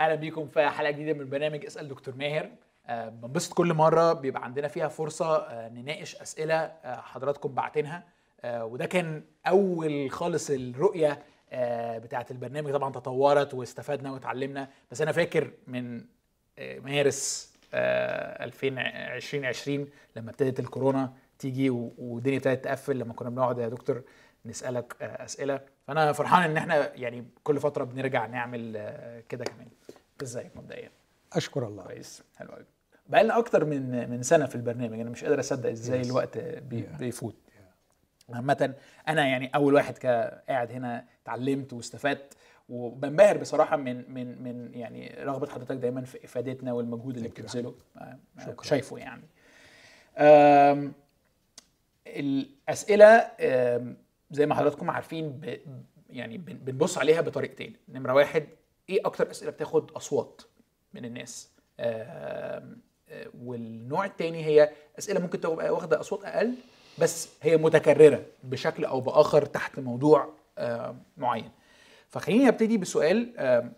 أهلا 0.00 0.14
بيكم 0.14 0.46
في 0.46 0.68
حلقة 0.68 0.90
جديدة 0.90 1.12
من 1.12 1.30
برنامج 1.30 1.66
اسأل 1.66 1.88
دكتور 1.88 2.14
ماهر. 2.14 2.50
آه، 2.86 3.08
بنبسط 3.08 3.52
كل 3.54 3.74
مرة 3.74 4.12
بيبقى 4.12 4.44
عندنا 4.44 4.68
فيها 4.68 4.88
فرصة 4.88 5.36
آه، 5.36 5.68
نناقش 5.68 6.16
أسئلة 6.16 6.54
آه، 6.54 7.00
حضراتكم 7.00 7.48
باعتينها 7.48 8.04
آه، 8.40 8.64
وده 8.64 8.86
كان 8.86 9.22
أول 9.46 10.10
خالص 10.10 10.50
الرؤية 10.50 11.22
بتاعة 11.98 12.26
البرنامج. 12.30 12.72
طبعا 12.72 12.92
تطورت 12.92 13.54
واستفدنا 13.54 14.12
واتعلمنا 14.12 14.68
بس 14.90 15.02
أنا 15.02 15.12
فاكر 15.12 15.50
من 15.66 16.04
مارس 16.58 17.52
آه، 17.74 18.44
2020 18.44 19.88
لما 20.16 20.30
ابتدت 20.30 20.60
الكورونا 20.60 21.12
تيجي 21.38 21.70
والدنيا 21.70 22.36
ابتدت 22.36 22.64
تقفل 22.64 22.98
لما 22.98 23.14
كنا 23.14 23.30
بنقعد 23.30 23.58
يا 23.58 23.68
دكتور 23.68 24.02
نسألك 24.46 24.96
آه، 25.02 25.24
أسئلة 25.24 25.60
فأنا 25.86 26.12
فرحان 26.12 26.50
إن 26.50 26.56
إحنا 26.56 26.94
يعني 26.94 27.24
كل 27.44 27.60
فترة 27.60 27.84
بنرجع 27.84 28.26
نعمل 28.26 28.76
آه، 28.76 29.20
كده 29.28 29.44
كمان 29.44 29.68
إزيك 30.22 30.56
مبدئيا 30.56 30.90
أشكر 31.32 31.66
الله 31.66 31.82
كويس 31.84 32.22
حلو 32.36 32.48
قوي 32.52 32.64
بقى 33.06 33.24
لنا 33.24 33.38
أكتر 33.38 33.64
من 33.64 34.10
من 34.10 34.22
سنة 34.22 34.46
في 34.46 34.54
البرنامج 34.54 35.00
أنا 35.00 35.10
مش 35.10 35.24
قادر 35.24 35.40
أصدق 35.40 35.70
إزاي. 35.70 36.00
الوقت 36.00 36.38
بي 36.38 36.82
Yeah. 36.86 36.98
بيفوت 36.98 37.34
عامة 38.32 38.74
أنا 39.08 39.26
يعني 39.26 39.50
أول 39.54 39.74
واحد 39.74 39.98
قاعد 40.48 40.72
هنا 40.72 41.04
اتعلمت 41.22 41.72
واستفدت 41.72 42.36
وبنبهر 42.68 43.38
بصراحة 43.38 43.76
من 43.76 44.14
من 44.14 44.42
من 44.42 44.74
يعني 44.74 45.14
رغبة 45.24 45.46
حضرتك 45.46 45.76
دايما 45.76 46.02
في 46.04 46.24
إفادتنا 46.24 46.72
والمجهود 46.72 47.16
اللي. 47.16 47.28
بتبذله 47.28 47.74
آه، 47.96 48.18
شكراً. 48.46 48.64
شايفه 48.64 48.98
يعني. 48.98 49.22
آم، 50.18 50.92
زي 54.30 54.46
ما 54.46 54.54
حضراتكم 54.54 54.90
عارفين 54.90 55.28
ب 55.30 55.58
يعني 56.10 56.38
بن- 56.38 56.54
بنبص 56.58 56.98
عليها 56.98 57.20
بطريقتين، 57.20 57.76
نمرة 57.88 58.12
واحد 58.12 58.46
إيه 58.90 59.00
أكتر 59.04 59.30
أسئلة 59.30 59.50
بتاخد 59.50 59.90
أصوات 59.90 60.42
من 60.94 61.04
الناس؟ 61.04 61.50
آم، 61.80 62.80
آه، 63.08 63.26
والنوع 63.42 64.04
التاني 64.04 64.44
هي 64.44 64.70
أسئلة 64.98 65.20
ممكن 65.20 65.40
تبقى 65.40 65.70
واخدة 65.74 66.00
أصوات 66.00 66.24
أقل 66.24 66.54
بس 66.98 67.28
هي 67.42 67.56
متكررة 67.56 68.26
بشكل 68.44 68.84
أو 68.84 69.00
بآخر 69.00 69.44
تحت 69.46 69.78
موضوع 69.78 70.28
آه، 70.58 70.96
معين. 71.16 71.50
فخليني 72.08 72.48
أبتدي 72.48 72.78
بسؤال 72.78 73.34
آه، 73.38 73.72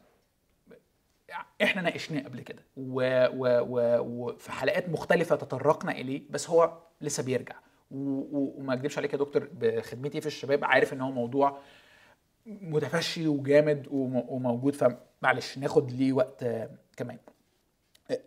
إحنا 1.62 1.82
ناقشناه 1.82 2.22
قبل 2.22 2.40
كده 2.40 2.62
وفي 2.76 4.52
حلقات 4.52 4.88
مختلفة 4.88 5.36
تطرقنا 5.36 5.92
إليه 5.92 6.22
بس 6.30 6.50
هو 6.50 6.78
لسه 7.00 7.22
بيرجع. 7.22 7.54
وما 7.92 8.74
اكذبش 8.74 8.98
عليك 8.98 9.12
يا 9.12 9.18
دكتور 9.18 9.48
بخدمتي 9.52 10.20
في 10.20 10.26
الشباب 10.26 10.64
عارف 10.64 10.92
إن 10.92 11.00
هو 11.00 11.10
موضوع 11.10 11.58
متفشي 12.46 13.26
وجامد 13.28 13.88
وم- 13.90 14.24
وموجود 14.28 14.74
فمعلش 14.74 15.58
ناخد 15.58 15.90
ليه 15.90 16.12
وقت 16.12 16.44
كمان. 16.96 17.18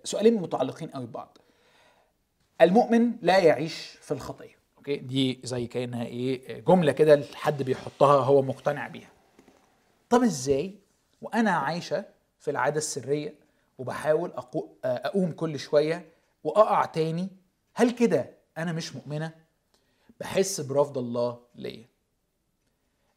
سؤالين 0.03 0.33
متعلقين 0.41 0.89
قوي 0.89 1.05
ببعض. 1.05 1.37
المؤمن 2.61 3.11
لا 3.21 3.37
يعيش 3.39 3.97
في 4.01 4.11
الخطية. 4.11 4.55
أوكي؟ 4.77 4.95
دي 4.97 5.39
زي 5.43 5.67
كأنها 5.67 6.05
إيه 6.05 6.59
جملة 6.59 6.91
كده 6.91 7.23
حد 7.33 7.63
بيحطها 7.63 8.23
هو 8.25 8.41
مقتنع 8.41 8.87
بيها. 8.87 9.09
طب 10.09 10.23
إزاي 10.23 10.75
وأنا 11.21 11.51
عايشة 11.51 12.05
في 12.39 12.51
العادة 12.51 12.77
السرية 12.77 13.33
وبحاول 13.77 14.31
أقوم 14.83 15.31
كل 15.31 15.59
شوية 15.59 16.05
وأقع 16.43 16.85
تاني 16.85 17.27
هل 17.73 17.91
كده 17.91 18.29
أنا 18.57 18.71
مش 18.71 18.95
مؤمنة؟ 18.95 19.44
بحس 20.19 20.61
برفض 20.61 20.97
الله 20.97 21.39
ليا. 21.55 21.85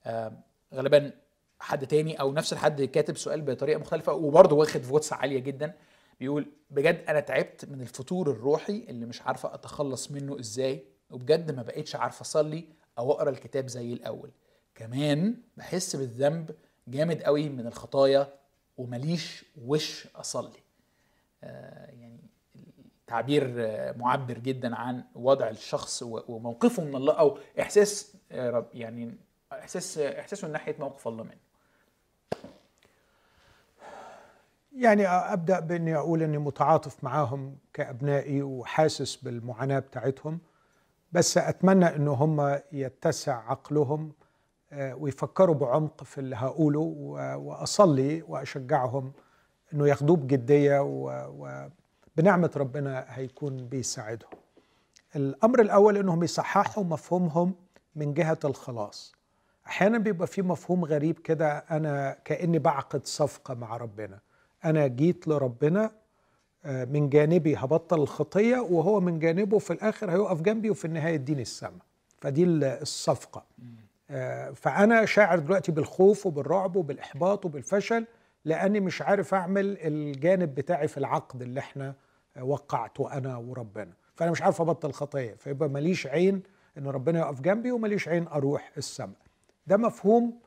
آم، 0.06 0.40
غالبا 0.74 1.12
حد 1.60 1.86
تاني 1.86 2.20
أو 2.20 2.32
نفس 2.32 2.52
الحد 2.52 2.82
كاتب 2.82 3.16
سؤال 3.16 3.42
بطريقة 3.42 3.78
مختلفة 3.80 4.12
وبرضه 4.12 4.56
واخد 4.56 4.80
فوتس 4.82 5.12
عالية 5.12 5.38
جدا. 5.38 5.74
بيقول 6.20 6.46
بجد 6.70 7.04
أنا 7.08 7.20
تعبت 7.20 7.64
من 7.64 7.80
الفتور 7.80 8.30
الروحي 8.30 8.84
اللي 8.88 9.06
مش 9.06 9.22
عارفة 9.22 9.54
أتخلص 9.54 10.10
منه 10.10 10.40
إزاي 10.40 10.84
وبجد 11.10 11.50
ما 11.50 11.62
بقيتش 11.62 11.96
عارفة 11.96 12.20
أصلي 12.22 12.64
أو 12.98 13.12
أقرأ 13.12 13.30
الكتاب 13.30 13.68
زي 13.68 13.92
الأول. 13.92 14.30
كمان 14.74 15.36
بحس 15.56 15.96
بالذنب 15.96 16.54
جامد 16.88 17.22
قوي 17.22 17.48
من 17.48 17.66
الخطايا 17.66 18.34
ومليش 18.78 19.44
وش 19.64 20.08
أصلي. 20.16 20.62
آه 21.44 21.86
يعني 21.90 22.27
تعبير 23.08 23.54
آه، 23.58 23.92
معبر 23.92 24.38
جدا 24.38 24.76
عن 24.76 25.04
وضع 25.14 25.48
الشخص 25.48 26.02
و- 26.02 26.20
وموقفه 26.28 26.84
من 26.84 26.96
الله 26.96 27.12
أو 27.14 27.38
إحساس 27.60 28.16
آه، 28.32 28.50
رب- 28.50 28.68
يعني 28.74 29.14
إحساس 29.52 29.98
إحساسه 29.98 30.46
من 30.46 30.52
ناحية 30.52 30.76
موقف 30.78 31.08
الله 31.08 31.22
منه. 31.24 31.36
يعني 34.76 35.06
أبدأ 35.08 35.60
بإني 35.60 35.96
أقول 35.96 36.22
إني 36.22 36.38
متعاطف 36.38 37.04
معاهم 37.04 37.56
كأبنائي 37.72 38.42
وحاسس 38.42 39.16
بالمعاناة 39.16 39.78
بتاعتهم 39.78 40.38
بس 41.12 41.38
أتمنى 41.38 41.86
إنه 41.96 42.12
هم 42.12 42.60
يتسع 42.72 43.50
عقلهم 43.50 44.12
آه، 44.72 44.94
ويفكروا 44.94 45.54
بعمق 45.54 46.04
في 46.04 46.18
اللي 46.18 46.36
هقوله 46.36 46.80
و- 46.80 47.36
وأصلي 47.38 48.22
وأشجعهم 48.22 49.12
إنه 49.72 49.88
ياخدوه 49.88 50.16
بجدية 50.16 50.82
و- 50.82 51.30
وبنعمه 52.18 52.50
ربنا 52.56 53.04
هيكون 53.08 53.56
بيساعدهم. 53.56 54.30
الأمر 55.16 55.60
الأول 55.60 55.96
إنهم 55.96 56.22
يصححوا 56.24 56.84
مفهومهم 56.84 57.54
من 57.96 58.14
جهة 58.14 58.38
الخلاص. 58.44 59.14
أحيانا 59.66 59.98
بيبقى 59.98 60.26
في 60.26 60.42
مفهوم 60.42 60.84
غريب 60.84 61.18
كده 61.18 61.58
أنا 61.58 62.16
كأني 62.24 62.58
بعقد 62.58 63.06
صفقة 63.06 63.54
مع 63.54 63.76
ربنا. 63.76 64.18
أنا 64.64 64.86
جيت 64.86 65.28
لربنا 65.28 65.90
آه، 66.64 66.84
من 66.84 67.08
جانبي 67.08 67.56
هبطل 67.56 68.02
الخطية 68.02 68.56
وهو 68.58 69.00
من 69.00 69.18
جانبه 69.18 69.58
في 69.58 69.72
الآخر 69.72 70.10
هيقف 70.10 70.40
جنبي 70.42 70.70
وفي 70.70 70.84
النهاية 70.84 71.14
يديني 71.14 71.42
السماء. 71.42 71.82
فدي 72.20 72.44
ال- 72.44 72.64
الصفقة. 72.64 73.44
آه، 74.10 74.50
فأنا 74.50 75.04
شاعر 75.04 75.38
دلوقتي 75.38 75.72
بالخوف 75.72 76.26
وبالرعب 76.26 76.76
وبالإحباط 76.76 77.44
وبالفشل 77.44 78.06
لأني 78.44 78.80
مش 78.80 79.02
عارف 79.02 79.34
أعمل 79.34 79.76
الجانب 79.80 80.54
بتاعي 80.54 80.88
في 80.88 80.98
العقد 80.98 81.42
اللي 81.42 81.60
إحنا 81.60 81.94
آه، 82.38 82.44
وقعته 82.44 83.12
انا 83.12 83.36
وربنا. 83.36 83.92
فأنا 84.16 84.30
مش 84.30 84.42
عارف 84.42 84.60
أبطل 84.60 84.92
خطيه 84.92 85.34
فيبقى 85.34 85.68
ماليش 85.68 86.06
عين 86.06 86.42
إن 86.78 86.86
ربنا 86.86 87.18
يقف 87.18 87.40
جنبي 87.40 87.70
وماليش 87.70 88.08
عين 88.08 88.28
أروح 88.28 88.72
السماء. 88.76 89.16
ده 89.66 89.76
مفهوم 89.76 90.38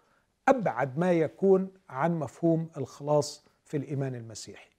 أبعد 0.48 0.98
ما 0.98 1.12
يكون 1.12 1.70
عن 1.90 2.20
مفهوم 2.20 2.70
الخلاص 2.78 3.44
في 3.66 3.78
الإيمان 3.78 4.16
المسيحي. 4.16 4.70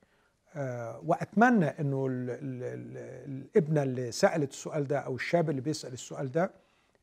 آه، 0.55 1.01
وأتمنى 1.07 1.65
إنه 1.67 2.07
ال- 2.07 2.31
ال- 2.31 2.63
ال- 2.63 3.47
الابنة 3.57 3.83
اللي 3.83 4.13
سألت 4.13 4.51
السؤال 4.51 4.87
ده 4.87 4.99
أو 4.99 5.15
الشاب 5.15 5.51
اللي 5.51 5.61
بيسأل 5.61 5.93
السؤال 5.93 6.33
ده 6.33 6.51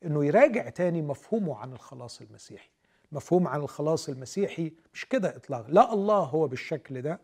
إنه 0.04 0.24
يراجع 0.24 0.68
تاني 0.68 1.02
مفهومه 1.02 1.56
عن 1.56 1.72
الخلاص 1.72 2.20
المسيحي. 2.20 2.70
مفهوم 3.12 3.48
عن 3.48 3.60
الخلاص 3.60 4.08
المسيحي 4.08 4.72
مش 4.94 5.04
كده 5.08 5.36
اطلاقا. 5.36 5.70
لا 5.70 5.92
الله 5.94 6.18
هو 6.18 6.48
بالشكل 6.48 7.02
ده 7.02 7.20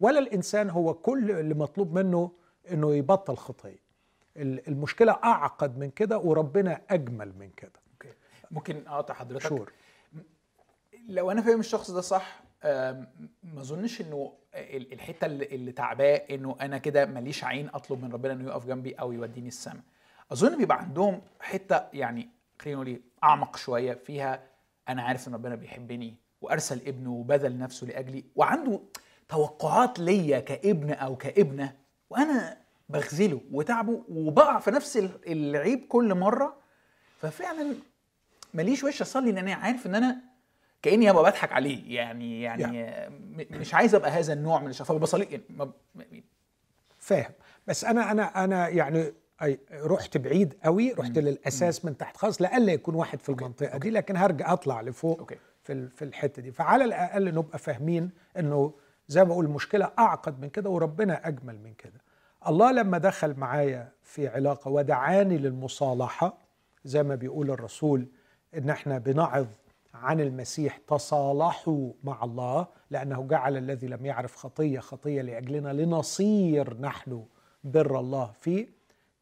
ولا 0.00 0.18
الإنسان 0.18 0.70
هو 0.70 0.94
كل 0.94 1.30
اللي 1.30 1.54
مطلوب 1.54 1.98
منه 1.98 2.30
إنه 2.72 2.94
يبطل 2.94 3.36
خطية. 3.36 3.86
ال- 4.36 4.68
المشكلة 4.68 5.12
أعقد 5.24 5.78
من 5.78 5.90
كده 5.90 6.18
وربنا 6.18 6.80
أجمل 6.90 7.32
من 7.38 7.50
كده. 7.56 7.72
ممكن 8.50 8.82
اقطع 8.86 9.14
حضرتك؟ 9.14 9.48
شور. 9.48 9.72
لو 11.08 11.30
أنا 11.30 11.42
فاهم 11.42 11.60
الشخص 11.60 11.90
ده 11.90 12.00
صح 12.00 12.42
ما 13.44 13.60
أظنش 13.60 14.00
إنه 14.00 14.32
ال- 14.54 14.92
الحتة 14.92 15.24
اللي 15.26 15.44
اللي 15.44 15.72
تعباه 15.72 16.16
إنه 16.30 16.56
أنا 16.60 16.78
كده 16.78 17.06
ماليش 17.06 17.44
عين 17.44 17.68
أطلب 17.74 18.02
من 18.04 18.12
ربنا 18.12 18.32
إنه 18.32 18.44
يقف 18.44 18.66
جنبي 18.66 18.94
أو 18.94 19.12
يوديني 19.12 19.48
السماء. 19.48 19.82
أظن 20.32 20.58
بيبقى 20.58 20.78
عندهم 20.80 21.20
حتة 21.40 21.82
يعني 21.92 22.28
خلينا 22.60 22.76
نقول 22.76 22.86
إيه، 22.86 23.00
أعمق 23.24 23.56
شوية 23.56 23.94
فيها 23.94 24.42
أنا 24.88 25.02
عارف 25.02 25.28
إن 25.28 25.34
ربنا 25.34 25.54
بيحبني 25.54 26.16
وأرسل 26.40 26.80
ابنه 26.86 27.12
وبذل 27.12 27.58
نفسه 27.58 27.86
لأجلي 27.86 28.24
وعنده 28.36 28.80
توقعات 29.28 29.98
ليا 29.98 30.40
كابن 30.40 30.90
أو 30.90 31.16
كابنة 31.16 31.72
وأنا 32.10 32.56
بخذله 32.88 33.40
وتعبه 33.52 34.02
وبقع 34.08 34.58
في 34.58 34.70
نفس 34.70 34.96
ال- 34.96 35.10
العيب 35.32 35.86
كل 35.88 36.14
مرة. 36.14 36.56
ففعلا 37.18 37.74
ماليش 38.54 38.84
وش 38.84 39.02
أصلي 39.02 39.30
إن 39.30 39.38
أنا 39.38 39.54
عارف 39.54 39.86
إن 39.86 39.94
أنا 39.94 40.16
كأني 40.82 41.10
ابقى 41.10 41.22
بضحك 41.24 41.52
عليه. 41.52 41.96
يعني 41.96 42.42
يعني 42.42 42.82
م- 43.10 43.46
مش 43.60 43.74
عايز 43.74 43.94
أبقى 43.94 44.10
هذا 44.10 44.32
النوع 44.32 44.60
من 44.60 44.68
الشخص 44.70 44.88
فبصلي 44.92 45.24
يعني 45.24 45.42
ما- 45.50 45.72
فاهم. 46.98 47.30
بس 47.66 47.84
أنا 47.84 48.10
أنا 48.12 48.44
أنا 48.44 48.68
يعني 48.68 49.12
أي 49.42 49.58
رحت 49.72 50.16
بعيد 50.16 50.54
قوي 50.64 50.92
رحت 50.92 51.18
مم. 51.18 51.24
للأساس 51.24 51.84
من 51.84 51.96
تحت 51.96 52.16
خالص 52.16 52.42
لألا 52.42 52.72
يكون 52.72 52.94
واحد 52.94 53.20
في 53.22 53.28
المنطقة 53.28 53.78
دي 53.78 53.90
لكن 53.90 54.16
هرجع 54.16 54.52
أطلع 54.52 54.80
لفوق 54.80 55.18
أوكي. 55.18 55.36
في 55.64 55.88
في 55.88 56.04
الحتة 56.04 56.42
دي. 56.42 56.52
فعلى 56.52 56.84
الأقل 56.84 57.34
نبقى 57.34 57.58
فاهمين 57.58 58.10
إنه 58.38 58.72
زي 59.08 59.20
ما 59.24 59.28
بقول 59.28 59.44
المشكلة 59.44 59.90
أعقد 59.98 60.40
من 60.40 60.48
كده 60.48 60.70
وربنا 60.70 61.28
أجمل 61.28 61.58
من 61.60 61.74
كده. 61.74 62.00
الله 62.48 62.72
لما 62.72 62.98
دخل 62.98 63.34
معايا 63.36 63.92
في 64.02 64.28
علاقة 64.28 64.70
ودعاني 64.70 65.38
للمصالحة 65.38 66.38
زي 66.84 67.02
ما 67.02 67.14
بيقول 67.14 67.50
الرسول 67.50 68.06
إن 68.56 68.70
إحنا 68.70 68.98
بنعظ 68.98 69.46
عن 69.94 70.20
المسيح 70.20 70.76
تصالحوا 70.76 71.92
مع 72.04 72.24
الله 72.24 72.66
لأنه 72.90 73.26
جعل 73.28 73.56
الذي 73.56 73.86
لم 73.86 74.06
يعرف 74.06 74.36
خطية 74.36 74.80
خطية 74.80 75.22
لأجلنا 75.22 75.72
لنصير 75.72 76.80
نحن 76.80 77.24
بر 77.64 78.00
الله 78.00 78.32
فيه. 78.40 78.68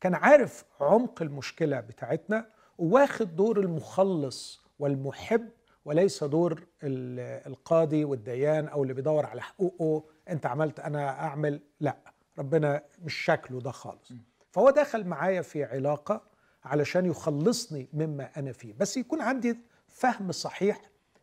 كان 0.00 0.14
عارف 0.14 0.64
عمق 0.80 1.22
المشكلة 1.22 1.80
بتاعتنا 1.80 2.46
وواخد 2.78 3.36
دور 3.36 3.60
المخلص 3.60 4.64
والمحب 4.78 5.48
وليس 5.84 6.24
دور 6.24 6.66
القاضي 6.82 8.04
والديان 8.04 8.68
أو 8.68 8.82
اللي 8.82 8.94
بيدور 8.94 9.26
على 9.26 9.42
حقوقه 9.42 10.04
أنت 10.28 10.46
عملت 10.46 10.80
أنا 10.80 11.08
أعمل. 11.08 11.60
لا 11.80 11.96
ربنا 12.38 12.82
مش 13.02 13.14
شكله 13.14 13.60
ده 13.60 13.70
خالص. 13.70 14.12
فهو 14.50 14.70
دخل 14.70 15.04
معايا 15.06 15.42
في 15.42 15.64
علاقة 15.64 16.22
علشان 16.64 17.06
يخلصني 17.06 17.88
مما 17.92 18.30
أنا 18.36 18.52
فيه. 18.52 18.74
بس 18.78 18.96
يكون 18.96 19.20
عندي 19.20 19.58
فهم 19.88 20.32
صحيح 20.32 20.80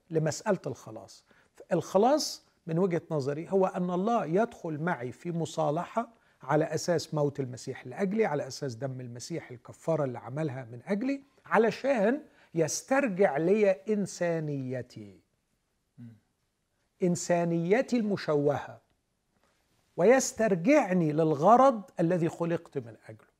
لمسألة 0.09 0.59
الخلاص. 0.67 1.25
الخلاص 1.73 2.45
من 2.67 2.79
وجهة 2.79 3.01
نظري 3.11 3.47
هو 3.51 3.65
أن 3.65 3.89
الله 3.91 4.25
يدخل 4.25 4.77
معي 4.79 5.11
في 5.11 5.31
مصالحة 5.31 6.09
على 6.43 6.65
أساس 6.65 7.13
موت 7.13 7.39
المسيح 7.39 7.87
لأجلي 7.87 8.25
على 8.25 8.47
أساس 8.47 8.75
دم 8.75 9.01
المسيح 9.01 9.51
الكفارة 9.51 10.03
اللي 10.03 10.19
عملها 10.19 10.65
من 10.71 10.79
أجلي 10.85 11.23
علشان 11.45 12.21
يسترجع 12.53 13.37
لي 13.37 13.71
إنسانيتي. 13.71 15.19
إنسانيتي 17.03 17.97
المشوهة. 17.97 18.81
ويسترجعني 19.97 21.11
للغرض 21.11 21.81
الذي 21.99 22.29
خلقت 22.29 22.77
من 22.77 22.95
أجله. 23.09 23.31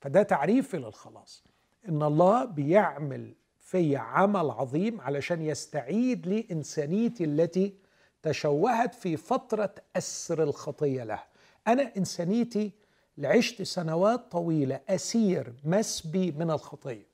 فده 0.00 0.22
تعريفي 0.22 0.76
للخلاص. 0.76 1.44
إن 1.88 2.02
الله 2.02 2.44
بيعمل 2.44 3.34
في 3.58 3.96
عمل 3.96 4.50
عظيم 4.50 5.00
علشان 5.00 5.42
يستعيد 5.42 6.26
لي 6.26 6.46
إنسانيتي 6.50 7.24
التي 7.24 7.74
تشوهت 8.22 8.94
في 8.94 9.16
فترة 9.16 9.74
أسر 9.96 10.42
الخطية 10.42 11.04
لها 11.04 11.26
أنا 11.66 11.92
إنسانيتي 11.96 12.72
لعشت 13.18 13.62
سنوات 13.62 14.32
طويلة 14.32 14.80
أسير 14.88 15.52
مسبي 15.64 16.30
من 16.32 16.50
الخطية. 16.50 17.06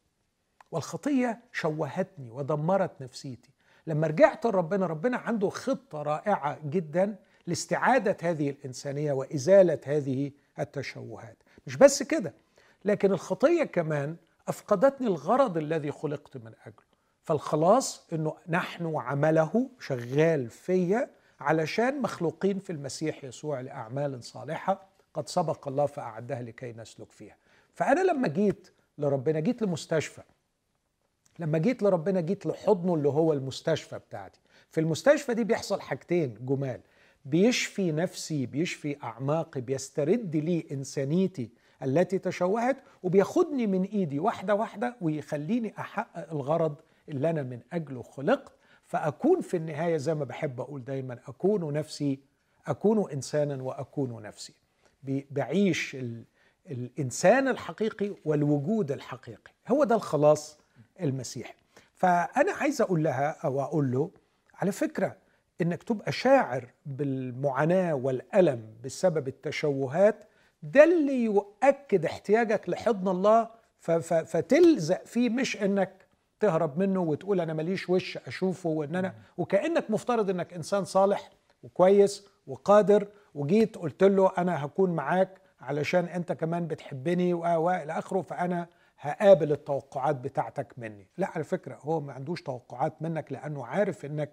والخطية 0.72 1.40
شوهتني 1.52 2.30
ودمرت 2.30 3.02
نفسيتي. 3.02 3.50
لما 3.86 4.06
رجعت 4.06 4.46
لربنا 4.46 4.86
ربنا 4.86 5.16
عنده 5.16 5.48
خطة 5.48 6.02
رائعة 6.02 6.58
جدا 6.64 7.16
لاستعادة 7.46 8.16
هذه 8.22 8.50
الإنسانية 8.50 9.12
وإزالة 9.12 9.80
هذه 9.84 10.30
التشوهات. 10.58 11.36
مش 11.66 11.76
بس 11.76 12.02
كده 12.02 12.34
لكن 12.84 13.12
الخطية 13.12 13.64
كمان 13.64 14.16
أفقدتني 14.48 15.06
الغرض 15.06 15.56
الذي 15.56 15.92
خلقت 15.92 16.36
من 16.36 16.52
أجله. 16.66 16.92
فالخلاص 17.24 18.06
إنه 18.12 18.34
نحن 18.48 18.96
عمله 18.96 19.70
شغال 19.80 20.50
فيا 20.50 21.10
علشان 21.40 22.02
مخلوقين 22.02 22.58
في 22.58 22.70
المسيح 22.70 23.24
يسوع 23.24 23.60
لأعمال 23.60 24.24
صالحة 24.24 24.88
قد 25.14 25.28
سبق 25.28 25.68
الله 25.68 25.86
فأعدها 25.86 26.42
لكي 26.42 26.72
نسلك 26.72 27.12
فيها. 27.12 27.36
فأنا 27.74 28.00
لما 28.00 28.28
جيت 28.28 28.68
لربنا 28.98 29.40
جيت 29.40 29.62
لمستشفى 29.62 30.22
لما 31.42 31.58
جيت 31.58 31.82
لربنا 31.82 32.20
جيت 32.20 32.46
لحضنه 32.46 32.94
اللي 32.94 33.08
هو 33.08 33.32
المستشفى 33.32 33.98
بتاعتي. 33.98 34.40
في 34.70 34.80
المستشفى 34.80 35.34
دي 35.34 35.44
بيحصل 35.44 35.80
حاجتين 35.80 36.34
جمال. 36.40 36.80
بيشفي 37.24 37.92
نفسي 37.92 38.46
بيشفي 38.46 38.96
أعماقي 39.02 39.60
بيسترد 39.60 40.36
لي 40.36 40.66
إنسانيتي 40.72 41.50
التي 41.82 42.18
تشوهت 42.18 42.76
وبياخدني 43.02 43.66
من 43.66 43.82
إيدي 43.82 44.18
واحدة 44.18 44.54
واحدة 44.54 44.96
ويخليني 45.00 45.74
أحقق 45.78 46.30
الغرض 46.32 46.74
اللي 47.08 47.30
أنا 47.30 47.42
من 47.42 47.60
أجله 47.72 48.02
خلقت. 48.02 48.52
فأكون 48.84 49.40
في 49.40 49.56
النهاية 49.56 49.96
زي 49.96 50.14
ما 50.14 50.24
بحب 50.24 50.60
أقول 50.60 50.84
دايما 50.84 51.18
أكون 51.28 51.72
نفسي 51.72 52.18
أكون 52.66 53.10
انسانا 53.10 53.62
وأكون 53.62 54.22
نفسي. 54.22 54.54
بعيش 55.30 55.96
الإنسان 56.70 57.48
الحقيقي 57.48 58.14
والوجود 58.24 58.92
الحقيقي. 58.92 59.52
هو 59.68 59.84
ده 59.84 59.94
الخلاص 59.94 60.61
المسيحي 61.02 61.54
فأنا 61.94 62.52
عايز 62.52 62.80
أقول 62.82 63.04
لها 63.04 63.36
أو 63.44 63.60
أقول 63.62 63.92
له 63.92 64.10
على 64.54 64.72
فكرة 64.72 65.16
إنك 65.60 65.82
تبقى 65.82 66.12
شاعر 66.12 66.64
بالمعاناة 66.86 67.94
والألم 67.94 68.66
بسبب 68.84 69.28
التشوهات 69.28 70.24
ده 70.62 70.84
اللي 70.84 71.24
يؤكد 71.24 72.04
احتياجك 72.04 72.68
لحضن 72.68 73.08
الله 73.08 73.48
فتلزق 74.26 75.04
فيه 75.06 75.30
مش 75.30 75.56
إنك 75.62 76.06
تهرب 76.40 76.78
منه 76.78 77.00
وتقول 77.00 77.40
أنا 77.40 77.52
ماليش 77.52 77.90
وش 77.90 78.16
أشوفه 78.26 78.68
وإن 78.70 78.96
أنا 78.96 79.14
وكأنك 79.38 79.90
مفترض 79.90 80.30
إنك 80.30 80.54
إنسان 80.54 80.84
صالح 80.84 81.30
وكويس 81.62 82.26
وقادر 82.46 83.06
وجيت 83.34 83.76
قلت 83.78 84.04
له 84.04 84.32
أنا 84.38 84.64
هكون 84.64 84.90
معاك 84.90 85.40
علشان 85.60 86.04
أنت 86.04 86.32
كمان 86.32 86.66
بتحبني 86.66 87.34
والى 87.34 87.98
آخره 87.98 88.20
فأنا 88.20 88.66
هقابل 89.02 89.52
التوقعات 89.52 90.16
بتاعتك 90.16 90.74
مني. 90.78 91.08
لا 91.18 91.26
على 91.34 91.44
فكرة 91.44 91.78
هو 91.82 92.00
ما 92.00 92.12
عندوش 92.12 92.42
توقعات 92.42 93.02
منك 93.02 93.32
لأنه 93.32 93.66
عارف 93.66 94.04
إنك 94.04 94.32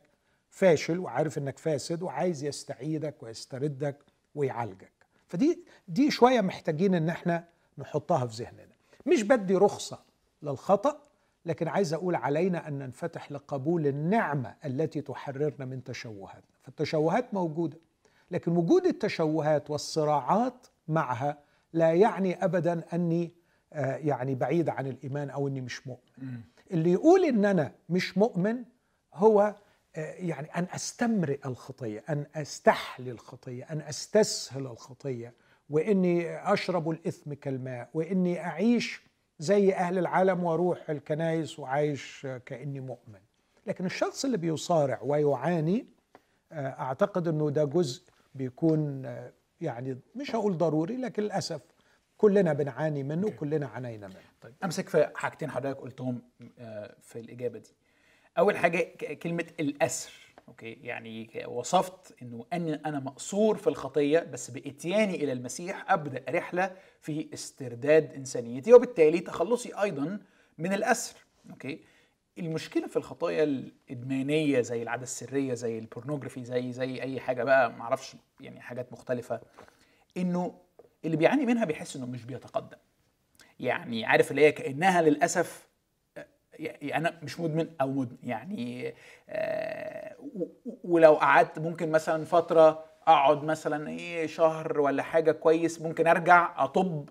فاشل 0.50 1.00
وعارف 1.00 1.38
إنك 1.38 1.58
فاسد 1.58 2.02
وعايز 2.04 2.44
يستعيدك 2.44 3.24
ويستردك 3.24 3.98
ويعالجك. 4.36 4.92
فدي 5.28 5.64
دي 5.88 6.12
شوية 6.12 6.42
محتاجين 6.42 6.96
إن 6.96 7.10
إحنا 7.10 7.48
نحطها 7.78 8.28
في 8.28 8.44
ذهننا. 8.44 8.74
مش 9.06 9.24
بدي 9.24 9.56
رخصة 9.56 10.00
للخطأ 10.44 11.00
لكن 11.46 11.68
عايز 11.68 11.94
أقول 11.94 12.16
علينا 12.16 12.68
أن 12.68 12.80
ننفتح 12.80 13.32
لقبول 13.32 13.88
النعمة 13.88 14.56
التي 14.66 15.02
تحررنا 15.02 15.66
من 15.66 15.84
تشوهاتنا. 15.84 16.58
فالتشوهات 16.62 17.34
موجودة 17.34 17.78
لكن 18.32 18.58
وجود 18.58 18.86
التشوهات 18.86 19.70
والصراعات 19.70 20.68
معها 20.88 21.38
لا 21.74 21.94
يعني 21.94 22.44
ابدا 22.46 22.84
أني 22.94 23.24
آه، 23.24 23.39
يعني 23.72 24.36
بعيد 24.36 24.70
عن 24.70 24.88
الإيمان 24.88 25.30
أو 25.30 25.48
إني 25.48 25.62
مش 25.62 25.88
مؤمن. 25.88 26.42
اللي 26.72 26.92
يقول 26.92 27.26
إن 27.26 27.46
أنا 27.46 27.72
مش 27.90 28.18
مؤمن 28.18 28.64
هو 29.14 29.56
آه، 29.96 30.14
يعني 30.14 30.48
أن 30.48 30.68
أستمرئ 30.74 31.40
الخطية 31.46 32.04
أن 32.10 32.26
استحلي 32.36 33.12
الخطية 33.12 33.64
أن 33.64 33.82
أستسهل 33.82 34.68
الخطية 34.68 35.34
وإني 35.70 36.38
أشرب 36.54 36.90
الإثم 36.90 37.34
كالماء 37.34 37.90
وإني 37.94 38.40
أعيش 38.46 39.02
زي 39.40 39.74
أهل 39.74 39.98
العالم 39.98 40.44
وأروح 40.44 40.90
الكنائس 40.90 41.60
وعايش 41.60 42.28
كأني 42.46 42.80
مؤمن. 42.80 43.20
لكن 43.68 43.86
الشخص 43.86 44.26
اللي 44.26 44.38
بيصارع 44.38 45.00
ويعاني 45.04 45.86
آه، 46.52 46.68
أعتقد 46.68 47.28
إنه 47.28 47.50
ده 47.50 47.64
جزء 47.66 48.04
بيكون 48.36 49.06
يعني 49.62 49.98
مش 50.16 50.36
هقول 50.36 50.58
ضروري 50.58 50.98
لكن 50.98 51.24
للأسف 51.24 51.62
كلنا 52.20 52.54
بنعاني 52.54 53.04
منه 53.04 53.28
وكلنا 53.28 53.68
عانينا 53.68 54.08
منه. 54.08 54.18
طيب 54.42 54.54
أمسك 54.64 54.90
في 54.90 55.12
حاجتين 55.16 55.52
حضرتك 55.52 55.80
قلتهم 55.80 56.22
آه، 56.60 56.96
في 57.02 57.20
الإجابة 57.20 57.60
دي. 57.60 57.70
أول 58.38 58.58
حاجة 58.58 58.96
كلمة 59.16 59.46
الأسر 59.60 60.12
okay؟ 60.48 60.72
يعني 60.74 61.30
وصفت 61.48 62.16
إنه 62.22 62.46
أن 62.54 62.70
أنا 62.70 63.00
مأسور 63.00 63.58
في 63.58 63.68
الخطية 63.68 64.20
بس 64.20 64.52
بإتياني 64.52 65.16
إلى 65.16 65.32
المسيح 65.32 65.92
أبدأ 65.92 66.24
رحلة 66.30 66.76
في 67.02 67.30
استرداد 67.34 68.14
إنسانيتي 68.14 68.74
وبالتالي 68.74 69.20
تخلصي 69.20 69.74
أيضا 69.82 70.20
من 70.58 70.74
الأسر 70.74 71.16
okay؟ 71.50 71.80
المشكلة 72.38 72.88
في 72.88 72.98
الخطايا 72.98 73.44
الإدمانية 73.44 74.62
زي 74.62 74.82
العادة 74.84 75.04
السرية 75.04 75.54
زي 75.54 75.80
ال 75.80 75.85
pornography 75.85 76.44
زي 76.46 76.72
زي 76.74 77.02
أي 77.02 77.20
حاجة 77.20 77.44
بقى 77.44 77.72
معرفش 77.72 78.16
يعني 78.40 78.62
حاجات 78.62 78.94
مختلفة 78.94 79.42
إنه 80.18 80.62
اللي 81.06 81.18
بيعاني 81.18 81.46
منها 81.46 81.66
بيحس 81.66 81.96
إنه 81.96 82.06
مش 82.06 82.26
بيتقدم. 82.26 82.78
يعني 83.60 84.06
عارف 84.06 84.32
اللي 84.32 84.42
هي 84.46 84.52
كأنها 84.52 85.02
للأسف 85.02 85.68
يعني 86.54 86.98
أنا 86.98 87.20
مش 87.24 87.40
مدمن 87.40 87.68
أو 87.82 87.88
مدمن 87.92 88.18
يعني 88.24 88.94
آه 89.30 90.16
ولو 90.84 91.14
قعدت 91.14 91.60
ممكن 91.60 91.92
مثلا 91.92 92.26
فترة 92.26 92.86
أقعد 93.08 93.44
مثلا 93.44 93.90
إيه 93.90 94.28
شهر 94.28 94.80
ولا 94.80 95.04
حاجة 95.04 95.32
كويس 95.32 95.82
ممكن 95.82 96.08
أرجع 96.08 96.64
أطب 96.64 97.10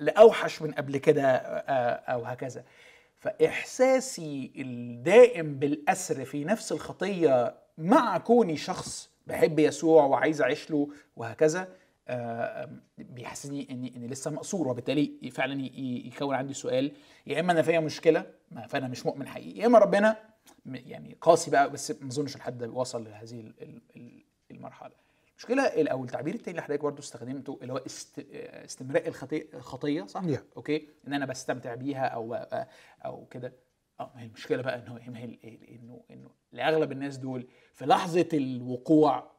لأوحش 0.00 0.62
من 0.62 0.72
قبل 0.72 0.96
كده 0.96 1.22
آه 1.24 2.12
أو 2.12 2.24
هكذا. 2.24 2.64
فإحساسي 3.18 4.52
الدائم 4.56 5.58
بالأسر 5.58 6.24
في 6.24 6.44
نفس 6.44 6.72
الخطية 6.72 7.54
مع 7.78 8.18
كوني 8.18 8.56
شخص 8.56 9.10
بحب 9.26 9.58
يسوع 9.58 10.04
وعايز 10.04 10.42
أعيش 10.42 10.70
له 10.70 10.88
وهكذا 11.16 11.60
آه، 11.60 11.68
بيحسسني 12.98 13.70
اني 13.70 13.96
إني 13.96 14.08
لسه 14.08 14.30
مقصور 14.30 14.68
وبالتالي 14.68 15.30
فعلا 15.30 15.70
يكون 16.06 16.34
عندي 16.34 16.54
سؤال. 16.54 16.92
يا 17.26 17.40
إما 17.40 17.52
أنا 17.52 17.62
فيا 17.62 17.80
مشكلة 17.80 18.26
فأنا 18.68 18.88
مش 18.88 19.06
مؤمن 19.06 19.28
حقيقي 19.28 19.58
يا 19.60 19.66
إما 19.66 19.78
ربنا 19.78 20.16
يعني 20.66 21.16
قاسي 21.20 21.50
بقى 21.50 21.70
بس 21.70 21.90
ما 22.02 22.08
أظنش 22.08 22.36
لحد 22.36 22.62
وصل 22.62 23.04
لهذه 23.04 23.52
المرحلة. 24.50 24.92
المشكلة 25.32 25.90
أو 25.92 26.04
التعبير 26.04 26.34
التاني 26.34 26.50
اللي 26.50 26.62
حضرتك 26.62 26.82
برضه 26.82 26.98
استخدمته 26.98 27.58
اللي 27.62 27.72
هو 27.72 27.82
استمراء 28.64 29.08
الخطية 29.54 30.04
صح؟ 30.06 30.22
yeah. 30.22 30.38
أوكي. 30.56 30.88
إن 31.06 31.14
أنا 31.14 31.26
بستمتع 31.26 31.74
بيها 31.74 32.06
أو 32.06 32.34
أو 33.04 33.26
كده. 33.26 33.52
آه 34.00 34.10
ما 34.14 34.20
هي 34.22 34.26
المشكلة 34.26 34.62
بقى 34.62 34.78
انه 34.78 34.96
انه 35.08 36.04
إنه 36.10 36.30
لأغلب 36.52 36.92
الناس 36.92 37.16
دول 37.16 37.46
في 37.74 37.86
لحظة 37.86 38.28
الوقوع 38.34 39.30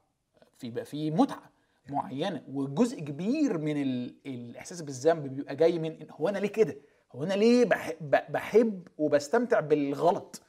في 0.57 0.69
بقى 0.69 0.85
في 0.85 1.11
متعة. 1.11 1.50
معينة 1.89 2.43
وجزء 2.47 2.99
كبير 2.99 3.57
من 3.57 3.81
ال... 3.81 4.15
الإحساس 4.25 4.81
بالذنب 4.81 5.23
بيبقى 5.35 5.55
جاي 5.55 5.79
من 5.79 6.05
هو 6.11 6.29
أنا 6.29 6.37
ليه 6.39 6.47
كده؟ 6.47 6.77
هو 7.15 7.23
أنا 7.23 7.33
ليه 7.33 7.65
بحب, 7.65 8.09
بحب 8.29 8.87
وبستمتع 8.97 9.59
بالغلط؟ 9.59 10.41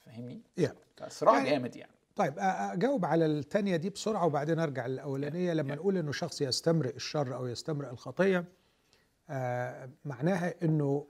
فاهمني؟ 0.00 0.42
yeah. 0.60 1.08
صراع 1.08 1.36
يعني- 1.36 1.50
جامد 1.50 1.76
يعني 1.76 1.92
طيب 2.16 2.34
أجاوب 2.38 3.04
على 3.04 3.26
الثانية 3.26 3.76
دي 3.76 3.90
بسرعة 3.90 4.26
وبعدين 4.26 4.58
أرجع 4.58 4.86
للأولانية 4.86 5.52
لما 5.52 5.74
نقول 5.74 5.96
إنه 5.96 6.12
شخص 6.12 6.42
يستمرئ 6.42 6.96
الشر 6.96 7.34
أو 7.34 7.46
يستمرئ 7.46 7.90
الخطية 7.90 8.44
آه 9.30 9.90
معناها 10.04 10.54
إنه 10.62 11.06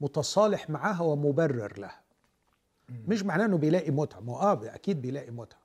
متصالح 0.00 0.70
معاها 0.70 1.02
ومبرر 1.02 1.78
لها 1.78 2.00
مش 2.88 3.22
معناه 3.22 3.44
إنه 3.44 3.58
بيلاقي 3.58 3.90
متعة 3.90 4.20
ما 4.20 4.32
آه 4.32 4.60
أكيد 4.74 5.02
بيلاقي 5.02 5.30
متعة 5.30 5.60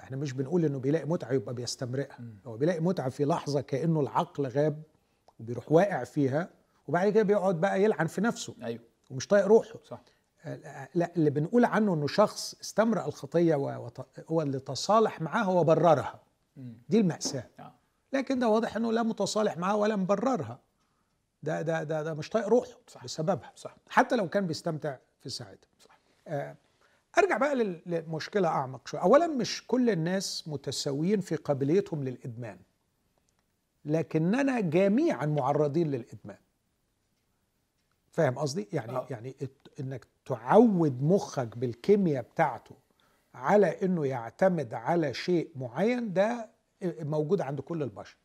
إحنا 0.00 0.16
مش 0.16 0.32
بنقول 0.32 0.64
انه 0.64 0.78
بيلاقي 0.78 1.04
متعة 1.06 1.32
يبقى 1.32 1.54
بيستمرئها. 1.54 2.18
هو 2.46 2.56
بيلاقي 2.56 2.80
متعة 2.80 3.08
في 3.08 3.24
لحظة 3.24 3.60
كأنه 3.60 4.00
العقل 4.00 4.46
غاب 4.46 4.82
وبيروح 5.40 5.72
واقع 5.72 6.04
فيها 6.04 6.48
وبعد 6.88 7.12
كده 7.12 7.22
بيقعد 7.22 7.60
بقى 7.60 7.82
يلعن 7.82 8.06
في 8.06 8.20
نفسه 8.20 8.54
أيوه. 8.62 8.82
ومش 9.10 9.26
طايق 9.26 9.46
روحه. 9.46 9.78
صح. 9.84 10.02
لا 10.94 11.12
اللي 11.16 11.30
بنقول 11.30 11.64
عنه 11.64 11.94
إنه 11.94 12.06
شخص 12.06 12.54
استمرأ 12.60 13.06
الخطية 13.06 13.54
هو 14.28 14.42
اللي 14.42 14.60
تصالح 14.60 15.20
معاها 15.20 15.48
وبررها. 15.48 16.20
دي 16.88 17.00
المأساة. 17.00 17.46
آه. 17.60 17.72
لكن 18.12 18.38
ده 18.38 18.48
واضح 18.48 18.76
إنه 18.76 18.92
لا 18.92 19.02
متصالح 19.02 19.56
معاها 19.58 19.74
ولا 19.74 19.96
مبررها. 19.96 20.60
ده 21.42 21.62
ده 21.62 21.82
ده, 21.82 22.02
ده 22.02 22.14
مش 22.14 22.28
طايق 22.28 22.48
روحه 22.48 22.78
صح. 22.88 23.04
بسببها. 23.04 23.52
صح. 23.56 23.76
حتى 23.88 24.16
لو 24.16 24.28
كان 24.28 24.46
بيستمتع 24.46 24.96
في 25.20 25.30
ساعتها 25.30 25.68
صح. 25.80 25.98
آه، 26.28 26.56
أرجع 27.18 27.36
بقى 27.36 27.54
لمشكلة 27.86 28.48
أعمق 28.48 28.88
شوية. 28.88 29.00
اولا 29.02 29.26
مش 29.26 29.66
كل 29.66 29.90
الناس 29.90 30.48
متساويين 30.48 31.20
في 31.20 31.36
قابليتهم 31.36 32.04
للإدمان 32.04 32.58
لكننا 33.84 34.60
جميعا 34.60 35.26
معرضين 35.26 35.90
للإدمان. 35.90 36.36
فاهم 38.12 38.38
قصدي؟ 38.38 38.68
يعني 38.72 38.92
آه. 38.92 39.06
يعني 39.10 39.34
إنك 39.80 40.06
تعود 40.24 41.02
مخك 41.02 41.58
بالكيمياء 41.58 42.22
بتاعته 42.22 42.74
على 43.34 43.82
إنه 43.82 44.06
يعتمد 44.06 44.74
على 44.74 45.14
شيء 45.14 45.50
معين 45.56 46.12
ده 46.12 46.48
موجود 46.82 47.40
عند 47.40 47.60
كل 47.60 47.82
البشر. 47.82 48.16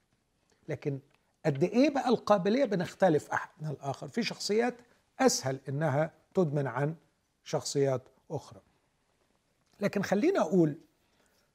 لكن 0.70 1.00
قد 1.46 1.64
إيه 1.64 1.90
بقى 1.90 2.10
القابلية 2.10 2.66
بنختلف 2.66 3.32
أحد 3.32 3.50
من 3.62 3.68
الآخر؟ 3.68 4.08
في 4.08 4.24
شخصيات 4.24 4.76
أسهل 5.20 5.60
إنها 5.70 6.12
تدمن 6.34 6.68
عن 6.68 6.96
شخصيات 7.44 8.02
أخرى. 8.32 8.62
لكن 9.80 10.02
خلينا 10.04 10.42
أقول 10.42 10.80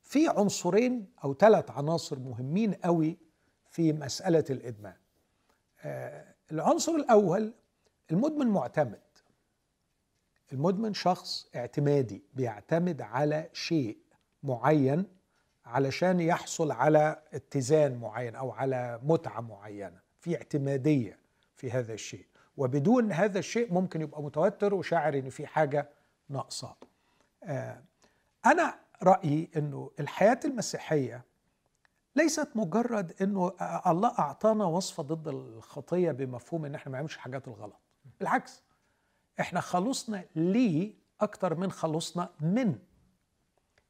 في 0.02 0.28
عنصرين 0.28 1.06
أو 1.24 1.34
ثلاث 1.34 1.70
عناصر 1.70 2.18
مهمين 2.18 2.74
قوي 2.74 3.18
في 3.70 3.92
مسألة 3.92 4.44
الإدمان. 4.50 4.96
آه 5.84 6.34
العنصر 6.52 6.92
الأول 6.92 7.54
المدمن 8.10 8.46
معتمد. 8.46 9.00
المدمن 10.52 10.94
شخص 10.94 11.48
اعتمادي 11.56 12.24
بيعتمد 12.34 13.02
على 13.02 13.48
شيء 13.52 13.98
معين 14.42 15.04
علشان 15.64 16.20
يحصل 16.20 16.70
على 16.72 17.22
اتزان 17.32 17.96
معين 18.00 18.34
أو 18.36 18.50
على 18.50 19.00
متعة 19.02 19.40
معينة 19.40 20.00
في 20.20 20.36
اعتمادية 20.36 21.18
في 21.56 21.70
هذا 21.70 21.94
الشيء. 21.94 22.26
وبدون 22.56 23.12
هذا 23.12 23.38
الشيء 23.38 23.72
ممكن 23.72 24.00
يبقى 24.00 24.22
متوتر 24.22 24.74
وشاعر 24.74 25.18
إن 25.18 25.30
في 25.30 25.46
حاجة 25.46 25.90
ناقصة. 26.28 26.76
آه 27.44 27.82
أنا 28.46 28.78
رأيي 29.02 29.50
إنه 29.56 29.90
الحياة 30.00 30.40
المسيحية 30.44 31.24
ليست 32.16 32.48
مجرد 32.54 33.14
إنه 33.22 33.52
الله 33.86 34.18
أعطانا 34.18 34.64
وصفة 34.64 35.02
ضد 35.02 35.28
الخطية 35.28 36.12
بمفهوم 36.12 36.64
إن 36.64 36.74
إحنا 36.74 36.92
ما 36.92 36.98
نعملش 36.98 37.14
الحاجات 37.16 37.48
الغلط. 37.48 37.80
بالعكس 38.20 38.62
إحنا 39.40 39.60
خلصنا 39.60 40.24
ليه 40.36 40.94
أكتر 41.20 41.54
من 41.54 41.70
خلصنا 41.72 42.28
من. 42.40 42.78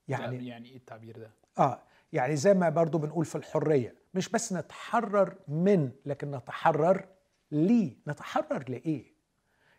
يعني 0.09 0.25
يعني 0.35 0.47
يعني 0.49 0.69
إيه 0.69 0.77
التعبير 0.77 1.19
ده؟ 1.19 1.31
آه 1.59 1.83
يعني 2.13 2.37
زي 2.37 2.55
ما 2.55 2.69
برضو 2.69 2.99
بنقول 2.99 3.25
في 3.25 3.37
الحرية 3.37 3.95
مش 4.15 4.29
بس 4.29 4.53
نتحرر 4.53 5.37
من 5.49 5.93
لكن 6.07 6.31
نتحرر 6.31 7.09
ليه؟ 7.51 7.97
نتحرر 8.09 8.65
لإيه؟ 8.71 9.15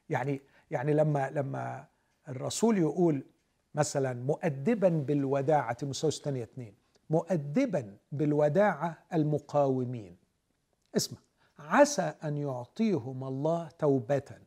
يعني 0.09 0.41
يعني 0.71 0.93
لما 0.93 1.29
لما 1.29 1.87
الرسول 2.27 2.77
يقول 2.77 3.25
مثلا 3.75 4.13
مؤدبا 4.13 4.89
بالوداعة 4.89 5.73
تيموثاوس 5.73 6.17
الثانية 6.17 6.43
اثنين 6.43 6.75
مؤدبا 7.09 7.97
بالوداعة 8.11 8.97
المقاومين. 9.13 10.17
اسمع 10.95 11.17
عسى 11.59 12.13
أن 12.23 12.37
يعطيهم 12.37 13.23
الله 13.23 13.69
توبة. 13.79 14.37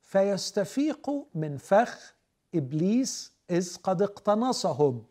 فيستفيقوا 0.00 1.24
من 1.34 1.56
فخ 1.56 2.14
إبليس 2.54 3.32
إذ 3.50 3.76
قد 3.76 4.02
اقتنصهم. 4.02 5.06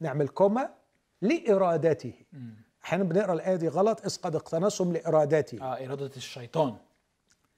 نعمل 0.00 0.28
comma 0.28 0.74
لإرادته. 1.22 2.14
أحيانا 2.84 3.04
بنقرأ 3.04 3.32
الآية 3.32 3.56
دي 3.56 3.68
غلط 3.68 4.04
إذ 4.04 4.16
قد 4.16 4.36
اقتنصهم 4.36 4.92
لإرادته. 4.92 5.62
آه 5.62 5.86
إرادة 5.86 6.10
الشيطان. 6.16 6.76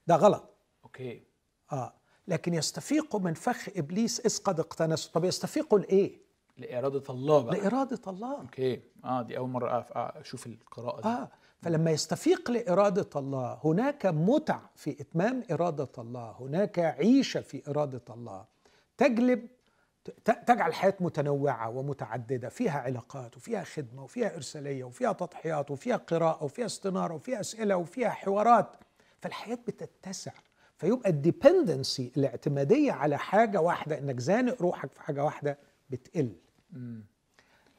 ده 0.07 0.15
غلط. 0.15 0.49
okay. 0.83 1.23
آه. 1.71 1.93
لكن 2.27 2.53
يستفيقوا 2.53 3.19
من 3.19 3.33
فخ 3.33 3.69
إبليس 3.77 4.19
إذ 4.19 4.43
قد 4.43 4.59
اقتنصوا 4.59 5.11
طب 5.13 5.25
يستفيقوا 5.25 5.79
لإيه؟ 5.79 6.25
لإرادة 6.57 7.03
الله 7.09 7.41
بقى. 7.41 7.55
لإرادة 7.59 8.01
الله. 8.07 8.41
okay. 8.41 8.81
آه 9.05 9.21
دي 9.21 9.37
أول 9.37 9.49
مرة 9.49 9.81
أف- 9.81 9.97
أشوف 9.97 10.47
القراءة 10.47 11.01
دي. 11.01 11.07
آه 11.07 11.29
فلما 11.61 11.91
يستفيق 11.91 12.51
لإرادة 12.51 13.09
الله 13.15 13.59
هناك 13.63 14.05
متع 14.05 14.59
في 14.75 14.91
إتمام 15.01 15.43
إرادة 15.51 15.89
الله 15.97 16.35
هناك 16.39 16.79
عيشة 16.79 17.41
في 17.41 17.61
إرادة 17.69 18.01
الله. 18.09 18.45
تجلب 18.97 19.47
تجعل 20.25 20.69
الحياة 20.69 20.93
متنوعة 20.99 21.69
ومتعددة 21.69 22.49
فيها 22.49 22.79
علاقات 22.79 23.37
وفيها 23.37 23.63
خدمة 23.63 24.03
وفيها 24.03 24.35
إرسالية 24.35 24.83
وفيها 24.83 25.13
تضحيات 25.13 25.71
وفيها 25.71 25.95
قراءة 25.97 26.43
وفيها 26.43 26.65
استنارة 26.65 27.13
وفيها 27.13 27.39
أسئلة 27.39 27.75
وفيها 27.75 28.09
حوارات. 28.09 28.75
فالحياة 29.21 29.59
بتتسع. 29.67 30.31
فيبقى 30.77 31.09
ال 31.09 31.18
dependency 31.18 32.11
الاعتمادية 32.17 32.91
على 32.91 33.17
حاجة 33.17 33.61
واحدة 33.61 33.97
إنك 33.99 34.19
زانق 34.19 34.61
روحك 34.61 34.91
في 34.93 35.01
حاجة 35.01 35.23
واحدة 35.23 35.57
بتقل. 35.89 36.29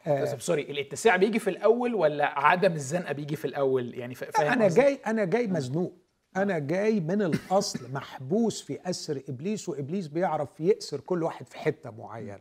بس 0.06 0.28
sorry 0.28 0.62
الاتساع 0.62 1.16
بيجي 1.16 1.38
في 1.38 1.50
الأول 1.50 1.94
ولا 1.94 2.38
عدم 2.38 2.72
الزنقة 2.72 3.12
بيجي 3.12 3.36
في 3.36 3.44
الأول؟ 3.44 3.94
يعني 3.94 4.14
فا- 4.14 4.30
فاهم 4.30 4.52
أنا؟ 4.52 4.68
جاي 4.68 4.94
أنا 5.06 5.24
جاي 5.24 5.46
مزنوق. 5.46 5.92
أنا 6.36 6.58
جاي 6.58 7.00
من 7.00 7.22
الأصل 7.22 7.90
محبوس 7.94 8.62
في 8.62 8.78
أسر 8.90 9.22
إبليس 9.28 9.68
وإبليس 9.68 10.06
بيعرف 10.08 10.60
يأسر 10.60 11.00
كل 11.00 11.22
واحد 11.22 11.46
في 11.46 11.58
حتة 11.58 11.90
معينة. 11.90 12.40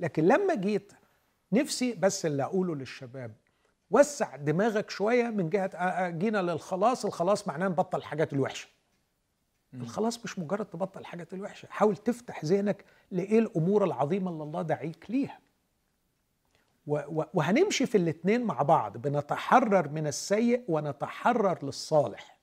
لكن 0.00 0.24
لما 0.24 0.54
جيت 0.54 0.92
نفسي 1.52 1.92
بس 1.94 2.26
اللي 2.26 2.42
أقوله 2.42 2.74
للشباب 2.74 3.32
وسع 3.90 4.36
دماغك 4.36 4.90
شوية 4.90 5.24
من 5.24 5.50
جهة 5.50 5.70
آه، 5.74 5.76
آه، 5.78 6.10
جينا 6.10 6.38
للخلاص 6.42 7.04
الخلاص 7.04 7.48
معناه 7.48 7.68
نبطل 7.68 7.98
الحاجات 7.98 8.32
الوحشة. 8.32 8.68
الخلاص 9.74 10.24
مش 10.24 10.38
مجرد 10.38 10.66
تبطل 10.66 11.00
الحاجات 11.00 11.34
الوحشة. 11.34 11.66
حاول 11.70 11.96
تفتح 11.96 12.44
ذهنك 12.44 12.84
لإيه 13.10 13.38
الأمور 13.38 13.84
العظيمة 13.84 14.30
اللي 14.30 14.42
الله 14.42 14.62
دعيك 14.62 15.10
ليها. 15.10 15.38
وهنمشي 17.34 17.86
في 17.86 17.98
الاثنين 17.98 18.44
مع 18.44 18.62
بعض. 18.62 18.96
بنتحرر 18.96 19.88
من 19.88 20.06
السيء 20.06 20.64
ونتحرر 20.68 21.64
للصالح. 21.64 22.38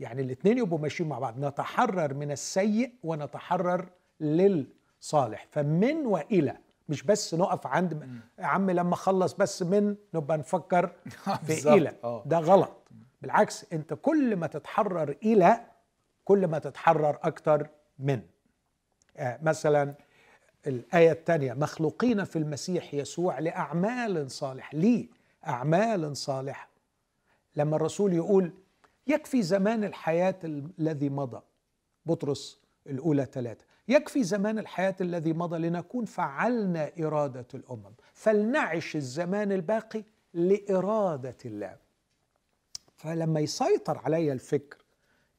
يعني 0.00 0.22
الاثنين 0.22 0.58
يبقوا 0.58 0.78
ماشيين 0.78 1.08
مع 1.08 1.18
بعض. 1.18 1.38
نتحرر 1.38 2.14
من 2.14 2.30
السيء 2.30 2.94
ونتحرر 3.02 3.88
للصالح. 4.20 5.46
فمن 5.50 6.06
وإلى 6.06 6.56
مش 6.88 7.02
بس 7.02 7.34
نقف 7.34 7.66
عند 7.66 8.20
يا 8.38 8.46
عم 8.46 8.70
لما 8.70 8.94
أخلص 8.94 9.32
بس 9.32 9.62
من 9.62 9.96
نبقى 10.14 10.38
نفكر 10.38 10.92
في 11.46 11.74
إلى. 11.74 11.94
آه. 12.04 12.22
ده 12.26 12.38
غلط. 12.38 12.88
بالعكس 13.22 13.72
أنت 13.72 13.94
كل 13.94 14.36
ما 14.36 14.46
تتحرر 14.46 15.16
إلى 15.22 15.60
كل 16.28 16.46
ما 16.46 16.58
تتحرر 16.58 17.18
أكتر 17.22 17.68
من. 17.98 18.22
آه 19.16 19.38
مثلا 19.42 19.94
الآية 20.66 21.12
الثانية 21.12 21.52
مخلوقين 21.52 22.24
في 22.24 22.36
المسيح 22.36 22.94
يسوع 22.94 23.38
لأعمال 23.38 24.30
صالحة 24.30 24.76
ليه؟ 24.76 25.06
أعمال 25.46 26.16
صالحة 26.16 26.68
لما 27.56 27.76
الرسول 27.76 28.12
يقول 28.12 28.52
يكفي 29.06 29.42
زمان 29.42 29.84
الحياة 29.84 30.34
الذي 30.78 31.08
مضى 31.08 31.40
بطرس 32.06 32.60
الأولى 32.86 33.24
ثلاثة 33.24 33.64
يكفي 33.88 34.24
زمان 34.24 34.58
الحياة 34.58 34.96
الذي 35.00 35.32
مضى 35.32 35.58
لنكون 35.58 36.04
فعلنا 36.04 36.90
إرادة 37.00 37.46
الأمم. 37.54 37.92
فلنعش 38.14 38.96
الزمان 38.96 39.52
الباقي 39.52 40.04
لإرادة 40.34 41.36
الله. 41.44 41.76
فلما 42.96 43.40
يسيطر 43.40 43.98
علي 43.98 44.32
الفكر 44.32 44.87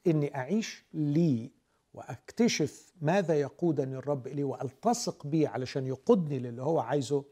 إني 0.09 0.35
أعيش 0.35 0.85
لي 0.93 1.51
وأكتشف 1.93 2.93
ماذا 3.01 3.33
يقودني 3.39 3.95
الرب 3.95 4.27
إليه 4.27 4.43
وألتصق 4.43 5.27
بيه 5.27 5.47
علشان 5.47 5.87
يقودني 5.87 6.39
للي 6.39 6.61
هو 6.61 6.79
عايزه. 6.79 7.23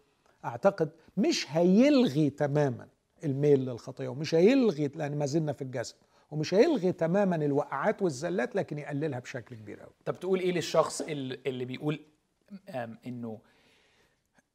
أعتقد 0.45 0.89
مش 1.17 1.45
هيلغي 1.49 2.29
تماما 2.29 2.87
الميل 3.23 3.59
للخطية 3.65 4.07
ومش 4.07 4.35
هيلغي 4.35 4.87
لأن 4.87 5.17
ما 5.17 5.25
زلنا 5.25 5.53
في 5.53 5.61
الجسد 5.61 5.95
ومش 6.31 6.53
هيلغي 6.53 6.91
تماما 6.91 7.35
الوقعات 7.35 8.01
والزلات 8.01 8.55
لكن 8.55 8.77
يقللها 8.77 9.19
بشكل 9.19 9.55
كبير 9.55 9.79
قوي 9.79 9.91
طب 10.05 10.19
تقول 10.19 10.39
إيه 10.39 10.51
للشخص 10.51 11.01
اللي 11.01 11.65
بيقول 11.65 11.99
إنه 13.05 13.39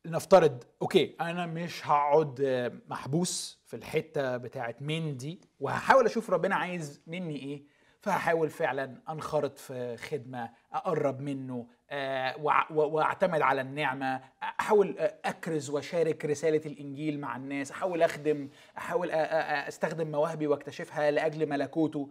نفترض 0.07 0.64
أوكي 0.83 1.17
أنا 1.21 1.47
مش 1.47 1.87
هقعد 1.87 2.43
محبوس 2.88 3.59
في 3.67 3.76
الحتة 3.76 4.37
بتاعت 4.37 4.83
مين 4.83 5.17
دي 5.17 5.41
وهحاول 5.61 6.07
أشوف 6.07 6.31
ربنا 6.31 6.55
عايز 6.55 7.00
مني 7.07 7.37
إيه؟ 7.37 7.62
فهحاول 8.02 8.50
فعلا 8.50 8.97
أنخرط 9.11 9.59
في 9.59 9.97
خدمة 9.97 10.50
أقرب 10.73 11.21
منه 11.21 11.66
آه، 11.90 12.37
وأعتمد 12.71 13.40
على 13.42 13.61
النعمة 13.61 14.21
أحاول 14.42 14.97
أكرز 15.25 15.71
وأشارك 15.71 16.25
رسالة 16.25 16.61
الإنجيل 16.66 17.21
مع 17.21 17.37
الناس 17.37 17.71
أحاول 17.71 18.02
أخدم 18.02 18.49
أحاول 18.78 19.11
أستخدم 19.11 20.11
مواهبي 20.11 20.47
وأكتشفها 20.47 21.11
لأجل 21.11 21.49
ملكوته. 21.49 22.11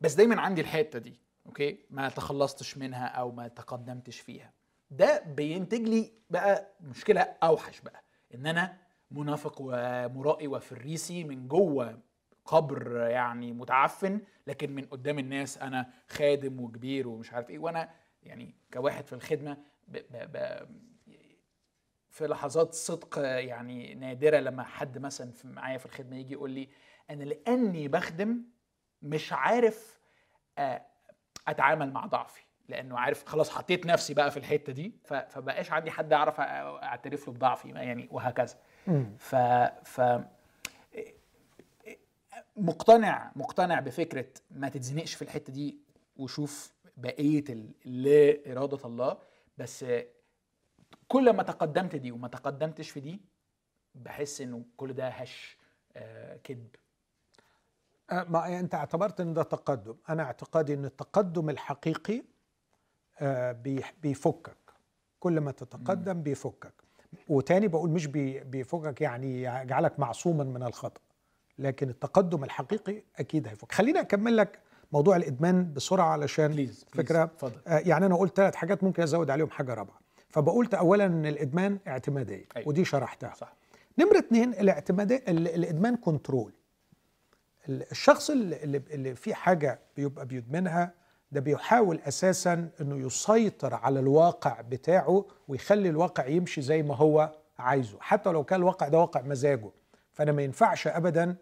بس 0.00 0.14
دايما 0.14 0.40
عندي 0.40 0.60
الحتة 0.60 0.98
دي 0.98 1.20
أوكي؟ 1.46 1.78
ما 1.90 2.08
تخلصتش 2.08 2.78
منها 2.78 3.06
أو 3.06 3.30
ما 3.32 3.48
تقدمتش 3.48 4.20
فيها. 4.20 4.52
ده 4.90 5.22
بينتج 5.26 5.88
لي 5.88 6.12
بقى 6.30 6.68
مشكلة 6.80 7.20
أوحش 7.42 7.80
بقى 7.80 8.02
إن 8.34 8.46
أنا 8.46 8.76
منافق 9.10 9.56
ومرائي 9.60 10.46
وفريسي 10.46 11.24
من 11.24 11.48
جوه 11.48 11.98
قبر 12.44 12.96
يعني 13.00 13.52
متعفن 13.52 14.20
لكن 14.46 14.70
من 14.74 14.84
قدام 14.84 15.18
الناس 15.18 15.58
أنا 15.58 15.90
خادم 16.08 16.60
وكبير 16.60 17.08
ومش 17.08 17.32
عارف 17.32 17.50
إيه. 17.50 17.58
وأنا 17.58 17.90
يعني 18.22 18.54
كواحد 18.72 19.06
في 19.06 19.12
الخدمة 19.12 19.56
ب 19.88 19.96
ب 19.96 20.32
ب 20.32 20.66
في 22.10 22.26
لحظات 22.26 22.74
صدق 22.74 23.18
يعني 23.18 23.94
نادرة 23.94 24.36
لما 24.38 24.62
حد 24.62 24.98
مثلا 24.98 25.32
في- 25.32 25.48
معايا 25.48 25.78
في 25.78 25.86
الخدمة 25.86 26.16
يجي 26.16 26.32
يقول 26.32 26.50
لي 26.50 26.68
أنا 27.10 27.24
لأني 27.24 27.88
بخدم 27.88 28.42
مش 29.02 29.32
عارف 29.32 29.98
آه، 30.58 30.82
أتعامل 31.48 31.92
مع 31.92 32.06
ضعفي 32.06 32.42
لأنه 32.68 32.98
عارف 32.98 33.24
خلاص 33.26 33.50
حطيت 33.50 33.86
نفسي 33.86 34.14
بقى 34.14 34.30
في 34.30 34.36
الحتة 34.36 34.72
دي 34.72 34.92
فبقاش 35.04 35.72
عندي 35.72 35.90
حد 35.90 36.12
أعرف 36.12 36.40
أعترف 36.40 37.28
له 37.28 37.34
بضعفي 37.34 37.68
يعني 37.68 38.08
وهكذا. 38.10 38.56
ف 39.18 39.34
ف 39.84 40.00
مقتنع 42.56 43.32
مقتنع 43.36 43.80
بفكرة 43.80 44.26
ما 44.50 44.68
تتزنقش 44.68 45.14
في 45.14 45.22
الحتة 45.22 45.52
دي 45.52 45.78
وشوف 46.16 46.72
بقية 46.96 47.44
ال- 47.48 47.72
لاراده 47.84 48.78
الله. 48.86 49.18
بس 49.58 49.84
كل 51.08 51.32
ما 51.32 51.42
تقدمت 51.42 51.96
دي 51.96 52.12
وما 52.12 52.28
تقدمتش 52.28 52.90
في 52.90 53.00
دي 53.00 53.20
بحس 53.94 54.40
إنه 54.40 54.64
كل 54.76 54.92
ده 54.92 55.08
هش 55.08 55.56
آه، 55.96 56.36
كذب. 56.36 56.68
أه، 58.10 58.24
ما 58.24 58.60
أنت 58.60 58.74
اعتبرت 58.74 59.20
إن 59.20 59.34
ده 59.34 59.42
تقدم. 59.42 59.96
أنا 60.08 60.22
اعتقادي 60.22 60.74
إن 60.74 60.84
التقدم 60.84 61.50
الحقيقي 61.50 62.22
آه، 63.20 63.52
بيفكك. 64.02 64.56
كل 65.20 65.40
ما 65.40 65.50
تتقدم 65.52 66.22
بيفكك. 66.22 66.72
وتاني 67.28 67.68
بقول 67.68 67.90
مش 67.90 68.06
بي- 68.06 68.40
بيفكك 68.40 69.00
يعني 69.00 69.42
يجعلك 69.42 69.98
معصوما 70.00 70.44
من 70.44 70.62
الخطأ. 70.62 71.00
لكن 71.62 71.88
التقدم 71.88 72.44
الحقيقي 72.44 73.02
أكيد 73.18 73.48
هيفك. 73.48 73.72
خليني 73.72 74.00
أكمل 74.00 74.36
لك 74.36 74.58
موضوع 74.92 75.16
الإدمان 75.16 75.72
بسرعة 75.72 76.06
علشان 76.08 76.48
please 76.48 76.86
فكرة 76.92 77.22
اتفضل. 77.24 77.52
آه، 77.66 77.78
يعني 77.78 78.06
أنا 78.06 78.16
قلت 78.16 78.36
ثلاث 78.36 78.54
حاجات 78.54 78.84
ممكن 78.84 79.02
أزود 79.02 79.30
عليهم 79.30 79.50
حاجة 79.50 79.74
رابعة. 79.74 79.98
فبقولت 80.28 80.74
اولا 80.74 81.06
إن 81.06 81.26
الإدمان 81.26 81.78
اعتمادية 81.88 82.44
أيوة. 82.56 82.68
ودي 82.68 82.84
شرحتها. 82.84 83.34
صح. 83.34 83.54
نمرة 83.98 84.18
اتنين 84.18 84.50
الاعتمادية 84.50 85.22
ال- 85.28 85.48
الإدمان 85.48 85.96
control. 85.96 86.52
ال- 87.68 87.90
الشخص 87.90 88.30
اللي, 88.30 88.56
اللي- 88.90 89.14
في 89.14 89.34
حاجة 89.34 89.80
بيبقى 89.96 90.26
بيدمنها 90.26 90.94
ده 91.32 91.40
بيحاول 91.40 91.98
أساسا 92.08 92.68
أنه 92.80 93.06
يسيطر 93.06 93.74
على 93.74 94.00
الواقع 94.00 94.60
بتاعه 94.60 95.24
ويخلي 95.48 95.88
الواقع 95.88 96.26
يمشي 96.26 96.62
زي 96.62 96.82
ما 96.82 96.96
هو 96.96 97.32
عايزه. 97.58 97.96
حتى 98.00 98.30
لو 98.30 98.44
كان 98.44 98.60
الواقع 98.60 98.88
ده 98.88 98.98
واقع 98.98 99.22
مزاجه. 99.22 99.70
فأنا 100.12 100.32
ما 100.32 100.42
ينفعش 100.42 100.86
أبدا 100.86 101.36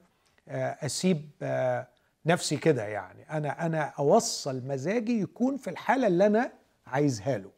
آه، 0.51 0.87
أسيب 0.87 1.31
آه، 1.43 1.89
نفسي 2.27 2.57
كده 2.57 2.85
يعني. 2.87 3.31
أنا 3.31 3.67
أنا 3.67 3.81
أوصل 3.99 4.67
مزاجي 4.67 5.21
يكون 5.21 5.57
في 5.57 5.71
الحالة 5.71 6.07
اللي 6.07 6.27
أنا 6.27 6.53
عايزها 6.87 7.39
له. 7.39 7.51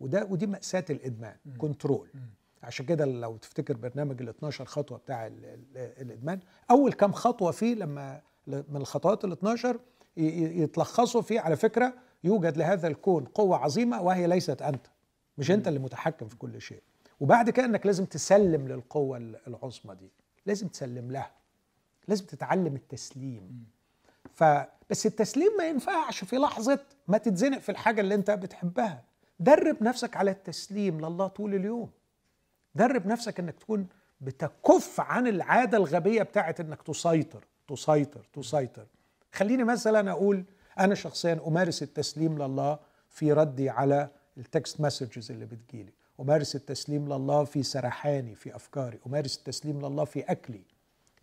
وده 0.00 0.24
ودي 0.30 0.46
مأساة 0.46 0.84
الإدمان 0.90 1.36
كنترول. 1.58 2.08
عشان 2.62 2.86
كده 2.86 3.04
لو 3.04 3.36
تفتكر 3.36 3.76
برنامج 3.76 4.22
ال 4.22 4.28
12 4.28 4.64
خطوة 4.64 4.98
بتاع 4.98 5.26
ال 5.26 5.44
ال 5.44 5.76
الإدمان 5.76 6.40
أول 6.70 6.92
كام 6.92 7.12
خطوة 7.12 7.50
فيه 7.50 7.74
لما 7.74 8.20
من 8.46 8.76
الخطوات 8.76 9.24
ال 9.24 9.32
12 9.32 9.78
ي- 10.16 10.22
ي- 10.22 10.60
يتلخصوا 10.62 11.22
فيه 11.22 11.40
على 11.40 11.56
فكرة 11.56 11.94
يوجد 12.24 12.56
لهذا 12.56 12.88
الكون 12.88 13.24
قوة 13.24 13.56
عظيمة 13.56 14.02
وهي 14.02 14.26
ليست 14.26 14.62
أنت. 14.62 14.86
مش 15.38 15.50
أنت 15.50 15.68
اللي 15.68 15.78
متحكم 15.78 16.28
في 16.28 16.36
كل 16.36 16.60
شيء. 16.60 16.82
وبعد 17.20 17.50
كده 17.50 17.66
إنك 17.66 17.86
لازم 17.86 18.04
تسلم 18.04 18.68
للقوة 18.68 19.16
ال- 19.16 19.40
العظمى 19.46 19.94
دي. 19.94 20.10
لازم 20.46 20.68
تسلم 20.68 21.12
لها. 21.12 21.30
لازم 22.08 22.26
تتعلم 22.26 22.76
التسليم. 22.76 23.64
ف 24.34 24.44
بس 24.90 25.06
التسليم 25.06 25.56
ما 25.58 25.68
ينفعش 25.68 26.24
في 26.24 26.36
لحظة 26.36 26.80
ما 27.08 27.18
تتزنق 27.18 27.58
في 27.58 27.68
الحاجة 27.68 28.00
اللي 28.00 28.14
انت 28.14 28.30
بتحبها. 28.30 29.02
درب 29.40 29.82
نفسك 29.82 30.16
على 30.16 30.30
التسليم 30.30 31.00
لله 31.00 31.26
طول 31.26 31.54
اليوم. 31.54 31.90
درب 32.74 33.06
نفسك 33.06 33.40
انك 33.40 33.54
تكون 33.54 33.86
بتكف 34.20 35.00
عن 35.00 35.26
العادة 35.26 35.78
الغبية 35.78 36.22
بتاعت 36.22 36.60
انك 36.60 36.82
تسيطر 36.82 37.44
تسيطر 37.68 38.26
تسيطر. 38.32 38.86
خليني 39.32 39.64
مثلا 39.64 40.10
أقول 40.10 40.44
أنا 40.78 40.94
شخصيا 40.94 41.40
أمارس 41.46 41.82
التسليم 41.82 42.42
لله 42.42 42.78
في 43.08 43.32
ردي 43.32 43.70
على 43.70 44.08
ال 44.38 44.46
text 44.46 44.80
messages 44.80 45.30
اللي 45.30 45.44
بتجيلي. 45.46 45.92
أمارس 46.20 46.56
التسليم 46.56 47.12
لله 47.12 47.44
في 47.44 47.62
سرحاني 47.62 48.34
في 48.34 48.56
أفكاري. 48.56 48.98
أمارس 49.06 49.38
التسليم 49.38 49.86
لله 49.86 50.04
في 50.04 50.20
أكلي. 50.20 50.62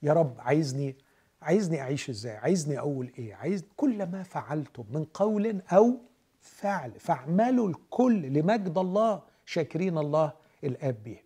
يا 0.04 0.14
رب 0.14 0.36
عايزني 0.40 0.96
عايزني 1.42 1.82
أعيش 1.82 2.10
إزاي؟ 2.10 2.38
عايزني 2.38 2.80
أقول 2.80 3.12
إيه؟ 3.18 3.36
عايز 3.36 3.64
كل 3.78 4.06
ما 4.06 4.24
فعلته 4.24 4.86
من 4.90 5.04
قول 5.14 5.62
أو 5.72 5.98
فعل 6.42 7.00
فاعملوا 7.00 7.70
الكل 7.70 8.22
لمجد 8.22 8.78
الله 8.78 9.22
شاكرين 9.46 9.98
الله 9.98 10.34
الآب 10.64 11.04
به 11.04 11.20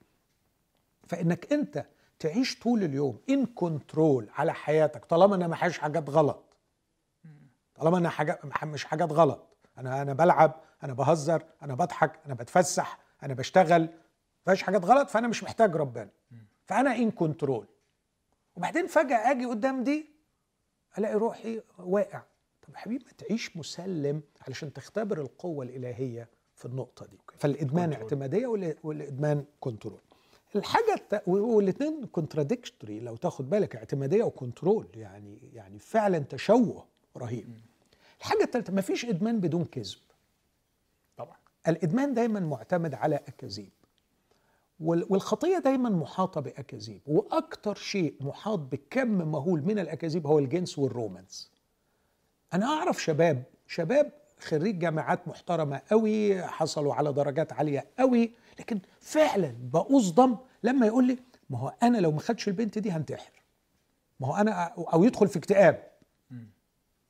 فإنك 1.08 1.54
أنت 1.54 1.86
تعيش 2.20 2.60
طول 2.60 2.84
اليوم 2.84 3.20
in 3.30 3.46
control 3.46 4.30
على 4.34 4.54
حياتك 4.54 5.06
طالما 5.06 5.36
أنا 5.36 5.48
ما 5.48 5.56
حاجة 5.56 5.72
حاجات 5.72 6.10
غلط. 6.10 6.58
طالما 7.76 7.98
أنا 7.98 8.10
حاجات 8.10 8.46
مش 8.66 8.86
حاجات 8.86 9.12
غلط. 9.12 9.58
أنا 9.78 10.02
أنا 10.02 10.14
بلعب 10.14 10.52
أنا 10.84 10.94
بهزر 10.94 11.44
أنا 11.62 11.76
بضحك 11.76 12.20
أنا 12.26 12.34
بتفسح 12.34 13.00
أنا 13.24 13.34
بشتغل. 13.34 13.90
فيش 14.46 14.64
حاجات 14.64 14.86
غلط 14.86 15.10
فأنا 15.10 15.28
مش 15.28 15.44
محتاج 15.44 15.76
ربنا. 15.76 16.10
فأنا 16.66 16.96
in 16.96 17.12
control 17.12 17.68
وبعدين 18.56 18.88
فجأة 18.88 19.32
آجي 19.32 19.46
قدام 19.46 19.84
دي 19.84 20.10
ألاقي 20.98 21.14
روحي 21.16 21.62
واقع. 21.80 22.22
طب 22.68 22.76
حبيبي 22.76 23.06
ما 23.06 23.12
تعيش 23.18 23.58
مسلم 23.58 24.22
علشان 24.48 24.74
تختبر 24.74 25.22
القوة 25.22 25.66
الإلهية 25.66 26.28
في 26.56 26.66
النقطة 26.66 27.06
دي 27.06 27.18
فالإدمان 27.38 27.90
control. 27.90 28.04
اعتمادية 28.04 28.48
وال- 28.48 28.78
والإدمان 28.84 29.46
control. 29.60 30.00
الحاجة 30.56 30.94
الت... 30.94 31.24
والاثنين 31.28 32.06
contradictory 32.06 33.00
لو 33.00 33.16
تاخد 33.16 33.50
بالك 33.50 33.76
اعتمادية 33.76 34.24
و 34.24 34.32
control 34.32 34.88
يعني 34.96 35.40
يعني 35.54 35.80
فعلا 35.80 36.20
تشوه 36.20 36.86
رهيب. 37.18 37.58
الحاجة 38.20 38.44
الثالثه 38.44 38.74
ما 38.74 38.82
فيش 38.82 39.06
إدمان 39.06 39.40
بدون 39.40 39.66
كذب. 39.66 39.98
طبعا. 41.18 41.36
الإدمان 41.68 42.14
دايما 42.14 42.40
معتمد 42.40 42.94
على 42.94 43.16
أكاذيب. 43.16 43.72
والخطية 44.84 45.58
دايما 45.58 45.90
محاطة 45.90 46.42
بأكاذيب 46.42 47.02
وأكتر 47.08 47.76
شيء 47.76 48.14
محاط 48.22 48.60
بكم 48.60 49.08
مهول 49.08 49.62
من 49.62 49.80
الأكاذيب 49.80 50.28
هو 50.28 50.40
الجنس 50.40 50.80
والرومانس. 50.80 51.52
أنا 52.54 52.66
أعرف 52.66 53.04
شباب 53.04 53.44
شباب 53.68 54.12
خريج 54.40 54.80
جامعات 54.80 55.28
محترمة 55.28 55.82
قوي 55.92 56.42
حصلوا 56.44 56.94
على 56.94 57.14
درجات 57.14 57.54
عالية 57.54 57.86
قوي 58.00 58.32
لكن 58.60 58.80
فعلا 59.00 59.56
بأصدم 59.74 60.36
لما 60.64 60.88
يقول 60.88 61.08
لي 61.08 61.18
ما 61.50 61.60
هو 61.60 61.74
أنا 61.84 61.98
لو 61.98 62.12
ما 62.12 62.20
خدش 62.20 62.48
البنت 62.48 62.80
دي 62.80 62.92
هنتحر. 62.92 63.32
ما 64.20 64.28
هو 64.28 64.36
أنا 64.36 64.52
أو 64.94 65.04
يدخل 65.04 65.28
في 65.28 65.40
اكتئاب. 65.40 65.84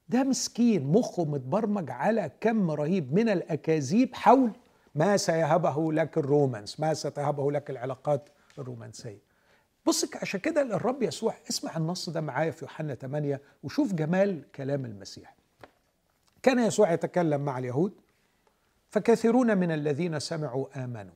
ده 0.09 0.23
مسكين 0.23 0.83
مخه 0.91 1.25
متبرمج 1.25 1.91
على 1.91 2.31
كم 2.41 2.71
رهيب 2.71 3.13
من 3.13 3.29
الأكاذيب 3.29 4.15
حول 4.15 4.51
ما 4.95 5.17
سيهبه 5.17 5.93
لك 5.93 6.17
الرومانس 6.17 6.79
ما 6.79 6.93
ستهبه 6.93 7.51
لك 7.51 7.69
العلاقات 7.69 8.29
الرومانسية. 8.57 9.21
بص 9.85 10.05
عشان 10.15 10.39
كده 10.39 10.61
الرب 10.61 11.03
يسوع 11.03 11.35
اسمع 11.49 11.77
النص 11.77 12.09
ده 12.09 12.21
معايا 12.21 12.51
في 12.51 12.65
يوحنا 12.65 12.95
8 12.95 13.41
وشوف 13.63 13.93
جمال 13.93 14.51
كلام 14.51 14.85
المسيح. 14.85 15.35
كان 16.43 16.59
يسوع 16.59 16.91
يتكلم 16.93 17.45
مع 17.45 17.57
اليهود 17.57 17.93
فكثيرون 18.89 19.57
من 19.57 19.71
الذين 19.71 20.19
سمعوا 20.19 20.83
آمنوا. 20.83 21.13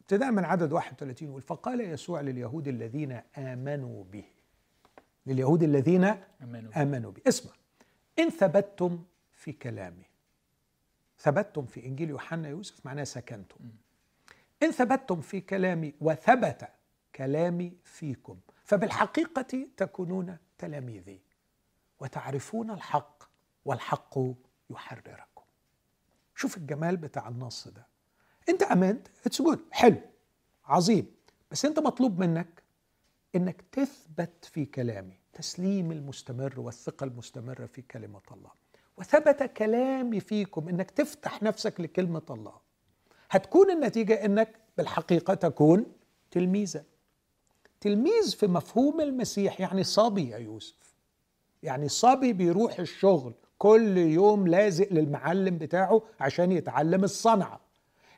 ابتداء 0.00 0.30
من 0.30 0.44
عدد 0.44 0.72
31 0.72 1.28
يقول 1.28 1.42
فقال 1.42 1.80
يسوع 1.80 2.20
لليهود 2.20 2.68
الذين 2.68 3.20
آمنوا 3.38 4.04
به. 4.04 4.24
لليهود 5.26 5.62
الذين 5.62 6.04
آمنوا 6.42 6.82
آمنوا 6.82 7.10
به. 7.10 7.22
اسمع. 7.26 7.52
إن 8.18 8.30
ثبتتم 8.30 9.02
في 9.32 9.52
كلامي. 9.52 10.13
ثبتتم 11.24 11.66
في 11.66 11.86
إنجيل 11.86 12.10
يوحنا 12.10 12.48
يوسف 12.48 12.86
معناه 12.86 13.04
سكنتم. 13.04 13.70
إن 14.62 14.70
ثبتتم 14.70 15.20
في 15.20 15.40
كلامي 15.40 15.94
وثبت 16.00 16.68
كلامي 17.14 17.76
فيكم 17.84 18.38
فبالحقيقة 18.64 19.68
تكونون 19.76 20.36
تلاميذي 20.58 21.20
وتعرفون 22.00 22.70
الحق 22.70 23.22
والحق 23.64 24.18
يحرركم. 24.70 25.42
شوف 26.34 26.56
الجمال 26.56 26.96
بتاع 26.96 27.28
النص 27.28 27.68
ده. 27.68 27.86
أنت 28.48 28.62
أمنت 28.62 29.08
it's 29.26 29.42
good 29.42 29.60
حلو 29.70 30.00
عظيم 30.64 31.14
بس 31.50 31.64
أنت 31.64 31.78
مطلوب 31.78 32.18
منك 32.18 32.62
إنك 33.36 33.62
تثبت 33.72 34.44
في 34.44 34.64
كلامي 34.64 35.18
تسليم 35.32 35.92
المستمر 35.92 36.60
والثقة 36.60 37.04
المستمرة 37.04 37.66
في 37.66 37.82
كلمة 37.82 38.22
الله. 38.32 38.63
وثبت 38.98 39.42
كلامي 39.42 40.20
فيكم 40.20 40.68
إنك 40.68 40.90
تفتح 40.90 41.42
نفسك 41.42 41.80
لكلمة 41.80 42.22
الله. 42.30 42.52
هتكون 43.30 43.70
النتيجة 43.70 44.24
إنك 44.24 44.48
بالحقيقة 44.76 45.34
تكون 45.34 45.86
تلميذا 46.30 46.84
تلميذ 47.80 48.36
في 48.36 48.46
مفهوم 48.46 49.00
المسيح 49.00 49.60
يعني 49.60 49.84
صبي 49.84 50.28
يا 50.28 50.38
يوسف. 50.38 50.94
يعني 51.62 51.88
صبي 51.88 52.32
بيروح 52.32 52.78
الشغل 52.78 53.34
كل 53.58 53.98
يوم 53.98 54.48
لازق 54.48 54.88
للمعلم 54.90 55.58
بتاعه 55.58 56.02
عشان 56.20 56.52
يتعلم 56.52 57.04
الصنعة. 57.04 57.60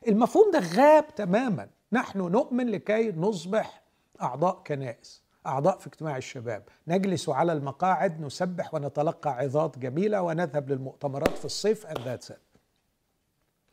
المفهوم 0.07 0.51
ده 0.51 0.59
غاب 0.59 1.15
تماما. 1.15 1.69
نحن 1.91 2.19
نؤمن 2.19 2.69
لكي 2.69 3.11
نصبح 3.11 3.83
أعضاء 4.21 4.63
كنائس. 4.67 5.23
أعضاء 5.45 5.77
في 5.77 5.87
اجتماع 5.87 6.17
الشباب. 6.17 6.63
نجلس 6.87 7.29
على 7.29 7.53
المقاعد 7.53 8.21
نسبح 8.21 8.73
ونتلقى 8.73 9.37
عظات 9.37 9.79
جميلة 9.79 10.21
ونذهب 10.21 10.69
للمؤتمرات 10.69 11.37
في 11.37 11.45
الصيف 11.45 11.87
and. 11.87 12.33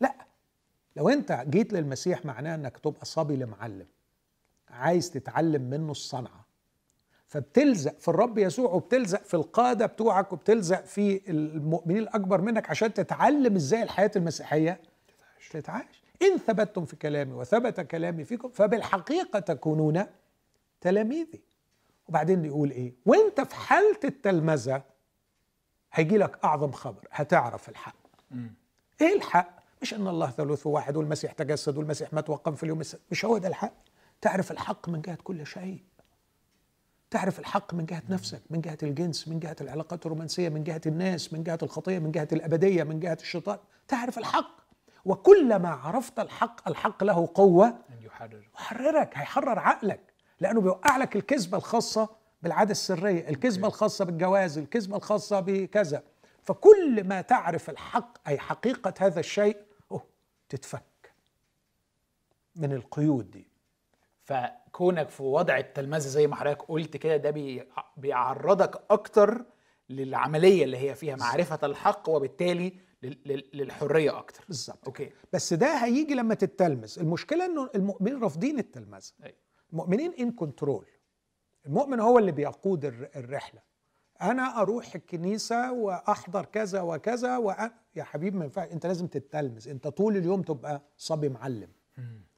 لا. 0.00 0.14
لو 0.96 1.08
أنت 1.08 1.44
جيت 1.48 1.72
للمسيح 1.72 2.24
معناه 2.24 2.54
إنك 2.54 2.78
تبقى 2.78 3.04
صبي 3.04 3.36
لمعلم. 3.36 3.86
عايز 4.68 5.10
تتعلم 5.10 5.62
منه 5.62 5.90
الصنعة. 5.90 6.44
فبتلزق 7.26 7.98
في 7.98 8.08
الرب 8.08 8.38
يسوع 8.38 8.70
وبتلزق 8.70 9.24
في 9.24 9.34
القادة 9.34 9.86
بتوعك 9.86 10.32
وبتلزق 10.32 10.84
في 10.84 11.30
المؤمنين 11.30 11.98
الأكبر 12.02 12.40
منك 12.40 12.70
عشان 12.70 12.94
تتعلم 12.94 13.56
إزاي 13.56 13.82
الحياة 13.82 14.10
المسيحية 14.16 14.80
تتعاش 15.50 16.02
إن 16.22 16.38
ثبتتم 16.38 16.84
في 16.84 16.96
كلامي 16.96 17.32
وثبت 17.32 17.80
كلامي 17.80 18.24
فيكم 18.24 18.48
فبالحقيقة 18.48 19.38
تكونون 19.38 20.06
تلاميذي. 20.80 21.42
وبعدين 22.08 22.44
يقول 22.44 22.70
إيه؟ 22.70 22.94
وإنت 23.06 23.40
في 23.40 23.54
حالة 23.54 23.98
التلمذة 24.04 24.82
هيجي 25.92 26.18
لك 26.18 26.44
أعظم 26.44 26.72
خبر 26.72 27.08
هتعرف 27.12 27.68
الحق. 27.68 27.96
إيه 29.00 29.16
الحق؟ 29.16 29.48
مش 29.82 29.94
إن 29.94 30.08
الله 30.08 30.30
ثالث 30.30 30.66
واحد 30.66 30.96
والمسيح 30.96 31.32
تجسد 31.32 31.76
والمسيح 31.76 32.12
مات 32.12 32.30
وقام 32.30 32.54
في 32.54 32.62
اليوم 32.62 32.80
السادس 32.80 33.04
مش 33.10 33.24
هو 33.24 33.38
ده 33.38 33.48
الحق؟ 33.48 33.72
تعرف 34.20 34.50
الحق 34.52 34.88
من 34.88 35.00
جهة 35.02 35.18
كل 35.24 35.46
شيء. 35.46 35.82
تعرف 37.10 37.38
الحق 37.38 37.74
من 37.74 37.86
جهة 37.86 38.02
نفسك 38.08 38.42
من 38.50 38.60
جهة 38.60 38.78
الجنس 38.82 39.28
من 39.28 39.38
جهة 39.40 39.56
العلاقات 39.60 40.06
الرومانسية 40.06 40.48
من 40.48 40.64
جهة 40.64 40.80
الناس 40.86 41.32
من 41.32 41.42
جهة 41.42 41.58
الخطية 41.62 41.98
من 41.98 42.12
جهة 42.12 42.28
الأبدية 42.32 42.82
من 42.84 43.00
جهة 43.00 43.18
الشيطان. 43.20 43.58
تعرف 43.88 44.18
الحق. 44.18 44.64
وكلما 45.04 45.68
عرفت 45.68 46.18
الحق 46.18 46.68
الحق 46.68 47.04
له 47.04 47.28
قوة. 47.34 47.78
يحررك 48.54 49.10
هيحرر 49.18 49.58
عقلك. 49.58 50.13
لأنه 50.40 50.60
بيوقع 50.60 50.96
لك 50.96 51.16
الكذبة 51.16 51.58
الخاصة 51.58 52.08
بالعادة 52.42 52.70
السرية 52.70 53.28
الكذبة 53.28 53.66
الخاصة 53.68 54.04
بالجواز 54.04 54.58
الكذبة 54.58 54.96
الخاصة 54.96 55.40
بكذا. 55.40 56.02
فكل 56.42 57.04
ما 57.04 57.20
تعرف 57.20 57.70
الحق 57.70 58.28
أي 58.28 58.38
حقيقة 58.38 58.94
هذا 58.98 59.20
الشيء 59.20 59.56
أوه 59.92 60.04
تتفك 60.48 61.12
من 62.56 62.72
القيود 62.72 63.30
دي. 63.30 63.46
فكونك 64.24 65.08
في 65.08 65.22
وضع 65.22 65.58
التلمذة 65.58 65.98
زي 66.08 66.26
ما 66.26 66.36
حضرتك 66.36 66.62
قلت 66.62 66.96
كده 66.96 67.16
ده 67.16 67.30
بي- 67.30 67.68
بيعرضك 67.96 68.82
أكتر 68.90 69.44
للعملية 69.90 70.64
اللي 70.64 70.76
هي 70.76 70.94
فيها 70.94 71.16
معرفة 71.16 71.58
الحق 71.66 72.08
وبالتالي 72.08 72.72
لل- 73.02 73.18
لل- 73.26 73.50
للحرية 73.54 74.18
أكتر. 74.18 74.44
بالظبط. 74.48 74.78
okay. 74.86 75.10
بس 75.32 75.52
ده 75.54 75.84
هيجي 75.84 76.14
لما 76.14 76.34
تتلمذ. 76.34 76.98
المشكلة 77.00 77.44
إنه 77.44 77.70
المؤمنين 77.74 78.22
رافضين 78.22 78.58
التلمذة. 78.58 79.12
أيوة. 79.24 79.36
المؤمنين 79.72 80.12
in 80.14 80.32
control 80.32 80.86
المؤمن 81.66 82.00
هو 82.00 82.18
اللي 82.18 82.32
بيقود 82.32 82.84
الر- 82.84 83.08
الرحلة. 83.16 83.60
أنا 84.22 84.60
أروح 84.60 84.94
الكنيسة 84.94 85.72
وأحضر 85.72 86.44
كذا 86.44 86.80
وكذا 86.80 87.36
وأ... 87.36 87.70
يا 87.96 88.04
حبيبي 88.04 88.38
ما 88.38 88.44
ينفعش 88.44 88.72
أنت 88.72 88.86
لازم 88.86 89.06
تتلمذ 89.06 89.68
أنت 89.68 89.88
طول 89.88 90.16
اليوم 90.16 90.42
تبقى 90.42 90.82
صبي 90.96 91.28
معلم. 91.28 91.68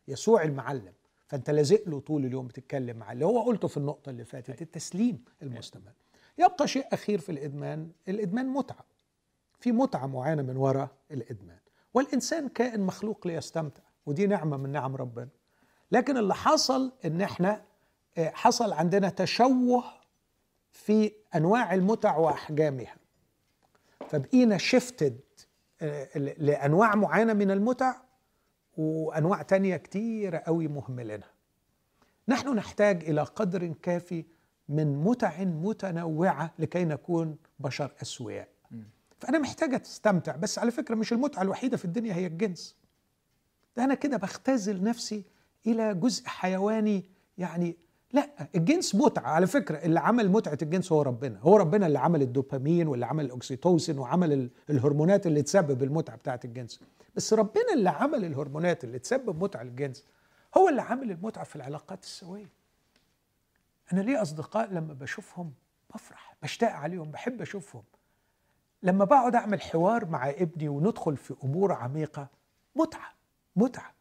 يسوع 0.09 0.43
المعلم. 0.43 0.93
فأنت 1.27 1.51
لازق 1.51 1.89
له 1.89 2.01
طول 2.01 2.25
اليوم 2.25 2.47
بتتكلم 2.47 2.97
معاه 2.97 3.12
اللي 3.12 3.25
هو 3.27 3.41
قلته 3.43 3.69
في 3.69 3.77
النقطة 3.77 4.11
اللي 4.11 4.25
فاتت 4.25 4.62
التسليم 4.62 5.25
المستمر. 5.43 5.93
يبقى 6.39 6.69
شيء 6.69 6.87
أخير 6.93 7.19
في 7.19 7.33
الإدمان. 7.33 7.91
الإدمان 8.09 8.47
متعة. 8.47 8.85
في 9.61 9.73
متعة 9.73 10.07
معينة 10.07 10.43
من 10.43 10.57
وراء 10.57 10.89
الإدمان. 11.11 11.59
والإنسان 11.95 12.49
كائن 12.49 12.81
مخلوق 12.81 13.27
ليستمتع. 13.27 13.83
ودي 14.07 14.27
نعمة 14.27 14.57
من 14.57 14.71
نعم 14.73 14.97
ربنا. 14.97 15.29
لكن 15.92 16.16
اللي 16.16 16.35
حصل 16.35 16.92
إن 17.05 17.20
إحنا 17.20 17.62
آه، 18.18 18.31
حصل 18.31 18.72
عندنا 18.72 19.09
تشوه 19.09 19.85
في 20.72 21.12
أنواع 21.35 21.75
المتع 21.75 22.16
وأحجامها. 22.16 22.96
فبقينا 24.09 24.59
شفتد 24.59 25.20
لأنواع 26.38 26.94
معينة 26.94 27.33
من 27.33 27.51
المتع 27.51 27.94
وأنواع 28.77 29.42
تانية 29.42 29.77
كتيره 29.77 30.38
قوي 30.38 30.68
مهملينها. 30.68 31.31
نحن 32.29 32.55
نحتاج 32.55 33.05
إلى 33.09 33.22
قدر 33.22 33.66
كافي 33.83 34.25
من 34.68 35.05
متع 35.05 35.44
متنوعة 35.44 36.55
لكي 36.59 36.85
نكون 36.85 37.37
بشر 37.59 37.92
أسوياء. 38.03 38.49
فأنا 39.20 39.38
محتاجة 39.38 39.77
تستمتع 39.77 40.37
بس 40.37 40.59
على 40.59 40.70
فكرة 40.70 40.94
مش 40.94 41.12
المتعة 41.12 41.42
الوحيدة 41.42 41.77
في 41.77 41.85
الدنيا 41.85 42.14
هي 42.14 42.27
الجنس. 42.27 42.77
ده 43.77 43.85
أنا 43.85 43.94
كده 43.94 44.16
بختزل 44.16 44.83
نفسي 44.83 45.25
إلى 45.67 45.95
جزء 45.95 46.27
حيواني 46.27 47.05
يعني 47.39 47.77
لا 48.13 48.49
الجنس 48.55 48.95
متعة. 48.95 49.29
على 49.31 49.47
فكرة 49.47 49.77
اللي 49.77 50.01
عمل 50.01 50.29
متعة 50.31 50.59
الجنس 50.63 50.93
هو 50.93 51.03
ربنا. 51.03 51.39
هو 51.41 51.57
ربنا 51.57 51.87
اللي 51.87 51.99
عمل 51.99 52.23
الدوبامين 52.23 52.89
واللي 52.89 53.07
عمل 53.07 53.25
الأكسيتوسين 53.25 53.99
وعمل 53.99 54.33
ال- 54.33 54.51
الهرمونات 54.71 55.27
اللي 55.27 55.43
تسبب 55.43 55.83
المتعة 55.83 56.17
بتاعة 56.17 56.41
الجنس. 56.45 56.81
بس 57.17 57.33
ربنا 57.33 57.73
اللي 57.75 57.91
عمل 57.91 58.25
الهرمونات 58.25 58.85
اللي 58.85 58.99
تسبب 58.99 59.43
متعة 59.43 59.63
الجنس 59.63 60.05
هو 60.57 60.69
اللي 60.69 60.83
عامل 60.83 61.11
المتعة 61.11 61.45
في 61.45 61.57
العلاقات 61.57 62.03
السوية. 62.05 62.51
أنا 63.93 64.01
ليه 64.01 64.23
أصدقاء 64.23 64.69
لما 64.73 64.95
بشوفهم 64.95 65.53
بفرح 65.95 66.37
بشتاق 66.43 66.73
عليهم 66.73 67.11
بحب 67.11 67.43
أشوفهم؟ 67.43 67.83
لما 68.83 69.05
بقعد 69.05 69.35
أعمل 69.35 69.61
حوار 69.61 70.07
مع 70.07 70.31
ابني 70.31 70.69
وندخل 70.69 71.17
في 71.17 71.35
أمور 71.45 71.73
عميقة 71.73 72.29
متعة 72.77 73.15
متعة. 73.57 73.96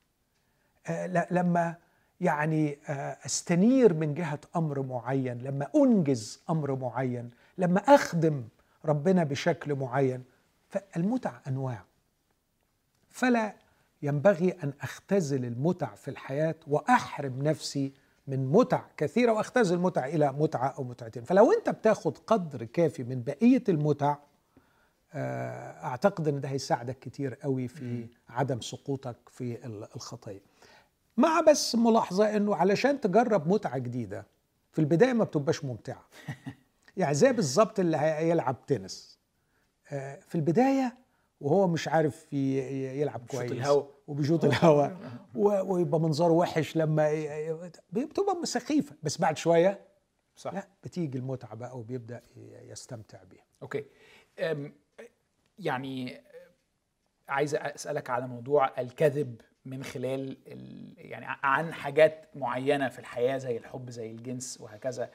لما 1.31 1.75
يعني 2.21 2.79
آه 2.89 3.17
استنير 3.25 3.93
من 3.93 4.13
جهة 4.13 4.39
أمر 4.55 4.81
معين 4.81 5.37
لما 5.37 5.67
أنجز 5.75 6.43
أمر 6.49 6.75
معين 6.75 7.31
لما 7.57 7.79
أخدم 7.79 8.43
ربنا 8.85 9.23
بشكل 9.23 9.75
معين 9.75 10.23
فالمتع 10.69 11.33
أنواع. 11.47 11.83
فلا 13.11 13.53
ينبغي 14.01 14.51
أن 14.63 14.73
أختزل 14.81 15.45
المتع 15.45 15.95
في 15.95 16.07
الحياة 16.11 16.55
وأحرم 16.67 17.41
نفسي 17.43 17.93
من 18.27 18.51
متع 18.51 18.81
كثيرة 18.97 19.31
وأختزل 19.31 19.77
متع 19.79 20.05
إلى 20.05 20.31
متعة 20.33 20.67
أو 20.67 20.83
متعتين. 20.83 21.23
فلو 21.23 21.51
أنت 21.51 21.69
بتاخد 21.69 22.17
قدر 22.17 22.63
كافي 22.63 23.03
من 23.03 23.23
بقية 23.23 23.63
المتع 23.69 24.15
آه، 25.13 25.83
أعتقد 25.85 26.27
إن 26.27 26.41
ده 26.41 26.49
هيساعدك 26.49 26.99
كتير 26.99 27.33
قوي 27.35 27.67
في 27.67 28.07
عدم 28.29 28.61
سقوطك 28.61 29.15
في 29.29 29.65
ال- 29.65 29.87
الخطيه 29.95 30.39
مع 31.17 31.41
بس 31.41 31.75
ملاحظة 31.75 32.35
إنه 32.37 32.55
علشان 32.55 33.01
تجرب 33.01 33.47
متعة 33.47 33.77
جديدة 33.77 34.25
في 34.71 34.79
البداية 34.79 35.13
ما 35.13 35.23
بتبقاش 35.23 35.65
ممتعة. 35.65 36.05
يعني 36.97 37.13
زي 37.15 37.33
بالظبط 37.33 37.79
اللي 37.79 37.97
هيلعب 37.97 38.65
تنس. 38.67 39.19
آه، 39.91 40.19
في 40.19 40.35
البداية 40.35 40.97
وهو 41.41 41.67
مش 41.67 41.87
عارف 41.87 42.33
يلعب 42.33 43.25
كويس. 43.31 43.51
الهوا. 43.51 43.83
وبيشوط 44.07 44.45
الهواء 44.45 44.97
ويبقى 45.65 45.99
منظره 45.99 46.31
وحش 46.31 46.75
لما 46.77 47.09
بتبقى 47.91 48.45
سخيفة. 48.45 48.95
بس 49.03 49.17
بعد 49.17 49.37
شوية 49.37 49.79
صح. 50.35 50.53
لا 50.53 50.67
بتيجي 50.83 51.17
المتعة 51.17 51.55
بقى 51.55 51.79
وبيبدأ 51.79 52.21
يستمتع 52.61 53.23
بيها. 53.23 53.45
okay. 53.61 53.85
يعني 55.59 56.21
عايز 57.27 57.55
أسألك 57.55 58.09
على 58.09 58.27
موضوع 58.27 58.81
الكذب. 58.81 59.41
من 59.65 59.83
خلال 59.83 60.37
ال... 60.47 60.93
يعني 60.97 61.25
عن 61.43 61.73
حاجات 61.73 62.29
معينة 62.35 62.89
في 62.89 62.99
الحياة 62.99 63.37
زي 63.37 63.57
الحب 63.57 63.89
زي 63.89 64.11
الجنس 64.11 64.61
وهكذا. 64.61 65.09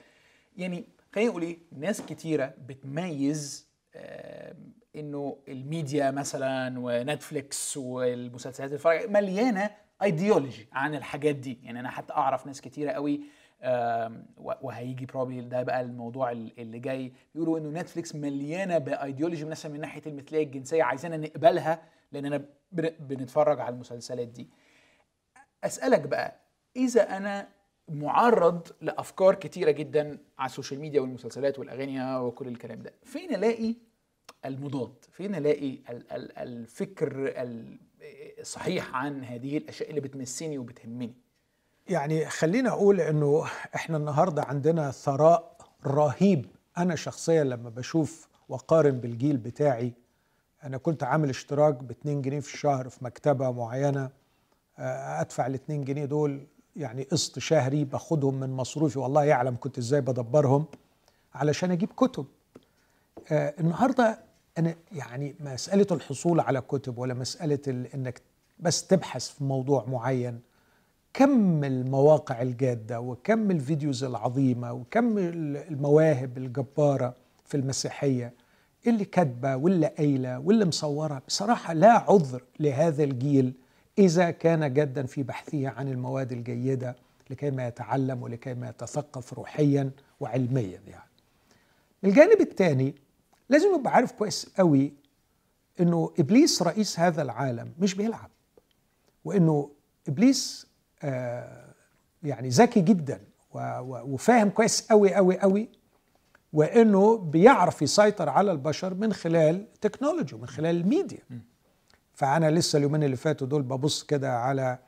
يعني 0.57 0.85
خلينا 1.15 1.31
نقول 1.31 1.43
إيه 1.43 1.59
ناس 1.73 2.03
كتيرة 2.03 2.55
بتميز 2.67 3.69
آه 3.95 4.55
إنه 4.97 5.39
الميديا 5.49 6.11
مثلا 6.11 6.75
ونتفليكس 6.79 7.77
والمسلسلات 7.77 8.73
الغربية 8.73 9.07
مليانة 9.07 9.71
ايديولوجي 10.03 10.69
عن 10.73 10.95
الحاجات 10.95 11.35
دي. 11.35 11.59
يعني 11.63 11.81
أنا 11.81 11.91
حتى 11.91 12.13
أعرف 12.13 12.47
ناس 12.47 12.61
كتيرة 12.61 12.91
قوي 12.91 13.21
وهيجي 14.37 15.07
probably 15.07 15.41
ده 15.41 15.63
بقى 15.63 15.81
الموضوع 15.81 16.31
اللي 16.33 16.79
جاي. 16.79 17.13
بيقولوا 17.35 17.59
إنه 17.59 17.81
نتفليكس 17.81 18.15
مليانة 18.15 18.79
بايديولوجي 18.79 19.45
مثلا 19.45 19.73
من 19.73 19.81
ناحية 19.81 20.03
المثليه 20.07 20.43
الجنسية. 20.45 20.83
عايزانا 20.83 21.17
نقبلها 21.17 21.83
لاننا 22.13 22.45
بنتفرج 23.01 23.61
على 23.61 23.75
المسلسلات 23.75 24.29
دي. 24.29 24.49
أسألك 25.65 26.01
بقى 26.01 26.41
إذا 26.77 27.17
أنا 27.17 27.49
معرض 27.89 28.69
لأفكار 28.81 29.35
كتيرة 29.35 29.71
جدا 29.71 30.19
على 30.39 30.47
ال 30.47 30.52
social 30.52 30.81
media 30.81 31.01
والمسلسلات 31.01 31.59
والأغاني 31.59 32.17
وكل 32.17 32.49
الكلام 32.49 32.83
ده 32.83 32.95
فين 33.03 33.35
ألاقي 33.35 33.75
المضاد؟ 34.45 34.95
فين 35.13 35.35
ألاقي 35.35 35.79
الفكر 36.39 37.33
الصحيح 38.41 38.95
عن 38.97 39.25
هذه 39.25 39.57
الأشياء 39.57 39.91
اللي 39.91 40.01
بتمسني 40.01 40.59
وبتهمني؟ 40.59 41.15
يعني 41.89 42.27
خلينا 42.27 42.71
أقول 42.71 43.01
إنه 43.01 43.45
إحنا 43.75 43.97
النهارده 43.97 44.43
عندنا 44.43 44.91
ثراء 44.91 45.57
رهيب. 45.87 46.47
أنا 46.79 46.95
شخصيا 46.95 47.45
لما 47.45 47.71
بشوف 47.71 48.29
وقارن 48.49 48.91
بالجيل 49.01 49.37
بتاعي 49.37 49.93
أنا 50.65 50.77
كنت 50.79 51.03
عامل 51.03 51.29
اشتراك 51.29 51.75
ب 51.75 51.91
2 51.91 52.23
جنيه 52.23 52.41
في 52.41 52.55
الشهر 52.55 52.89
في 52.89 53.05
مكتبة 53.05 53.51
معينة 53.51 54.11
أدفع 54.79 55.47
ال 55.47 55.55
2 55.55 55.85
جنيه 55.85 56.05
دول 56.05 56.47
يعني 56.77 57.03
قسط 57.03 57.39
شهري 57.39 57.85
باخدهم 57.85 58.41
من 58.41 58.51
مصروفي. 58.51 58.99
والله 58.99 59.25
يعلم 59.25 59.57
كنت 59.61 59.79
إزاي 59.79 60.01
بدبرهم 60.01 60.65
علشان 61.35 61.71
أجيب 61.71 61.89
كتب. 61.97 62.27
آه 63.33 63.55
النهارده 63.61 64.19
أنا 64.59 64.75
يعني 64.93 65.35
مسألة 65.41 65.87
الحصول 65.91 66.41
على 66.41 66.61
كتب 66.61 66.99
ولا 66.99 67.15
مسألة 67.15 67.87
إنك 67.95 68.23
بس 68.59 68.87
تبحث 68.87 69.29
في 69.29 69.45
موضوع 69.45 69.85
معين 69.89 70.41
كم 71.15 71.65
المواقع 71.65 72.43
الجادة 72.43 73.01
وكم 73.01 73.51
الفيديوز 73.51 74.05
العظيمة 74.05 74.73
وكم 74.73 75.19
المواهب 75.19 76.39
الجبارة 76.39 77.15
في 77.47 77.57
المسيحية 77.57 78.33
اللي 78.87 79.05
كاتبة 79.05 79.57
واللي 79.57 79.87
قايلة 79.87 80.39
واللي 80.39 80.65
مصورة 80.65 81.23
بصراحة 81.29 81.73
لا 81.75 81.93
عذر 81.93 82.43
لهذا 82.61 83.05
الجيل 83.05 83.55
إذا 83.99 84.31
كان 84.31 84.75
جدا 84.75 85.07
في 85.07 85.23
بحثه 85.23 85.69
عن 85.69 85.89
المواد 85.89 86.33
الجيدة 86.33 86.97
لكي 87.31 87.51
ما 87.51 87.67
يتعلم 87.69 88.23
ولكي 88.23 88.55
ما 88.55 88.69
يتثقف 88.69 89.33
روحيا 89.33 89.91
وعلميا 90.21 90.81
يعني. 90.89 91.11
الجانب 92.05 92.41
الثاني 92.41 92.95
لازم 93.49 93.75
يبقى 93.75 93.93
عارف 93.93 94.13
كويس 94.13 94.49
قوي 94.59 94.93
إنه 95.81 96.13
إبليس 96.19 96.63
رئيس 96.63 97.01
هذا 97.01 97.23
العالم 97.23 97.73
مش 97.79 97.95
بيلعب 97.95 98.31
وإنه 99.25 99.71
إبليس 100.09 100.67
يعني 102.23 102.49
ذكي 102.49 102.81
جدا 102.81 103.21
وفاهم 103.55 104.51
كويس 104.51 104.87
قوي 104.91 105.15
قوي 105.15 105.39
قوي 105.41 105.69
وإنه 106.53 107.17
بيعرف 107.19 107.83
يسيطر 107.83 108.29
على 108.29 108.53
البشر 108.53 108.95
من 108.95 109.13
خلال 109.13 109.67
technology 109.81 110.35
ومن 110.35 110.47
خلال 110.47 110.77
الميديا 110.77 111.19
فأنا 112.15 112.51
لسه 112.51 112.77
اليومين 112.77 113.03
اللي 113.03 113.17
فاتوا 113.17 113.47
دول 113.47 113.63
ببص 113.63 114.03
كده 114.03 114.39
على 114.39 114.79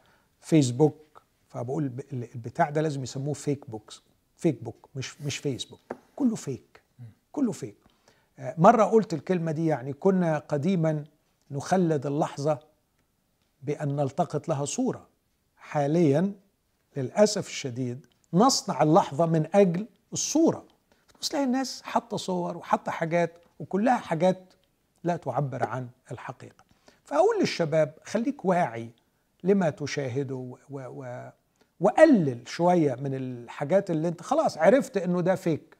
فيسبوك 0.40 1.22
فبقول 1.48 1.92
البتاع 2.12 2.70
ده 2.70 2.80
لازم 2.80 3.02
يسموه 3.02 3.34
fake 3.34 3.70
books 3.70 4.02
fake 4.36 4.62
book 4.64 4.88
مش 4.94 5.20
مش 5.22 5.36
فيسبوك 5.38 5.80
كله 6.16 6.36
فيك 6.36 6.82
كله 7.32 7.52
فيك 7.52 7.76
مرة 8.38 8.84
قلت 8.84 9.14
الكلمة 9.14 9.52
دي 9.52 9.66
يعني 9.66 9.92
كنا 9.92 10.38
قديما 10.38 11.04
نخلد 11.50 12.06
اللحظة 12.06 12.58
بأن 13.62 13.96
نلتقط 13.96 14.48
لها 14.48 14.64
صورة. 14.64 15.06
حاليا 15.62 16.32
للأسف 16.96 17.46
الشديد 17.46 18.06
نصنع 18.32 18.82
اللحظة 18.82 19.26
من 19.26 19.46
أجل 19.54 19.86
الصورة. 20.12 20.64
تلاقي 21.30 21.44
الناس 21.44 21.82
حاطة 21.82 22.16
صور 22.16 22.56
وحاطة 22.56 22.92
حاجات 22.92 23.32
وكلها 23.60 23.96
حاجات 23.96 24.44
لا 25.04 25.16
تعبر 25.16 25.64
عن 25.64 25.88
الحقيقة. 26.10 26.64
فأقول 27.04 27.40
للشباب 27.40 27.94
خليك 28.04 28.44
واعي 28.44 28.90
لما 29.44 29.70
تشاهده 29.70 30.34
و 30.34 30.56
و 30.70 31.28
وقلل 31.80 32.48
شوية 32.48 32.94
من 32.94 33.14
الحاجات 33.14 33.90
اللي 33.90 34.08
أنت 34.08 34.22
خلاص 34.22 34.58
عرفت 34.58 34.96
إنه 34.96 35.20
ده 35.20 35.34
فيك. 35.34 35.76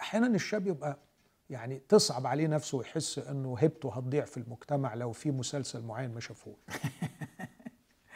أحيانا 0.00 0.26
الشاب 0.26 0.66
يبقى 0.66 0.96
يعني 1.50 1.80
تصعب 1.88 2.26
عليه 2.26 2.46
نفسه 2.46 2.78
ويحس 2.78 3.18
إنه 3.18 3.56
هيبته 3.58 3.92
هتضيع 3.94 4.24
في 4.24 4.36
المجتمع 4.36 4.94
لو 4.94 5.12
في 5.12 5.30
مسلسل 5.30 5.82
معين 5.82 6.14
ما 6.14 6.20
شافوش 6.20 6.54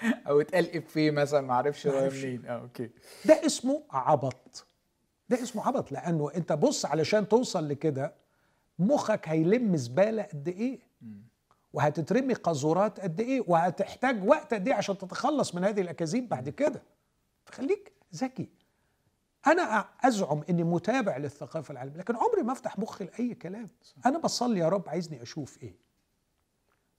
أو 0.03 0.41
اتقلب 0.41 0.87
فيه 0.87 1.11
مثلا 1.11 1.41
ما 1.41 1.55
عرفش 1.55 1.87
هو 1.87 2.11
منين. 2.11 2.47
آه 2.47 2.61
أوكي. 2.61 2.91
ده 3.25 3.47
اسمه 3.47 3.83
عبط. 3.91 4.67
ده 5.29 5.43
اسمه 5.43 5.67
عبط 5.67 5.93
لأنه 5.93 6.31
أنت 6.35 6.53
بص 6.53 6.87
علشان 6.87 7.29
توصل 7.29 7.69
لكده 7.69 8.15
مخك 8.79 9.29
هيلم 9.29 9.77
زبالة 9.77 10.23
قد 10.23 10.49
إيه؟ 10.49 10.79
وهتترمي 11.73 12.35
قاذورات 12.35 13.01
قد 13.01 13.21
إيه؟ 13.21 13.45
وهتحتاج 13.47 14.29
وقت 14.29 14.55
قد 14.55 14.69
إيه 14.69 14.75
عشان 14.75 14.99
تتخلص 14.99 15.55
من 15.55 15.65
هذه 15.65 15.81
الأكاذيب 15.81 16.29
بعد 16.29 16.49
كده؟ 16.49 16.83
فخليك 17.45 17.93
ذكي. 18.15 18.49
أنا 19.47 19.89
أزعم 20.01 20.43
إني 20.51 20.65
متابع 20.65 21.17
للثقافة 21.17 21.73
العالمية 21.73 21.97
لكن 21.99 22.17
عمري 22.17 22.43
ما 22.43 22.53
أفتح 22.53 22.79
مخي 22.79 23.05
لأي 23.05 23.35
كلام. 23.35 23.69
أنا 24.07 24.19
بصلي 24.19 24.61
يا 24.61 24.69
رب 24.69 24.89
عايزني 24.89 25.23
أشوف 25.23 25.63
إيه؟ 25.63 25.75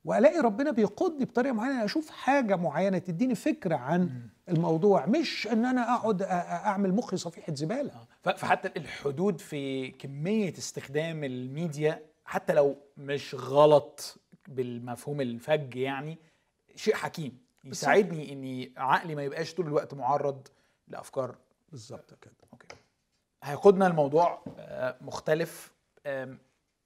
والاقي 0.06 0.40
ربنا 0.40 0.72
بيقودني 0.72 1.26
بطريقة 1.26 1.54
معينة 1.54 1.86
أشوف 1.86 2.10
حاجة 2.10 2.56
معينة 2.56 2.98
تديني 2.98 3.36
فكرة 3.36 3.76
عن 3.76 4.30
الموضوع 4.50 5.06
مش 5.06 5.48
إن 5.48 5.66
أنا 5.66 5.96
أقعد 5.96 6.22
أعمل 6.22 6.94
مخي 6.94 7.18
صفيحة 7.18 7.54
زبالة. 7.56 7.92
فحتى 8.24 8.80
الحدود 8.80 9.40
في 9.40 9.92
كمية 9.92 10.54
استخدام 10.54 11.24
الميديا 11.24 12.06
حتى 12.26 12.54
لو 12.54 12.76
مش 12.98 13.36
غلط 13.36 14.16
بالمفهوم 14.48 15.22
الفج 15.22 15.76
يعني 15.76 16.18
شيء 16.76 16.96
حكيم. 16.96 17.38
يساعدني 17.66 18.34
إني 18.34 18.74
عقلي 18.78 19.16
ما 19.16 19.24
يبقاش 19.24 19.54
طول 19.54 19.68
الوقت 19.68 19.94
معرض 19.94 20.48
لأفكار. 20.88 21.36
بالظبط 21.72 22.14
كده. 22.22 22.34
okay. 22.54 22.76
هياخدنا 23.44 23.88
الموضوع 23.88 24.42
مختلف 25.02 25.74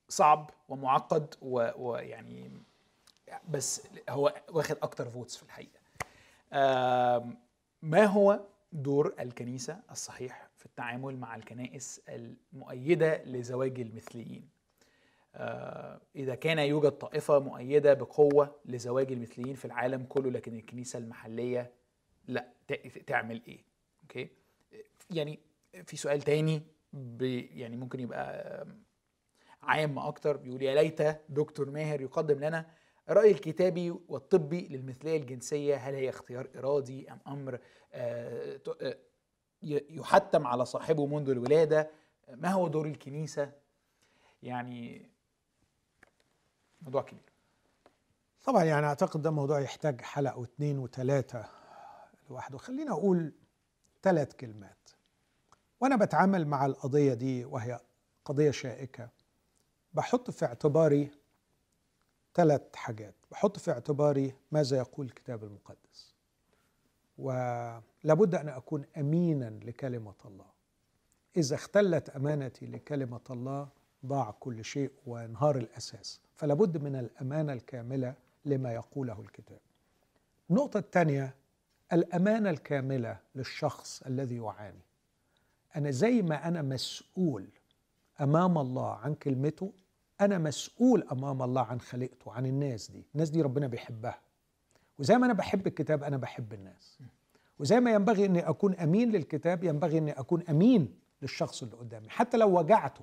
صعب 0.10 0.50
ومعقد 0.70 1.36
ويعني 1.42 2.52
بس 3.50 3.88
هو 4.10 4.34
واخد 4.50 4.78
أكتر 4.82 5.10
votes 5.10 5.38
في 5.38 5.44
الحقيقة. 5.44 5.80
ما 7.82 8.06
هو 8.06 8.40
دور 8.72 9.14
الكنيسة 9.20 9.80
الصحيح 9.92 10.50
في 10.58 10.66
التعامل 10.66 11.18
مع 11.18 11.36
الكنائس 11.36 12.02
المؤيدة 12.10 13.24
لزواج 13.24 13.80
المثليين؟ 13.80 14.50
إذا 16.16 16.36
كان 16.36 16.60
يوجد 16.60 16.92
طائفة 16.92 17.40
مؤيدة 17.40 17.94
بقوة 17.94 18.56
لزواج 18.66 19.12
المثليين 19.12 19.56
في 19.56 19.66
العالم 19.66 20.04
كله 20.04 20.32
لكن 20.32 20.56
الكنيسة 20.56 21.00
المحلية 21.00 21.72
لا 22.28 22.48
تعمل 23.08 23.42
إيه؟ 23.48 23.60
أوكي؟ 24.02 24.30
يعني 25.12 25.40
في 25.86 25.98
سؤال 25.98 26.22
تاني 26.22 26.62
يعني 27.54 27.78
ممكن 27.78 28.00
يبقى 28.00 28.66
عام 29.62 30.00
أكتر 30.00 30.38
بيقول 30.38 30.62
يا 30.62 30.76
ليت 30.82 31.02
دكتور 31.30 31.70
ماهر 31.70 32.02
يقدم 32.02 32.40
لنا 32.40 32.66
الرأي 33.10 33.32
الكتابي 33.32 33.92
والطبي 34.08 34.68
للمثلية 34.68 35.18
الجنسية 35.18 35.76
هل 35.76 35.94
هي 35.96 36.10
اختيار 36.10 36.50
إرادي 36.56 37.12
أم 37.12 37.20
أمر 37.28 37.60
يحتم 39.90 40.48
على 40.48 40.66
صاحبه 40.66 41.06
منذ 41.06 41.30
الولادة؟ 41.30 41.90
ما 42.30 42.50
هو 42.50 42.68
دور 42.68 42.86
الكنيسة؟ 42.86 43.52
يعني 44.44 45.10
موضوع 46.82 47.02
كبير. 47.02 47.34
طبعا 48.46 48.64
يعني 48.64 48.86
أعتقد 48.86 49.22
ده 49.22 49.32
موضوع 49.32 49.60
يحتاج 49.60 50.02
حلقة 50.02 50.38
واثنين 50.38 50.80
وثلاثة 50.80 51.46
لوحده. 52.30 52.58
خلينا 52.58 52.92
أقول 52.92 53.34
ثلاث 54.02 54.34
كلمات. 54.36 54.90
وأنا 55.80 55.96
بتعامل 55.96 56.48
مع 56.48 56.66
القضية 56.66 57.14
دي 57.14 57.46
وهي 57.46 57.80
قضية 58.26 58.52
شائكة 58.52 59.10
بحط 59.94 60.32
في 60.32 60.46
اعتباري 60.46 61.12
ثلاث 62.36 62.62
حاجات. 62.76 63.16
بحط 63.32 63.60
في 63.60 63.72
اعتباري 63.72 64.34
ماذا 64.52 64.78
يقول 64.78 65.06
الكتاب 65.06 65.44
المقدس. 65.44 66.14
ولابد 67.18 68.36
أن 68.36 68.50
أكون 68.50 68.86
أمينا 68.98 69.60
لكلمة 69.64 70.14
الله. 70.26 70.46
إذا 71.38 71.56
اختلت 71.56 72.10
أمانتي 72.10 72.66
لكلمة 72.66 73.22
الله 73.30 73.68
ضاع 74.06 74.32
كل 74.40 74.66
شيء 74.66 74.92
وانهار 75.06 75.58
الأساس. 75.58 76.22
فلا 76.36 76.54
بد 76.54 76.84
من 76.84 76.96
الأمانة 76.96 77.54
الكاملة 77.54 78.16
لما 78.46 78.74
يقوله 78.74 79.22
الكتاب. 79.22 79.60
النقطة 80.50 80.78
الثانية 80.78 81.36
الأمانة 81.94 82.50
الكاملة 82.50 83.20
للشخص 83.36 84.04
الذي 84.04 84.36
يعاني. 84.36 84.82
أنا 85.76 85.92
زي 85.92 86.22
ما 86.22 86.48
أنا 86.48 86.62
مسؤول 86.62 87.48
أمام 88.22 88.58
الله 88.58 88.94
عن 88.94 89.16
كلمته 89.16 89.72
أنا 90.26 90.38
مسؤول 90.38 91.08
أمام 91.12 91.42
الله 91.42 91.62
عن 91.62 91.82
خليقته 91.82 92.32
عن 92.32 92.46
الناس 92.46 92.92
دي. 92.92 93.06
الناس 93.14 93.30
دي 93.30 93.42
ربنا 93.42 93.68
بيحبها. 93.68 94.20
وزي 95.00 95.18
ما 95.18 95.26
أنا 95.26 95.34
بحب 95.34 95.68
الكتاب 95.68 96.04
أنا 96.04 96.18
بحب 96.18 96.54
الناس. 96.54 97.00
وزي 97.60 97.80
ما 97.80 97.92
ينبغي 97.92 98.26
إني 98.26 98.50
أكون 98.50 98.76
أمين 98.76 99.12
للكتاب 99.12 99.64
ينبغي 99.64 99.98
إني 99.98 100.12
أكون 100.12 100.44
أمين 100.50 101.00
للشخص 101.22 101.64
اللي 101.64 101.76
قدامي. 101.76 102.10
حتى 102.10 102.38
لو 102.38 102.60
وجعته 102.60 103.02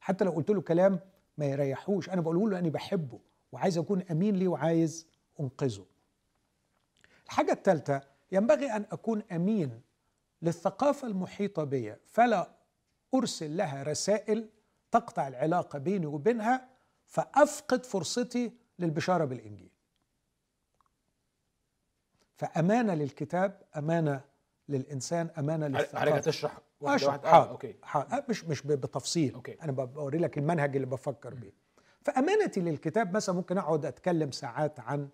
حتى 0.00 0.24
لو 0.24 0.30
قلت 0.30 0.50
له 0.50 0.60
كلام 0.60 1.00
ما 1.38 1.46
يريحوش 1.46 2.10
أنا 2.10 2.20
بقول 2.20 2.50
له 2.50 2.58
أني 2.58 2.70
بحبه 2.70 3.18
وعايز 3.52 3.78
أكون 3.78 4.02
أمين 4.02 4.36
ليه 4.36 4.48
وعايز 4.48 5.06
أنقذه. 5.40 5.84
الحاجة 7.26 7.52
الثالثه 7.52 8.00
ينبغي 8.32 8.66
أن 8.76 8.86
أكون 8.92 9.22
أمين 9.32 9.80
للثقافة 10.42 11.08
المحيطة 11.08 11.64
بي 11.64 11.94
فلا 12.06 12.50
أرسل 13.14 13.56
لها 13.56 13.82
رسائل 13.82 14.48
تقطع 14.90 15.28
العلاقة 15.28 15.78
بيني 15.78 16.06
وبينها 16.06 16.68
فأفقد 17.06 17.86
فرصتي 17.86 18.52
للبشارة 18.78 19.24
بالإنجيل 19.24 19.70
فأمانة 22.36 22.94
للكتاب 22.94 23.62
أمانة 23.76 24.20
للإنسان 24.68 25.30
أمانة 25.38 25.66
للثقافة 25.66 25.98
حضرتك 25.98 26.24
تشرح 26.24 26.58
واحدة. 26.80 27.06
واحدة 27.06 27.30
حاضر. 27.30 27.48
آه، 27.48 27.50
okay 27.50 27.76
حاضر. 27.82 28.24
مش 28.28 28.44
مش 28.44 28.62
بتفصيل 28.62 29.34
okay. 29.34 29.52
أنا 29.62 29.72
بوري 29.72 30.18
لك 30.18 30.38
المنهج 30.38 30.76
اللي 30.76 30.86
بفكر 30.86 31.34
بيه 31.34 31.52
فأمانتي 32.02 32.60
للكتاب 32.60 33.16
مثلا 33.16 33.34
ممكن 33.34 33.58
أقعد 33.58 33.84
أتكلم 33.86 34.30
ساعات 34.30 34.80
عن 34.80 35.08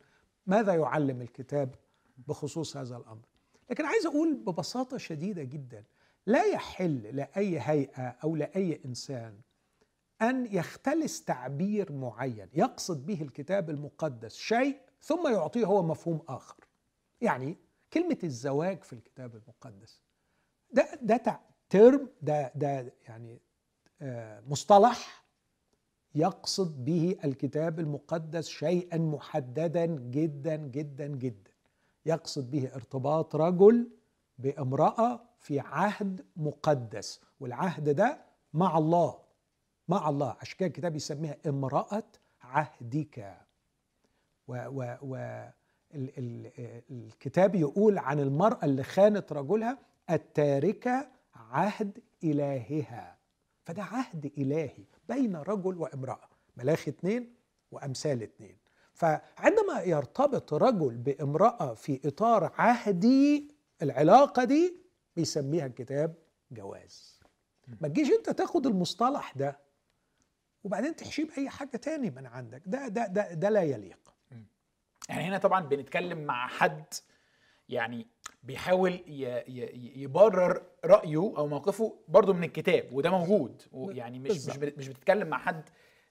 ماذا 0.47 0.75
يعلم 0.75 1.23
الكتاب 1.23 1.75
بخصوص 2.29 2.77
هذا 2.77 2.97
الأمر 2.97 3.27
لكن 3.71 3.85
عايز 3.85 4.07
أقول 4.07 4.35
ببساطة 4.35 4.99
شديدة 4.99 5.43
جدا 5.43 5.85
لا 6.27 6.45
يحل 6.45 7.17
لأي 7.17 7.61
هيئة 7.61 8.03
أو 8.03 8.37
لأي 8.37 8.81
إنسان 8.85 9.41
أن 10.23 10.47
يختلس 10.47 11.25
تعبير 11.25 11.93
معين 11.93 12.49
يقصد 12.55 13.07
به 13.07 13.23
الكتاب 13.23 13.71
المقدس 13.71 14.37
شيء 14.37 14.79
ثم 15.03 15.29
يعطيه 15.33 15.65
هو 15.65 15.83
مفهوم 15.83 16.21
آخر. 16.29 16.57
يعني 17.21 17.57
كلمة 17.93 18.19
الزواج 18.25 18.83
في 18.83 18.93
الكتاب 18.93 19.35
المقدس 19.37 20.01
ده 20.73 20.89
ده 21.03 21.41
ترم 21.71 22.09
ده 22.23 22.53
ده 22.55 22.93
يعني 23.09 23.41
آه، 24.03 24.41
مصطلح 24.49 25.25
يقصد 26.15 26.85
به 26.85 27.17
الكتاب 27.25 27.81
المقدس 27.81 28.49
شيئا 28.49 28.99
محددا 28.99 29.87
جدا 29.87 30.57
جدا 30.57 31.07
جدا. 31.07 31.51
يقصد 32.07 32.51
به 32.51 32.75
ارتباط 32.75 33.37
رجل 33.37 33.91
بامرأة 34.39 35.21
في 35.39 35.61
عهد 35.61 36.27
مقدس 36.37 37.21
والعهد 37.41 37.89
ده 37.89 38.25
مع 38.55 38.79
الله. 38.79 39.26
مع 39.89 40.09
الله. 40.09 40.37
عشان 40.41 40.57
كده 40.57 40.67
الكتاب 40.67 40.97
يسميها 40.97 41.37
امرأة 41.47 42.05
عهدك. 42.43 43.37
و 44.49 44.53
و 44.69 44.97
و 45.03 45.17
ال 45.95 46.19
ال 46.19 46.51
الكتاب 46.91 47.55
يقول 47.55 47.99
عن 47.99 48.21
المرأة 48.21 48.65
اللي 48.65 48.83
خانت 48.83 49.33
رجلها 49.33 49.79
التاركة 50.11 51.09
عهد 51.35 51.99
إلهها. 52.25 53.19
فده 53.65 53.83
عهد 53.83 54.33
إلهي 54.39 54.85
بين 55.09 55.37
رجل 55.37 55.77
وامرأة 55.79 56.29
ملاخي 56.57 56.91
اتنين 56.91 57.35
وأمثال 57.73 58.23
اتنين. 58.23 58.57
فعندما 58.95 59.81
يرتبط 59.85 60.55
رجل 60.55 60.97
بامرأة 60.97 61.75
في 61.75 62.01
إطار 62.09 62.53
عهدي 62.59 63.49
العلاقة 63.83 64.45
دي 64.45 64.77
بيسميها 65.17 65.67
الكتاب 65.67 66.15
جواز. 66.51 67.21
ما 67.81 67.89
تجيش 67.89 68.09
انت 68.11 68.31
تاخد 68.31 68.67
المصطلح 68.67 69.33
ده 69.37 69.59
وبعدين 70.67 70.97
تحشيه 70.97 71.25
بأي 71.25 71.49
حاجة 71.49 71.77
تاني 71.77 72.11
من 72.11 72.27
عندك. 72.27 72.63
ده 72.67 72.89
ده 72.89 73.07
ده, 73.07 73.33
ده 73.35 73.49
لا 73.49 73.63
يليق. 73.63 73.99
يعني 75.09 75.25
هنا 75.25 75.39
طبعا 75.39 75.61
بنتكلم 75.61 76.19
مع 76.25 76.47
حد 76.49 76.85
يعني 77.69 78.07
بيحاول 78.43 79.01
يبرر 79.97 80.63
رأيه 80.85 81.17
أو 81.37 81.47
موقفه 81.47 81.99
برضه 82.09 82.33
من 82.33 82.45
الكتاب 82.45 82.89
وده 82.93 83.11
موجود. 83.11 83.63
ويعني 83.73 84.19
مش 84.19 84.31
مش 84.31 84.37
بالظبط. 84.37 84.59
بت- 84.59 84.79
مش 84.79 84.89
بتتكلم 84.89 85.29
مع 85.29 85.39
حد 85.39 85.63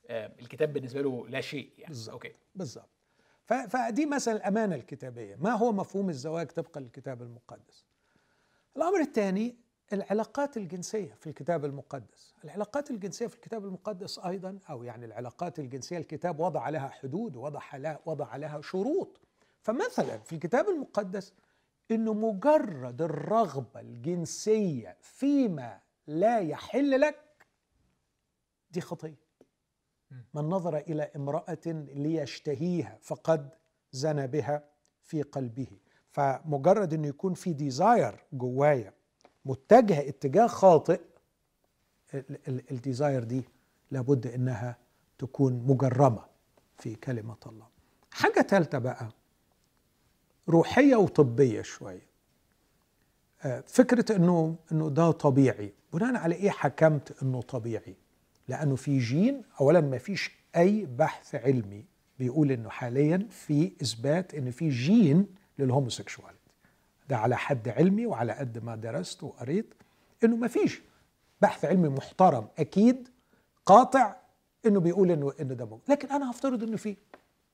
آه، 0.08 0.32
الكتاب 0.40 0.74
بالنسبة 0.74 1.02
له 1.02 1.28
لا 1.30 1.42
شيء 1.42 1.70
يعني. 1.78 1.88
بالظبط. 1.90 2.14
أوكي. 2.14 2.34
بالظبط. 2.56 2.90
فدي 3.46 4.06
مثلا 4.06 4.36
الأمانة 4.36 4.76
الكتابية. 4.76 5.36
ما 5.36 5.52
هو 5.52 5.72
مفهوم 5.72 6.10
الزواج 6.10 6.48
طبقا 6.48 6.82
للكتاب 6.82 7.22
المقدس؟ 7.22 7.86
الأمر 8.78 9.00
الثاني 9.00 9.56
العلاقات 9.94 10.58
الجنسية 10.58 11.14
في 11.14 11.28
الكتاب 11.28 11.66
المقدس. 11.66 12.34
العلاقات 12.44 12.92
الجنسية 12.92 13.28
في 13.28 13.36
الكتاب 13.36 13.66
المقدس 13.66 14.20
أيضا 14.20 14.60
أو 14.70 14.84
يعني 14.84 15.06
العلاقات 15.06 15.60
الجنسية 15.60 15.98
الكتاب 15.98 16.40
وضع 16.40 16.70
لها 16.70 16.88
حدود 16.88 17.36
ووضع 17.36 17.76
لها 17.76 18.00
وضع 18.06 18.36
لها 18.36 18.62
شروط. 18.62 19.20
فمثلا 19.62 20.18
في 20.18 20.34
الكتاب 20.34 20.70
المقدس 20.70 21.34
إنه 21.92 22.14
مجرد 22.14 23.02
الرغبة 23.02 23.80
الجنسية 23.80 24.98
فيما 25.02 25.80
لا 26.08 26.40
يحل 26.40 27.02
لك 27.02 27.48
دي 28.72 28.82
خطية. 28.82 29.26
من 30.34 30.42
نظر 30.44 30.78
إلى 30.78 31.04
امرأة 31.16 31.58
ليشتهيها 31.94 32.98
فقد 33.02 33.50
زنى 33.92 34.28
بها 34.28 34.64
في 35.04 35.22
قلبه. 35.22 35.68
فمجرد 36.12 36.94
إنه 36.94 37.08
يكون 37.08 37.34
في 37.34 37.54
desire 37.54 38.24
جوايا 38.34 38.94
متجهه 39.46 40.10
اتجاه 40.10 40.48
خاطئ 40.48 41.02
ال- 42.14 42.38
ال- 42.48 42.72
الديزاير 42.72 43.24
دي 43.24 43.44
لابد 43.92 44.28
انها 44.28 44.78
تكون 45.18 45.54
مجرمة 45.68 46.24
في 46.78 46.96
كلمة 46.96 47.36
الله. 47.46 47.68
حاجة 48.12 48.42
ثالثه 48.42 48.78
بقى 48.78 49.10
روحية 50.50 50.96
وطبية 50.96 51.62
شوية. 51.62 52.06
آه، 53.44 53.64
فكرة 53.68 54.16
انه 54.16 54.56
انه 54.72 54.90
ده 54.90 55.12
طبيعي. 55.12 55.74
بناء 55.94 56.16
على 56.16 56.36
إيه 56.36 56.50
حكمت 56.50 57.24
انه 57.24 57.42
طبيعي؟ 57.42 57.96
لأنه 58.48 58.76
في 58.76 59.00
جين 59.00 59.42
اولا 59.62 59.82
ما 59.82 59.98
فيش 59.98 60.32
اي 60.56 60.86
بحث 60.86 61.36
علمي 61.36 61.86
بيقول 62.20 62.52
انه 62.52 62.70
حاليا 62.70 63.28
في 63.32 63.72
اثبات 63.82 64.34
ان 64.36 64.52
في 64.52 64.70
gene 64.70 65.28
لل 65.60 65.70
homosexuality. 65.70 66.45
ده 67.10 67.18
على 67.18 67.38
حد 67.38 67.70
علمي 67.70 68.06
وعلى 68.06 68.34
قد 68.34 68.64
ما 68.64 68.76
درست 68.76 69.24
وقريت 69.24 69.74
إنه 70.24 70.36
ما 70.36 70.48
فيش 70.48 70.82
بحث 71.42 71.66
علمي 71.66 71.90
محترم 71.90 72.48
أكيد 72.60 73.10
قاطع 73.66 74.16
إنه 74.66 74.80
بيقول 74.80 75.12
انه 75.12 75.34
إنه 75.42 75.54
ده 75.54 75.66
موجود. 75.66 75.82
لكن 75.90 76.12
أنا 76.12 76.32
هفترض 76.32 76.64
إنه 76.64 76.78
فيه. 76.78 76.96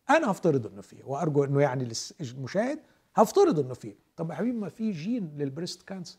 أنا 0.09 0.31
هفترض 0.31 0.67
إنه 0.67 0.81
فيه. 0.81 1.03
وأرجو 1.03 1.43
إنه 1.43 1.61
يعني 1.61 1.93
المشاهد 2.21 2.79
هفترض 3.15 3.59
إنه 3.59 3.73
فيه. 3.73 3.95
طب 4.17 4.29
يا 4.29 4.35
حبيبي 4.35 4.57
ما 4.57 4.69
في 4.69 4.91
gene 4.91 5.31
لل 5.37 5.48
breast 5.48 5.81
cancer. 5.81 6.17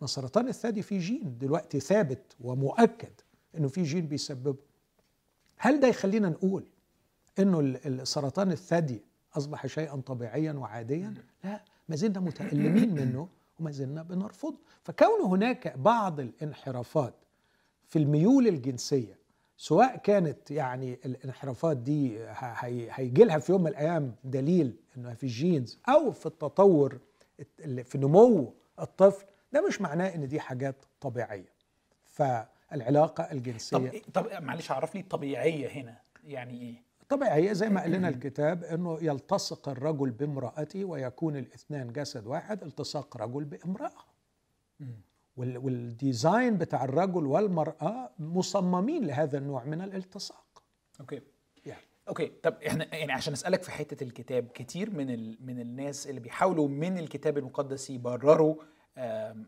ما 0.00 0.06
سرطان 0.06 0.48
الثدي 0.48 0.82
فيه 0.82 0.98
جين 0.98 1.38
دلوقتي 1.38 1.80
ثابت 1.80 2.36
ومؤكد 2.40 3.12
إنه 3.56 3.68
في 3.68 3.82
جين 3.82 4.06
بيسببه. 4.06 4.56
هل 5.56 5.80
ده 5.80 5.88
يخلينا 5.88 6.28
نقول 6.28 6.64
إنه 7.38 7.78
سرطان 8.04 8.52
الثدي 8.52 9.02
أصبح 9.36 9.66
شيئا 9.66 9.96
طبيعيا 9.96 10.52
وعاديا؟ 10.52 11.14
لا. 11.44 11.64
ما 11.88 11.96
زلنا 11.96 12.20
متألمين 12.20 12.94
منه 12.94 13.28
وما 13.60 13.70
زلنا 13.70 14.02
بنرفضه. 14.02 14.58
فكون 14.82 15.20
هناك 15.24 15.78
بعض 15.78 16.20
الانحرافات 16.20 17.14
في 17.86 17.98
الميول 17.98 18.46
الجنسية 18.46 19.18
سواء 19.56 19.96
كانت 19.96 20.50
يعني 20.50 20.98
الانحرافات 21.04 21.76
دي 21.76 22.18
هيجي 22.90 23.24
لها 23.24 23.38
في 23.38 23.52
يوم 23.52 23.60
من 23.62 23.66
الأيام 23.66 24.14
دليل 24.24 24.76
انها 24.96 25.14
في 25.14 25.22
ال 25.22 25.31
genes 25.31 25.78
أو 25.88 26.10
في 26.12 26.26
التطور 26.26 26.98
في 27.84 27.98
نمو 27.98 28.54
الطفل 28.80 29.24
ده 29.52 29.66
مش 29.68 29.80
معناه 29.80 30.14
إن 30.14 30.28
دي 30.28 30.40
حاجات 30.40 30.76
طبيعية. 31.00 31.54
فالعلاقة 32.04 33.24
طب 33.24 33.32
الجنسية 33.32 33.90
إيه- 33.90 34.10
طب 34.14 34.28
معلش 34.42 34.70
عرف 34.70 34.94
لي 34.94 35.00
الطبيعية 35.00 35.68
هنا. 35.68 35.96
يعني 36.24 36.82
إيه 37.04 37.08
طبيعية 37.18 37.52
زي 37.52 37.68
ما 37.68 37.80
قال 37.80 37.90
لنا 37.90 38.08
الكتاب 38.08 38.64
إنه 38.64 38.98
يلتصق 39.02 39.68
الرجل 39.68 40.10
بامرأته 40.10 40.84
ويكون 40.84 41.36
الاثنان 41.36 41.92
جسد 41.92 42.26
واحد 42.26 42.62
التصاق 42.62 43.16
رجل 43.16 43.44
بامرأة. 43.44 43.92
وال- 45.36 45.58
وال 45.58 45.83
design 45.83 46.58
بتاع 46.58 46.84
الرجل 46.84 47.26
والمرأة 47.26 48.10
مصممين 48.18 49.04
لهذا 49.06 49.38
النوع 49.38 49.64
من 49.64 49.80
الالتصاق. 49.82 50.62
okay. 51.00 51.20
يعني 51.66 51.80
okay. 52.08 52.26
طب 52.42 52.54
إحنا 52.66 52.94
يعني 52.94 53.12
عشان 53.12 53.32
أسألك 53.32 53.62
في 53.62 53.70
حتة 53.70 54.04
الكتاب 54.04 54.46
كتير 54.54 54.90
من 54.90 55.10
ال... 55.10 55.36
من 55.40 55.60
الناس 55.60 56.06
اللي 56.06 56.20
بيحاولوا 56.20 56.68
من 56.68 56.98
الكتاب 56.98 57.38
المقدس 57.38 57.90
يبرروا 57.90 58.54
آم، 58.98 59.46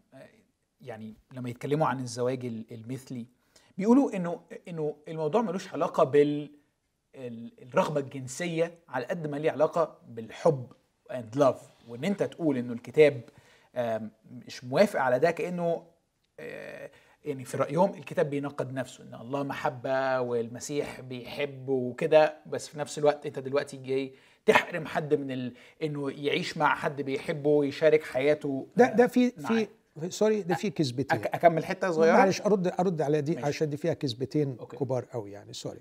يعني 0.81 1.15
لما 1.33 1.51
يتكلموا 1.51 1.87
عن 1.87 2.01
الزواج 2.01 2.47
ال- 2.47 2.65
المثلي 2.73 3.27
بيقولوا 3.79 4.17
إنه 4.17 4.41
إنه 4.69 4.97
الموضوع 5.09 5.43
ملوش 5.43 5.73
علاقة 5.73 6.05
بال 6.05 6.29
ال- 6.29 6.51
الرغبة 7.17 8.01
الجنسية 8.01 8.75
على 8.89 9.05
قد 9.07 9.27
ما 9.27 9.37
ليه 9.37 9.51
علاقة 9.51 9.99
بالحب 10.09 10.67
and 11.11 11.37
love 11.37 11.61
وإن 11.89 12.05
أنت 12.05 12.23
تقول 12.23 12.57
إنه 12.57 12.73
الكتاب 12.73 13.21
مش 14.31 14.65
موافق 14.65 15.01
على 15.01 15.19
ده 15.19 15.31
كأنه 15.31 15.83
آه، 16.41 16.91
يعني 17.25 17.45
في 17.45 17.57
رأيهم 17.57 17.95
الكتاب 17.95 18.31
بينقد 18.31 18.73
نفسه 18.73 19.05
إن 19.05 19.15
الله 19.15 19.43
محبة 19.43 20.21
والمسيح 20.21 21.01
بيحب 21.01 21.69
وكده 21.69 22.37
بس 22.47 22.69
في 22.69 22.79
نفس 22.79 22.99
الوقت 22.99 23.27
أنت 23.27 23.39
دلوقتي 23.39 23.77
جاي 23.77 24.13
تحرم 24.47 24.87
حد 24.87 25.15
من 25.15 25.31
ال... 25.31 25.53
إنه 25.83 26.11
يعيش 26.11 26.57
مع 26.59 26.75
حد 26.75 27.03
بيحبه 27.03 27.51
ويشارك 27.51 28.03
حياته 28.03 28.67
ده 28.77 28.93
ده 28.93 29.07
في. 29.07 29.31
في 29.31 29.69
sorry 30.11 30.43
ده 30.43 30.55
في 30.55 30.71
كذبتين 30.71 31.23
أك- 31.23 31.27
أكمل 31.35 31.65
حتة 31.65 31.91
صغيرة 31.91 32.13
معلش 32.13 32.41
أرد 32.41 32.67
أرد 32.81 33.03
على 33.03 33.21
دي 33.21 33.35
ماشي. 33.35 33.47
عشان 33.47 33.71
دي 33.71 33.77
فيها 33.77 33.95
كذبتين. 33.95 34.57
كبار 34.57 35.05
قوي 35.13 35.33
يعني 35.33 35.53
sorry 35.53 35.81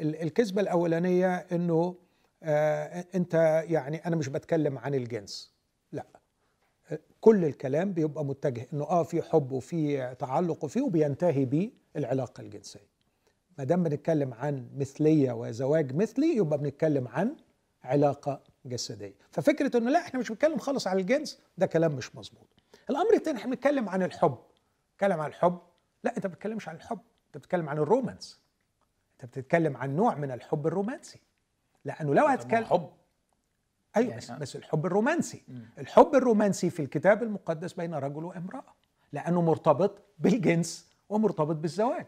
الكذبة 0.00 0.60
الأولانية 0.62 1.34
إنه 1.36 1.96
آه 2.42 3.04
أنت 3.14 3.34
يعني 3.68 4.06
أنا 4.06 4.16
مش 4.16 4.28
بتكلم 4.28 4.78
عن 4.78 4.94
الجنس. 4.94 5.52
لا. 5.92 6.06
كل 7.20 7.44
الكلام 7.44 7.92
بيبقى 7.92 8.24
متجه 8.24 8.66
إنه 8.72 8.84
آه 8.84 9.02
في 9.02 9.22
حب 9.22 9.52
وفي 9.52 10.14
تعلق 10.18 10.64
وفي 10.64 10.80
وبينتهي 10.80 11.44
بيه 11.44 11.70
العلاقه 11.96 12.40
الجنسية. 12.40 12.88
ما 13.58 13.64
دام 13.64 13.82
بنتكلم 13.82 14.34
عن 14.34 14.68
مثلية 14.76 15.32
وزواج 15.32 15.94
مثلي 15.94 16.36
يبقى 16.36 16.58
بنتكلم 16.58 17.08
عن 17.08 17.36
علاقة 17.84 18.42
جسدية. 18.64 19.14
ففكرة 19.30 19.76
إنه 19.78 19.90
لا 19.90 19.98
إحنا 19.98 20.20
مش 20.20 20.28
بنتكلم 20.28 20.58
خالص 20.58 20.86
عن 20.86 20.98
الجنس 20.98 21.38
ده 21.58 21.66
كلام 21.66 21.92
مش 21.92 22.16
مظبوط. 22.16 22.48
الأمر 22.90 23.14
الثاني 23.14 23.38
إحنا 23.38 23.50
بنتكلم 23.54 23.88
عن 23.88 24.02
الحب. 24.02 24.38
بتتكلم 24.90 25.20
عن 25.20 25.28
الحب؟ 25.28 25.58
لا 26.04 26.16
أنت 26.16 26.26
ما 26.26 26.32
بتتكلمش 26.32 26.68
عن 26.68 26.76
الحب. 26.76 26.98
أنت 27.26 27.38
بتتكلم 27.38 27.68
عن 27.68 27.78
الرومانس. 27.78 28.43
انت 29.14 29.24
بتتكلم 29.24 29.76
عن 29.76 29.96
نوع 29.96 30.14
من 30.14 30.30
الحب 30.30 30.66
الرومانسي. 30.66 31.20
لأنه 31.84 32.14
لو 32.14 32.26
هتكلم 32.26 32.64
حب. 32.64 32.90
أيوه 33.96 34.08
يعني 34.08 34.20
بس. 34.20 34.30
بس 34.30 34.56
الحب 34.56 34.86
الرومانسي. 34.86 35.42
الحب 35.78 36.14
الرومانسي 36.14 36.70
في 36.70 36.82
الكتاب 36.82 37.22
المقدس 37.22 37.72
بين 37.72 37.94
رجل 37.94 38.24
وامرأة. 38.24 38.74
لأنه 39.12 39.42
مرتبط 39.42 40.02
بالجنس 40.18 40.90
ومرتبط 41.08 41.56
بالزواج. 41.56 42.06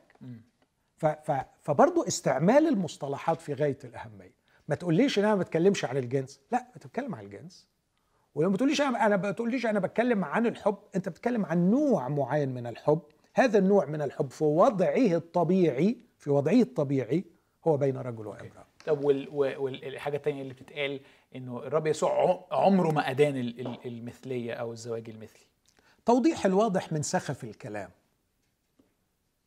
ف 0.96 1.06
ف 1.06 1.32
فبرضه 1.62 2.08
استعمال 2.08 2.68
المصطلحات 2.68 3.40
في 3.40 3.54
غاية 3.54 3.78
الأهمية. 3.84 4.34
ما 4.68 4.74
تقوليش 4.74 5.18
إن 5.18 5.24
أنا 5.24 5.34
ما 5.34 5.40
بتكلمش 5.40 5.84
عن 5.84 5.96
الجنس. 5.96 6.40
لا 6.52 6.66
بتتكلم 6.76 7.14
عن 7.14 7.24
الجنس. 7.24 7.68
ولما 8.34 8.52
بتقوليش 8.52 8.80
أنا 8.80 9.06
أنا 9.06 9.16
بتقوليش 9.16 9.66
أنا 9.66 9.80
بتكلم 9.80 10.24
عن 10.24 10.46
الحب 10.46 10.78
أنت 10.96 11.08
بتتكلم 11.08 11.46
عن 11.46 11.70
نوع 11.70 12.08
معين 12.08 12.54
من 12.54 12.66
الحب. 12.66 13.02
هذا 13.34 13.58
النوع 13.58 13.84
من 13.84 14.02
الحب 14.02 14.30
في 14.30 14.44
وضعه 14.44 14.96
الطبيعي 14.96 16.05
في 16.18 16.30
وضعه 16.30 16.52
الطبيعي 16.60 17.24
هو 17.66 17.76
بين 17.76 17.96
رجل 17.96 18.26
وامرأة. 18.26 18.66
طب 18.86 19.04
والحاجة 19.04 20.16
الثانية 20.16 20.42
اللي 20.42 20.54
بتتقال 20.54 21.00
إنه 21.36 21.58
الرب 21.58 21.86
يسوع 21.86 22.44
عمره 22.50 22.90
ما 22.92 23.10
أدان 23.10 23.36
ال- 23.36 23.60
ال- 23.66 23.86
المثلية 23.86 24.52
أو 24.52 24.72
الزواج 24.72 25.10
المثلي. 25.10 25.46
توضيح 26.06 26.46
الواضح 26.46 26.92
من 26.92 27.02
سخف 27.02 27.44
الكلام. 27.44 27.90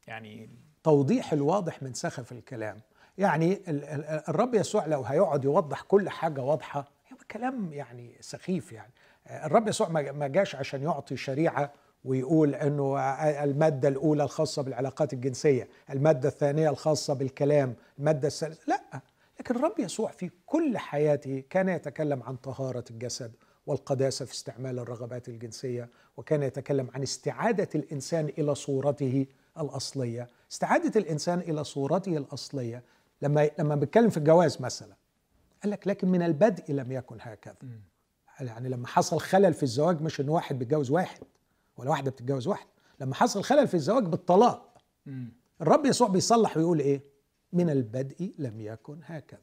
يعني 0.07 0.49
توضيح 0.83 1.33
الواضح 1.33 1.83
من 1.83 1.93
سخف 1.93 2.31
الكلام. 2.31 2.79
يعني 3.17 3.53
ال- 3.53 3.83
ال- 3.83 4.23
الرب 4.29 4.55
يسوع 4.55 4.85
لو 4.85 5.01
هيقعد 5.03 5.43
يوضح 5.43 5.81
كل 5.81 6.09
حاجة 6.09 6.41
واضحة 6.41 6.91
يبقى 7.11 7.25
كلام 7.31 7.73
يعني 7.73 8.15
سخيف 8.19 8.71
يعني. 8.71 8.91
الرب 9.29 9.67
يسوع 9.67 9.89
ما 9.89 10.27
جاش 10.27 10.55
عشان 10.55 10.83
يعطي 10.83 11.17
شريعة 11.17 11.73
ويقول 12.03 12.55
إنه 12.55 12.99
المادة 13.43 13.87
الأولى 13.87 14.23
الخاصة 14.23 14.61
بالعلاقات 14.61 15.13
الجنسية 15.13 15.67
المادة 15.89 16.29
الثانية 16.29 16.69
الخاصة 16.69 17.13
بالكلام 17.13 17.75
المادة 17.99 18.27
الثالثة 18.27 18.61
لا. 18.67 19.01
لكن 19.39 19.55
الرب 19.55 19.79
يسوع 19.79 20.11
في 20.11 20.29
كل 20.45 20.77
حياته 20.77 21.43
كان 21.49 21.69
يتكلم 21.69 22.23
عن 22.23 22.35
طهارة 22.35 22.83
الجسد 22.91 23.31
والقداسة 23.67 24.25
في 24.25 24.33
استعمال 24.33 24.79
الرغبات 24.79 25.27
الجنسية 25.29 25.89
وكان 26.17 26.43
يتكلم 26.43 26.89
عن 26.93 27.01
استعادة 27.01 27.67
الإنسان 27.75 28.25
إلى 28.37 28.55
صورته 28.55 29.25
الأصلية. 29.59 30.27
استعادة 30.51 30.99
الإنسان 30.99 31.39
إلى 31.39 31.63
صورته 31.63 32.17
الأصلية 32.17 32.83
لما 33.21 33.49
لما 33.59 33.75
بيتكلم 33.75 34.09
في 34.09 34.17
الجواز 34.17 34.61
مثلا 34.61 34.93
قال 35.63 35.71
لك 35.71 35.87
لكن 35.87 36.07
من 36.07 36.21
البدء 36.21 36.73
لم 36.73 36.91
يكن 36.91 37.17
هكذا. 37.21 37.55
يعني 38.39 38.69
لما 38.69 38.87
حصل 38.87 39.19
خلل 39.19 39.53
في 39.53 39.63
الزواج 39.63 40.01
مش 40.01 40.21
ان 40.21 40.29
واحد 40.29 40.59
بيتجوز 40.59 40.91
واحد. 40.91 41.19
ولا 41.79 41.89
واحدة 41.89 42.11
بتتجوز 42.11 42.47
واحد 42.47 42.67
لما 42.99 43.15
حصل 43.15 43.43
خلل 43.43 43.67
في 43.67 43.73
الزواج 43.73 44.03
بالطلاق. 44.03 44.81
الرب 45.61 45.85
يسوع 45.85 46.07
بيصلح 46.07 46.57
ويقول 46.57 46.79
إيه؟ 46.79 47.01
من 47.53 47.69
البدء 47.69 48.33
لم 48.37 48.61
يكن 48.61 48.99
هكذا. 49.03 49.41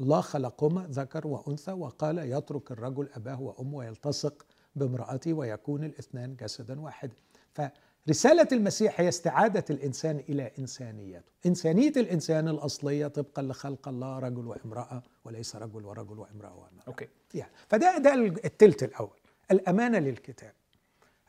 الله 0.00 0.20
خلقهما 0.20 0.86
ذكر 0.90 1.26
وأنثى 1.26 1.72
وقال 1.72 2.18
يترك 2.18 2.70
الرجل 2.72 3.08
أباه 3.14 3.40
وأمه 3.42 3.76
ويلتصق 3.76 4.46
بامرأته 4.76 5.32
ويكون 5.32 5.84
الاثنان 5.84 6.36
جسدا 6.36 6.80
واحدا. 6.80 7.14
فرسالة 7.54 8.48
المسيح 8.52 9.00
هي 9.00 9.08
استعادة 9.08 9.64
الإنسان 9.70 10.18
إلى 10.28 10.52
إنسانيته. 10.58 11.32
إنسانية 11.46 11.92
الإنسان 11.96 12.48
الأصلية 12.48 13.06
طبقا 13.06 13.42
لخلق 13.42 13.88
الله 13.88 14.18
رجل 14.18 14.46
وامرأة 14.46 15.02
وليس 15.24 15.56
رجل 15.56 15.84
ورجل 15.84 16.18
وامرأة 16.18 16.54
وامرأة. 16.54 16.84
أوكي. 16.88 17.08
يعني 17.34 17.52
فده 17.68 17.98
ده 17.98 18.14
التلت 18.14 18.82
الأول. 18.82 19.18
الأمانة 19.50 19.98
للكتاب. 19.98 20.52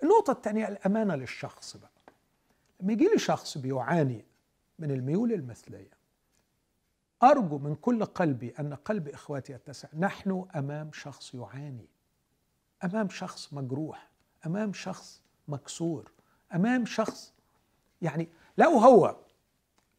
النقطه 0.03 0.31
الثانية 0.31 0.67
الأمانة 0.67 1.15
للشخص 1.15 1.77
بقى. 1.77 1.89
لما 2.81 2.93
يجي 2.93 3.05
لي 3.05 3.17
شخص 3.17 3.57
بيعاني 3.57 4.25
من 4.79 4.91
الميول 4.91 5.33
المثلية 5.33 5.99
أرجو 7.23 7.57
من 7.57 7.75
كل 7.75 8.05
قلبي 8.05 8.53
أن 8.59 8.73
قلب 8.73 9.07
إخواتي 9.07 9.53
يتسع. 9.53 9.87
نحن 9.99 10.45
أمام 10.55 10.91
شخص 10.93 11.33
يعاني 11.33 11.87
أمام 12.83 13.09
شخص 13.09 13.53
مجروح 13.53 14.09
أمام 14.45 14.73
شخص 14.73 15.21
مكسور 15.47 16.11
أمام 16.55 16.85
شخص 16.85 17.33
يعني 18.01 18.29
لو 18.57 18.69
هو 18.69 19.15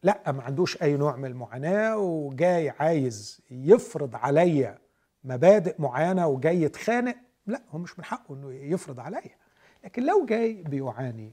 لا 0.03 0.31
ما 0.31 0.43
عندوش 0.43 0.81
أي 0.81 0.97
نوع 0.97 1.15
من 1.15 1.25
المعاناة 1.25 1.97
وجاي 1.97 2.69
عايز 2.69 3.41
يفرض 3.51 4.15
عليا 4.15 4.79
مبادئ 5.23 5.81
معينة 5.81 6.27
وجاي 6.27 6.61
يتخانق. 6.61 7.15
لا 7.47 7.61
هو 7.69 7.79
مش 7.79 7.99
من 7.99 8.05
حقه 8.05 8.35
إنه 8.35 8.53
يفرض 8.53 8.99
عليا. 8.99 9.40
لكن 9.83 10.03
لو 10.05 10.25
جاي 10.25 10.53
بيعاني 10.53 11.31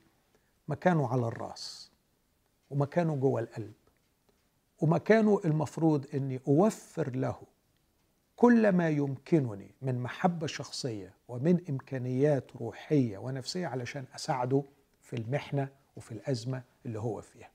مكانه 0.68 1.08
على 1.08 1.26
الرأس 1.26 1.90
ومكانه 2.70 3.16
جوه 3.16 3.40
القلب 3.40 3.72
ومكانه 4.80 5.40
المفروض 5.44 6.06
إني 6.14 6.40
أوفر 6.48 7.10
له 7.16 7.36
كل 8.36 8.72
ما 8.72 8.88
يمكنني 8.88 9.70
من 9.82 10.02
محبة 10.02 10.46
شخصية 10.46 11.14
ومن 11.28 11.60
إمكانيات 11.68 12.56
روحية 12.56 13.18
ونفسية 13.18 13.66
علشان 13.66 14.04
أساعده 14.14 14.62
في 15.02 15.16
المحنة 15.16 15.68
وفي 15.96 16.12
الأزمة 16.12 16.62
اللي 16.86 16.98
هو 16.98 17.20
فيها. 17.20 17.50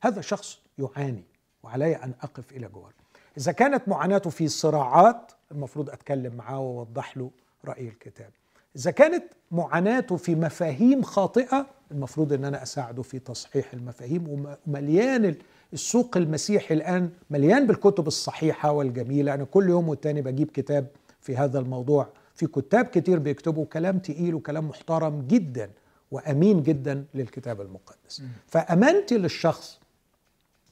هذا 0.00 0.20
شخص 0.20 0.58
يعاني 0.78 1.24
وعلي 1.62 1.96
أن 1.96 2.14
أقف 2.22 2.52
إلى 2.52 2.68
جواره. 2.68 2.94
إذا 3.38 3.52
كانت 3.52 3.88
معاناته 3.88 4.30
في 4.30 4.48
صراعات 4.48 5.32
المفروض 5.52 5.90
أتكلم 5.90 6.34
معاه 6.34 6.60
وأوضح 6.60 7.16
له 7.16 7.30
رأي 7.64 7.88
الكتاب. 7.88 8.30
إذا 8.76 8.90
كانت 8.90 9.24
معاناته 9.50 10.16
في 10.16 10.34
مفاهيم 10.34 11.02
خاطئة 11.02 11.66
المفروض 11.90 12.32
إن 12.32 12.44
أنا 12.44 12.62
أساعده 12.62 13.02
في 13.02 13.18
تصحيح 13.18 13.72
المفاهيم 13.72 14.46
ومليان 14.66 15.34
السوق 15.72 16.16
المسيحي 16.16 16.74
الآن 16.74 17.10
مليان 17.30 17.66
بالكتب 17.66 18.06
الصحيحة 18.06 18.72
والجميلة. 18.72 19.34
أنا 19.34 19.44
كل 19.44 19.68
يوم 19.68 19.88
والتاني 19.88 20.22
بجيب 20.22 20.50
كتاب 20.50 20.86
في 21.20 21.36
هذا 21.36 21.58
الموضوع. 21.58 22.08
في 22.34 22.46
كتاب 22.46 22.84
كتير 22.84 23.18
بيكتبوا 23.18 23.64
كلام 23.64 23.98
تقيل 23.98 24.34
وكلام 24.34 24.68
محترم 24.68 25.22
جدا 25.26 25.70
وأمين 26.10 26.62
جدا 26.62 27.04
للكتاب 27.14 27.60
المقدس. 27.60 28.22
فأمانتي 28.46 29.18
للشخص 29.18 29.80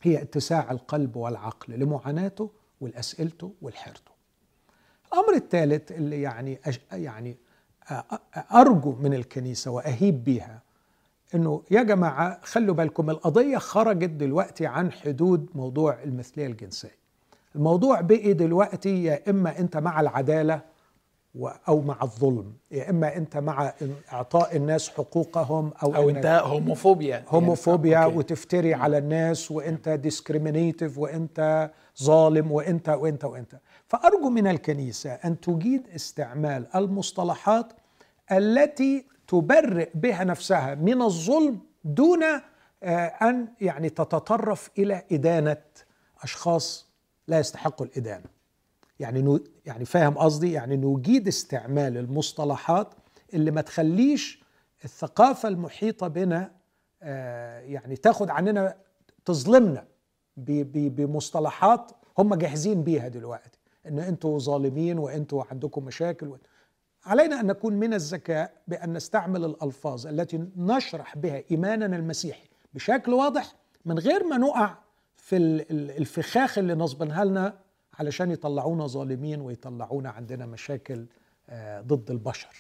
هي 0.03 0.23
اتساع 0.23 0.71
القلب 0.71 1.17
والعقل 1.17 1.75
لمعاناته 1.75 2.51
ولاسئلته 2.81 3.53
ولحيرته 3.63 4.11
الأمر 5.07 5.35
الثالث 5.35 5.93
اللي 5.93 6.23
يعني 6.23 6.59
أج... 6.65 6.79
يعني 6.93 7.37
أرجو 8.55 8.97
من 9.01 9.15
الكنيسة 9.15 9.71
وأهيب 9.71 10.25
بيها 10.25 10.63
إنه 11.35 11.63
يا 11.71 11.83
جماعة 11.83 12.41
خلوا 12.43 12.75
بالكم 12.75 13.11
القضية 13.11 13.59
خرجت 13.59 14.11
دلوقتي 14.11 14.67
عن 14.67 14.93
حدود 14.93 15.49
موضوع 15.55 16.03
المثلية 16.05 16.47
الجنسية. 16.47 17.05
الموضوع 17.55 18.01
بقي 18.01 18.33
دلوقتي 18.33 19.05
يا 19.05 19.31
إما 19.31 19.59
أنت 19.59 19.77
مع 19.77 20.01
العدالة 20.01 20.61
أو 21.69 21.81
مع 21.81 21.99
الظلم، 22.03 22.53
يا 22.71 22.91
إما 22.91 23.17
أنت 23.17 23.37
مع 23.37 23.73
إعطاء 24.13 24.57
الناس 24.57 24.89
حقوقهم 24.89 25.73
أو, 25.83 25.95
أو 25.95 26.11
أنت 26.11 26.27
homophobia 26.27 27.25
homophobia 27.29 27.93
يعني 27.93 28.17
وتفتري 28.17 28.75
على 28.75 28.99
الناس 28.99 29.51
وأنت 29.51 29.89
discriminative 29.89 30.99
وأنت 30.99 31.71
ظالم 32.03 32.53
وأنت 32.53 32.89
وأنت 32.89 33.25
وأنت. 33.25 33.55
فأرجو 33.95 34.31
من 34.31 34.47
الكنيسة 34.47 35.11
أن 35.11 35.41
تجيد 35.41 35.89
استعمال 35.89 36.77
المصطلحات 36.77 37.73
التي 38.33 39.07
تبرئ 39.29 39.91
بها 39.95 40.25
نفسها 40.25 40.75
من 40.75 41.03
الظلم 41.03 41.61
دون 41.85 42.23
أن 42.83 43.49
يعني 43.61 43.91
تتطرف 43.91 44.71
إلى 44.79 45.03
إدانة 45.13 45.63
أشخاص 46.23 46.89
لا 47.29 47.39
يستحقوا 47.39 47.87
الإدانة. 47.87 48.25
يعني 49.01 49.23
نو 49.23 49.41
يعني 49.67 49.85
فاهم 49.85 50.19
قصدي؟ 50.19 50.53
يعني 50.53 50.77
نجيد 50.77 51.29
استعمال 51.29 51.97
المصطلحات 51.97 52.95
اللي 53.35 53.51
ما 53.51 53.61
تخليش 53.61 54.43
الثقافة 54.85 55.49
المحيطة 55.49 56.09
بنا 56.09 56.53
آه، 57.03 57.61
يعني 57.61 57.97
تاخد 57.97 58.31
عننا 58.31 58.77
تظلمنا 59.25 59.85
بمصطلحات 60.37 61.93
هم 62.19 62.35
جاهزين 62.35 62.83
بيها 62.83 63.09
دلوقتي. 63.09 63.64
إن 63.87 63.99
أنتوا 63.99 64.39
ظالمين 64.39 64.99
وأنتوا 64.99 65.45
عندكم 65.51 65.85
مشاكل 65.85 66.29
و... 66.29 66.37
علينا 67.05 67.41
أن 67.41 67.47
نكون 67.47 67.73
من 67.75 67.95
الذكاء 67.95 68.53
بأن 68.69 68.93
نستعمل 68.93 69.45
الألفاظ 69.45 70.07
التي 70.07 70.47
نشرح 70.57 71.19
بها 71.19 71.43
إيماننا 71.51 71.97
المسيحي 71.97 72.49
بشكل 72.75 73.13
واضح 73.13 73.53
من 73.85 73.99
غير 73.99 74.25
ما 74.25 74.37
نقع 74.37 74.75
في 75.17 75.37
الفخاخ 75.71 76.59
اللي 76.59 76.75
نصبنها 76.75 77.25
لنا 77.25 77.59
علشان 77.99 78.31
يطلعونا 78.31 78.87
ظالمين 78.87 79.41
ويطلعونا 79.41 80.11
عندنا 80.11 80.47
مشاكل 80.47 81.07
آه، 81.49 81.81
ضد 81.81 82.11
البشر. 82.11 82.57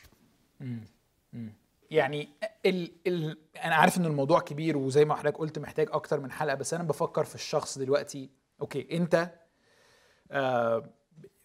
يعني 1.90 2.28
ال 2.66 2.92
ال 3.06 3.38
أنا 3.64 3.74
عارف 3.74 3.98
إن 3.98 4.04
الموضوع 4.04 4.40
كبير 4.40 4.76
وزي 4.76 5.04
ما 5.04 5.14
حضرتك 5.14 5.38
قلت 5.38 5.58
محتاج 5.58 5.88
أكتر 5.90 6.20
من 6.20 6.30
حلقة 6.30 6.54
بس 6.54 6.74
أنا 6.74 6.82
بفكر 6.82 7.24
في 7.24 7.34
الشخص 7.34 7.78
دلوقتي. 7.78 8.30
okay 8.60 8.96
أنت 8.96 9.30
آه 10.30 10.90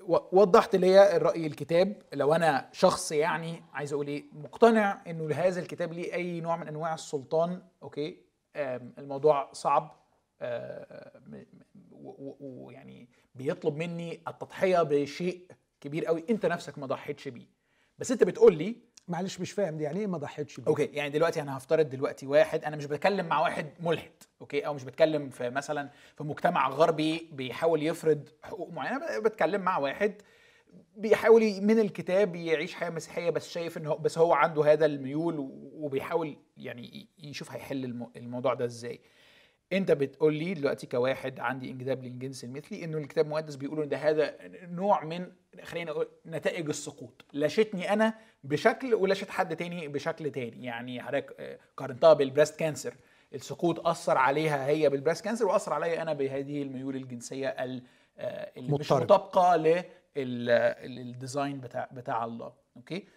وضحت 0.09 0.75
لي 0.75 1.15
الرأي 1.15 1.47
الكتاب. 1.47 2.01
لو 2.13 2.33
أنا 2.33 2.69
شخص 2.71 3.11
يعني 3.11 3.63
عايز 3.73 3.93
أقول 3.93 4.07
إيه 4.07 4.25
مقتنع 4.31 5.01
إنه 5.07 5.33
هذا 5.33 5.59
الكتاب 5.59 5.93
ليه 5.93 6.13
أي 6.13 6.41
نوع 6.41 6.57
من 6.57 6.67
أنواع 6.67 6.93
السلطان 6.93 7.61
okay؟ 7.83 8.17
الموضوع 8.97 9.51
صعب. 9.53 9.99
ويعني 12.39 13.09
بيطلب 13.35 13.75
مني 13.75 14.21
التضحية 14.27 14.81
بشيء 14.81 15.45
كبير 15.81 16.05
قوي 16.05 16.25
أنت 16.29 16.45
نفسك 16.45 16.77
ما 16.77 16.87
ضحيتش 16.87 17.27
بيه. 17.27 17.47
بس 17.97 18.11
أنت 18.11 18.23
بتقول 18.23 18.57
لي 18.57 18.75
معلش 19.09 19.39
مش 19.39 19.51
فاهم 19.51 19.77
دي 19.77 19.83
يعني 19.83 19.99
إيه 19.99 20.07
ما 20.07 20.17
ضحيتش 20.17 20.59
بيه 20.59 20.67
okay 20.67 20.85
يعني 20.85 21.09
دلوقتي 21.09 21.41
أنا 21.41 21.57
هفترض 21.57 21.89
دلوقتي 21.89 22.27
واحد 22.27 22.63
أنا 22.63 22.75
مش 22.75 22.85
بتكلم 22.85 23.25
مع 23.25 23.39
واحد 23.39 23.69
ملحد 23.79 24.11
okay؟ 24.41 24.65
أو 24.65 24.73
مش 24.73 24.83
بتكلم 24.83 25.29
في 25.29 25.49
مثلا 25.49 25.89
في 26.17 26.23
مجتمع 26.23 26.69
غربي 26.69 27.29
بيحاول 27.31 27.83
يفرض 27.83 28.29
حقوق 28.43 28.69
معينة 28.71 29.19
بتكلم 29.19 29.61
مع 29.61 29.77
واحد 29.77 30.13
بيحاول 30.97 31.41
من 31.61 31.79
الكتاب 31.79 32.35
يعيش 32.35 32.75
حياة 32.75 32.89
مسيحية 32.89 33.29
بس 33.29 33.49
شايف 33.49 33.77
انه 33.77 33.95
بس 33.95 34.17
هو 34.17 34.33
عنده 34.33 34.71
هذا 34.73 34.85
الميول 34.85 35.35
وبيحاول 35.73 36.37
يعني 36.57 37.07
يشوف 37.19 37.51
هيحل 37.51 38.07
الموضوع 38.15 38.53
ده 38.53 38.65
إزاي. 38.65 39.01
انت 39.73 39.91
بتقول 39.91 40.33
لي 40.33 40.53
دلوقتي 40.53 40.87
كواحد 40.87 41.39
عندي 41.39 41.71
انجذاب 41.71 42.03
للجنس 42.03 42.43
المثلي 42.43 42.83
انه 42.83 42.97
الكتاب 42.97 43.25
المقدس 43.25 43.55
بيقول 43.55 43.81
إن 43.81 43.89
ده 43.89 43.97
هذا 43.97 44.35
نوع 44.63 45.03
من 45.03 45.31
خلينا 45.63 45.91
نقول 45.91 46.07
نتائج 46.25 46.69
السقوط. 46.69 47.25
لطشتني 47.33 47.93
أنا 47.93 48.13
بشكل 48.43 48.93
ولطشت 48.93 49.29
حد 49.29 49.55
تاني 49.55 49.87
بشكل 49.87 50.31
تاني. 50.31 50.63
يعني 50.65 51.01
حضرتك 51.01 51.35
آه، 51.39 51.59
قارنتها 51.77 52.13
بال 52.13 52.25
breast 52.25 52.59
cancer. 52.59 52.93
السقوط 53.33 53.87
أثر 53.87 54.17
عليها 54.17 54.67
هي 54.67 54.89
بال 54.89 54.98
breast 54.98 55.23
cancer 55.23 55.45
وأثر 55.45 55.73
عليا 55.73 56.01
أنا 56.01 56.13
بهذه 56.13 56.61
الميول 56.61 56.95
الجنسية 56.95 57.47
آه، 57.47 57.81
اللي 58.57 58.71
مش 58.71 58.91
مطابقة 58.91 59.55
لل 60.85 61.04
design 61.04 61.59
بتاع 61.59 61.89
بتاع 61.91 62.25
الله. 62.25 62.53
okay؟ 62.77 63.07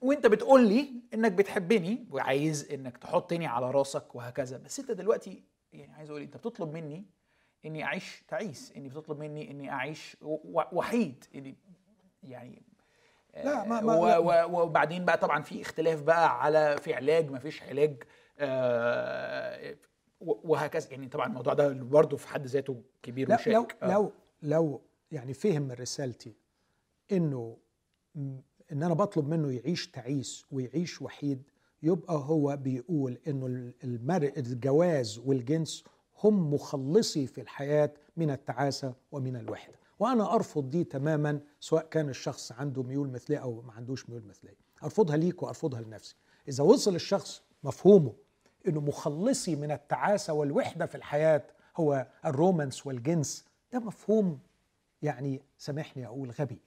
وانت 0.00 0.26
بتقول 0.26 0.68
لي 0.68 0.92
انك 1.14 1.32
بتحبني 1.32 2.06
وعايز 2.10 2.72
انك 2.72 2.96
تحطني 2.98 3.46
على 3.46 3.70
راسك 3.70 4.14
وهكذا. 4.14 4.56
بس 4.58 4.80
انت 4.80 4.90
دلوقتي 4.90 5.42
يعني 5.72 5.92
عايز 5.92 6.10
أقول 6.10 6.22
انت 6.22 6.36
بتطلب 6.36 6.72
مني 6.72 7.04
اني 7.64 7.84
اعيش 7.84 8.24
تعيس 8.28 8.72
اني 8.76 8.88
بتطلب 8.88 9.18
مني 9.18 9.50
اني 9.50 9.70
اعيش 9.70 10.16
وحيد 10.72 11.24
اني 11.34 11.56
يعني 12.22 12.62
لا 13.44 13.64
ما, 13.64 13.80
ما 13.80 14.44
وبعدين 14.44 15.04
بقى 15.04 15.18
طبعا 15.18 15.42
في 15.42 15.60
اختلاف 15.62 16.02
بقى 16.02 16.42
على 16.42 16.76
في 16.78 16.94
علاج 16.94 17.30
ما 17.30 17.38
فيش 17.38 17.62
علاج 17.62 18.02
آه 18.38 19.76
وهكذا. 20.20 20.90
يعني 20.90 21.08
طبعا 21.08 21.26
الموضوع 21.26 21.54
ده 21.54 21.68
برضه 21.72 22.16
في 22.16 22.28
حد 22.28 22.46
ذاته 22.46 22.82
كبير 23.02 23.28
لا 23.28 23.34
وشاك. 23.34 23.52
لو 23.52 23.66
آه. 23.82 23.92
لو 23.92 24.12
لو 24.42 24.82
يعني 25.12 25.34
فهم 25.34 25.72
رسالتي 25.72 26.34
إنه 27.12 27.56
إن 28.72 28.82
أنا 28.82 28.94
بطلب 28.94 29.28
منه 29.28 29.52
يعيش 29.52 29.88
تعيس 29.90 30.44
ويعيش 30.52 31.02
وحيد 31.02 31.42
يبقى 31.82 32.14
هو 32.14 32.56
بيقول 32.56 33.18
إنه 33.28 33.72
المرء 33.84 34.32
الجواز 34.38 35.18
والجنس 35.18 35.84
هم 36.24 36.54
مخلصي 36.54 37.26
في 37.26 37.40
الحياة 37.40 37.92
من 38.16 38.30
التعاسة 38.30 38.94
ومن 39.12 39.36
الوحدة. 39.36 39.74
وأنا 39.98 40.34
أرفض 40.34 40.70
دي 40.70 40.84
تماما 40.84 41.40
سواء 41.60 41.86
كان 41.86 42.08
الشخص 42.08 42.52
عنده 42.52 42.82
ميول 42.82 43.10
مثلية 43.10 43.38
أو 43.38 43.62
ما 43.62 43.72
عندوش 43.72 44.10
ميول 44.10 44.24
مثلية. 44.24 44.56
أرفضها 44.84 45.16
ليك 45.16 45.42
وأرفضها 45.42 45.80
لنفسي. 45.80 46.16
إذا 46.48 46.64
وصل 46.64 46.94
الشخص 46.94 47.42
مفهومه 47.64 48.12
إنه 48.68 48.80
مخلصي 48.80 49.56
من 49.56 49.70
التعاسة 49.70 50.32
والوحدة 50.32 50.86
في 50.86 50.94
الحياة 50.94 51.42
هو 51.76 52.06
الرومانس 52.24 52.86
والجنس 52.86 53.44
ده 53.72 53.78
مفهوم 53.78 54.38
يعني 55.02 55.42
سامحني 55.58 56.06
أقول 56.06 56.30
غبي. 56.30 56.58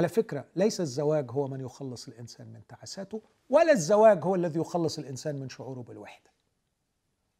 على 0.00 0.08
فكرة 0.08 0.44
ليس 0.56 0.80
الزواج 0.80 1.30
هو 1.30 1.48
من 1.48 1.60
يخلص 1.60 2.08
الإنسان 2.08 2.46
من 2.46 2.60
تعاساته 2.68 3.22
ولا 3.50 3.72
الزواج 3.72 4.24
هو 4.24 4.34
الذي 4.34 4.60
يخلص 4.60 4.98
الإنسان 4.98 5.40
من 5.40 5.48
شعوره 5.48 5.80
بالوحدة. 5.80 6.30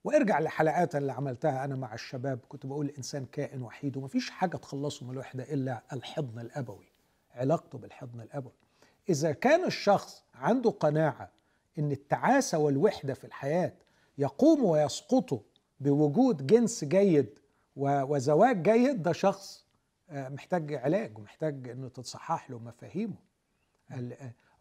وارجع 0.04 0.40
لحلقات 0.40 0.96
اللي 0.96 1.12
عملتها 1.12 1.64
أنا 1.64 1.76
مع 1.76 1.94
الشباب 1.94 2.38
كنت 2.48 2.66
بقول 2.66 2.86
الإنسان 2.86 3.26
كائن 3.26 3.62
وحيد 3.62 3.96
ومفيش 3.96 4.30
حاجة 4.30 4.56
تخلصه 4.56 5.06
من 5.06 5.12
الوحدة 5.12 5.42
إلا 5.52 5.82
الحضن 5.92 6.38
الأبوي 6.38 6.88
علاقته 7.34 7.78
بالحضن 7.78 8.20
الأبوي. 8.20 8.52
إذا 9.08 9.32
كان 9.32 9.64
الشخص 9.64 10.22
عنده 10.34 10.70
قناعة 10.70 11.30
إن 11.78 11.92
التعاسة 11.92 12.58
والوحدة 12.58 13.14
في 13.14 13.24
الحياة 13.24 13.72
يقوم 14.18 14.64
ويسقط 14.64 15.42
بوجود 15.80 16.46
جنس 16.46 16.84
جيد 16.84 17.38
وزواج 17.76 18.62
جيد 18.62 19.02
ده 19.02 19.12
شخص 19.12 19.64
محتاج 20.10 20.74
علاج 20.74 21.18
ومحتاج 21.18 21.68
إنه 21.68 21.88
تتصحح 21.88 22.50
له 22.50 22.58
مفاهيمه. 22.58 23.14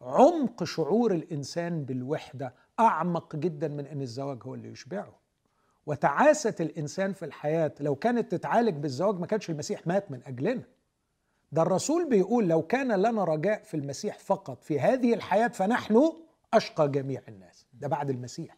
عمق 0.00 0.64
شعور 0.64 1.12
الإنسان 1.14 1.84
بالوحدة 1.84 2.54
أعمق 2.80 3.36
جدا 3.36 3.68
من 3.68 3.86
إن 3.86 4.02
الزواج 4.02 4.38
هو 4.42 4.54
اللي 4.54 4.68
يشبعه. 4.68 5.20
وتعاسه 5.86 6.54
الإنسان 6.60 7.12
في 7.12 7.24
الحياة 7.24 7.72
لو 7.80 7.94
كانت 7.94 8.32
تتعالج 8.34 8.76
بالزواج 8.76 9.18
ما 9.20 9.26
كانش 9.26 9.50
المسيح 9.50 9.86
مات 9.86 10.10
من 10.10 10.20
أجلنا. 10.26 10.62
ده 11.52 11.62
الرسول 11.62 12.08
بيقول 12.08 12.48
لو 12.48 12.62
كان 12.62 12.92
لنا 12.92 13.24
رجاء 13.24 13.62
في 13.62 13.76
المسيح 13.76 14.18
فقط 14.18 14.62
في 14.64 14.80
هذه 14.80 15.14
الحياة 15.14 15.48
فنحن 15.48 16.12
أشقى 16.54 16.88
جميع 16.88 17.22
الناس. 17.28 17.66
ده 17.72 17.88
بعد 17.88 18.10
المسيح. 18.10 18.56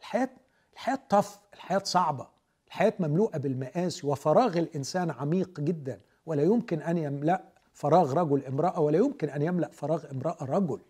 الحياة 0.00 0.30
الحياة 0.72 0.98
طف 1.08 1.40
الحياة 1.54 1.78
صعبة. 1.84 2.28
الحياة 2.66 2.92
مملوءة 2.98 3.38
بالمآسي 3.38 4.06
وفراغ 4.06 4.58
الإنسان 4.58 5.10
عميق 5.10 5.60
جدا. 5.60 6.00
ولا 6.26 6.42
يمكن 6.42 6.82
أن 6.82 6.98
يملأ 6.98 7.44
فراغ 7.72 8.12
رجل 8.12 8.44
امرأة 8.44 8.80
ولا 8.80 8.98
يمكن 8.98 9.28
أن 9.28 9.42
يملأ 9.42 9.68
فراغ 9.68 10.10
امرأة 10.10 10.44
رجل. 10.44 10.80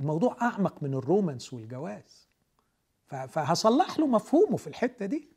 الموضوع 0.00 0.36
أعمق 0.42 0.82
من 0.82 0.94
الرومانس 0.94 1.52
والجواز. 1.52 2.28
فهصلح 3.06 3.98
له 3.98 4.06
مفهومه 4.06 4.56
في 4.56 4.66
الحتة 4.66 5.06
دي. 5.06 5.28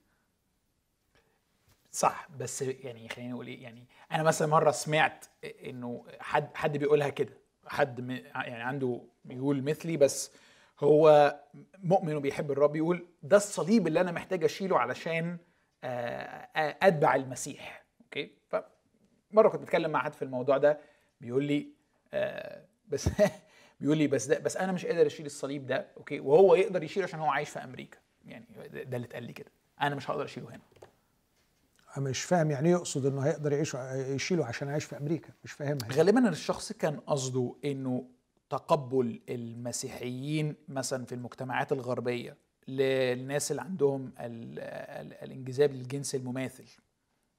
صح 1.91 2.27
بس 2.39 2.61
يعني 2.61 3.09
خلينا 3.09 3.31
نقول 3.33 3.47
إيه 3.47 3.63
يعني 3.63 3.85
أنا 4.11 4.23
مثلا 4.23 4.47
مرة 4.47 4.71
سمعت 4.71 5.25
إنه 5.43 6.05
حد 6.19 6.55
حد 6.55 6.77
بيقولها 6.77 7.09
كده. 7.09 7.37
حد 7.67 8.09
يعني 8.09 8.63
عنده 8.63 9.01
بيقول 9.25 9.63
مثلي 9.63 9.97
بس 9.97 10.31
هو 10.79 11.35
مؤمن 11.83 12.15
وبيحب 12.15 12.51
الرب 12.51 12.75
يقول 12.75 13.07
ده 13.23 13.37
الصليب 13.37 13.87
اللي 13.87 14.01
أنا 14.01 14.11
محتاج 14.11 14.43
أشيله 14.43 14.79
علشان 14.79 15.37
أتبع 15.83 17.15
المسيح. 17.15 17.85
okay؟ 18.01 18.31
مرة 19.33 19.49
كنت 19.49 19.61
بتكلم 19.61 19.91
مع 19.91 20.03
حد 20.03 20.13
في 20.13 20.21
الموضوع 20.21 20.57
ده 20.57 20.79
بيقول 21.21 21.43
لي 21.43 21.67
آه 22.13 22.65
بس 22.87 23.09
بيقول 23.79 23.97
لي 23.97 24.07
بس 24.07 24.25
ده 24.25 24.39
بس 24.39 24.57
أنا 24.57 24.71
مش 24.71 24.85
قادر 24.85 25.05
أشيل 25.05 25.25
الصليب 25.25 25.65
ده 25.65 25.87
okay؟ 25.97 26.19
وهو 26.19 26.55
يقدر 26.55 26.83
يشيله 26.83 27.05
عشان 27.05 27.19
هو 27.19 27.29
عايش 27.29 27.49
في 27.49 27.59
أمريكا. 27.59 27.97
يعني 28.25 28.45
ده 28.69 28.97
اللي 28.97 29.07
اتقال 29.07 29.23
لي 29.23 29.33
كده. 29.33 29.51
أنا 29.81 29.95
مش 29.95 30.09
هقدر 30.09 30.25
أشيله 30.25 30.49
هنا. 30.49 30.61
مش 31.97 32.23
فاهم 32.23 32.51
يعني 32.51 32.69
يقصد 32.69 33.05
إنه 33.05 33.21
هيقدر 33.21 33.53
يعيش 33.53 33.73
يشيله 33.93 34.45
عشان 34.45 34.69
عايش 34.69 34.85
في 34.85 34.97
أمريكا؟ 34.97 35.29
مش 35.43 35.51
فاهمها 35.51 35.91
غالبا 35.91 36.29
الشخص 36.29 36.71
كان 36.71 36.99
قصده 36.99 37.55
إنه 37.65 38.07
تقبل 38.49 39.21
المسيحيين 39.29 40.55
مثلا 40.67 41.05
في 41.05 41.15
المجتمعات 41.15 41.71
الغربية 41.71 42.37
للناس 42.67 43.51
اللي 43.51 43.61
عندهم 43.61 44.13
الانجذاب 44.19 45.71
للجنس 45.71 46.15
المماثل. 46.15 46.65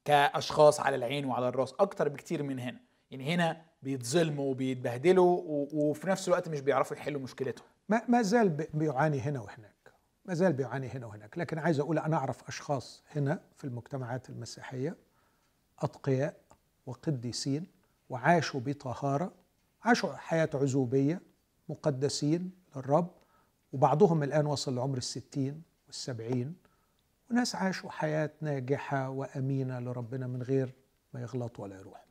كأشخاص 0.05 0.81
على 0.81 0.97
العين 0.97 1.25
وعلى 1.25 1.49
الرأس 1.49 1.73
أكتر 1.81 2.09
بكتير 2.09 2.43
من 2.43 2.59
هنا. 2.59 2.81
يعني 3.11 3.35
هنا 3.35 3.63
بيتظلموا 3.83 4.51
وبيتبهدلوا 4.51 5.43
وفي 5.73 6.07
نفس 6.07 6.29
الوقت 6.29 6.49
مش 6.49 6.61
بيعرفوا 6.61 6.97
يحلوا 6.97 7.21
مشكلتهم. 7.21 7.67
ما, 7.89 8.03
ما 8.09 8.23
زال 8.23 8.49
بيعاني 8.75 9.21
هنا 9.21 9.41
وهناك. 9.41 9.93
ما 10.25 10.35
زال 10.35 10.53
بيعاني 10.53 10.89
هنا 10.89 11.07
وهناك. 11.07 11.39
لكن 11.39 11.59
عايز 11.59 11.81
أقول 11.81 11.99
أنا 11.99 12.17
أعرف 12.17 12.49
أشخاص 12.49 13.03
هنا 13.17 13.41
في 13.57 13.65
المجتمعات 13.65 14.31
المسيحية 14.31 14.97
أتقياء 15.79 16.37
وقديسين 16.87 17.67
وعاشوا 18.11 18.61
بطهارة 18.61 19.33
عاشوا 19.83 20.17
حياة 20.17 20.51
عزوبية 20.55 21.21
مقدسين 21.69 22.51
للرب 22.77 23.11
وبعضهم 23.73 24.23
الآن 24.23 24.47
وصل 24.47 24.75
لعمر 24.75 24.97
الستين 24.99 25.63
والسبعين. 25.87 26.55
وناس 27.33 27.55
عاشوا 27.55 27.91
حياة 27.91 28.30
ناجحة 28.41 29.09
وأمينة 29.11 29.78
لربنا 29.78 30.26
من 30.26 30.43
غير 30.43 30.74
ما 31.14 31.20
يغلط 31.20 31.61
ولا 31.61 31.76
يروح. 31.76 32.05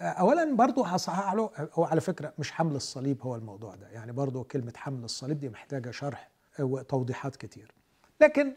اولا 0.00 0.56
برضو 0.56 0.82
هصحح 0.82 1.32
له 1.34 1.50
هو 1.72 1.84
على 1.84 2.00
فكرة 2.00 2.32
مش 2.38 2.52
حمل 2.52 2.76
الصليب 2.76 3.22
هو 3.22 3.36
الموضوع 3.36 3.74
ده. 3.74 3.88
يعني 3.88 4.12
برضو 4.12 4.44
كلمة 4.44 4.72
حمل 4.76 5.04
الصليب 5.04 5.40
دي 5.40 5.48
محتاجة 5.48 5.90
شرح 5.90 6.30
وتوضيحات 6.58 7.36
كتير. 7.36 7.72
لكن 8.20 8.54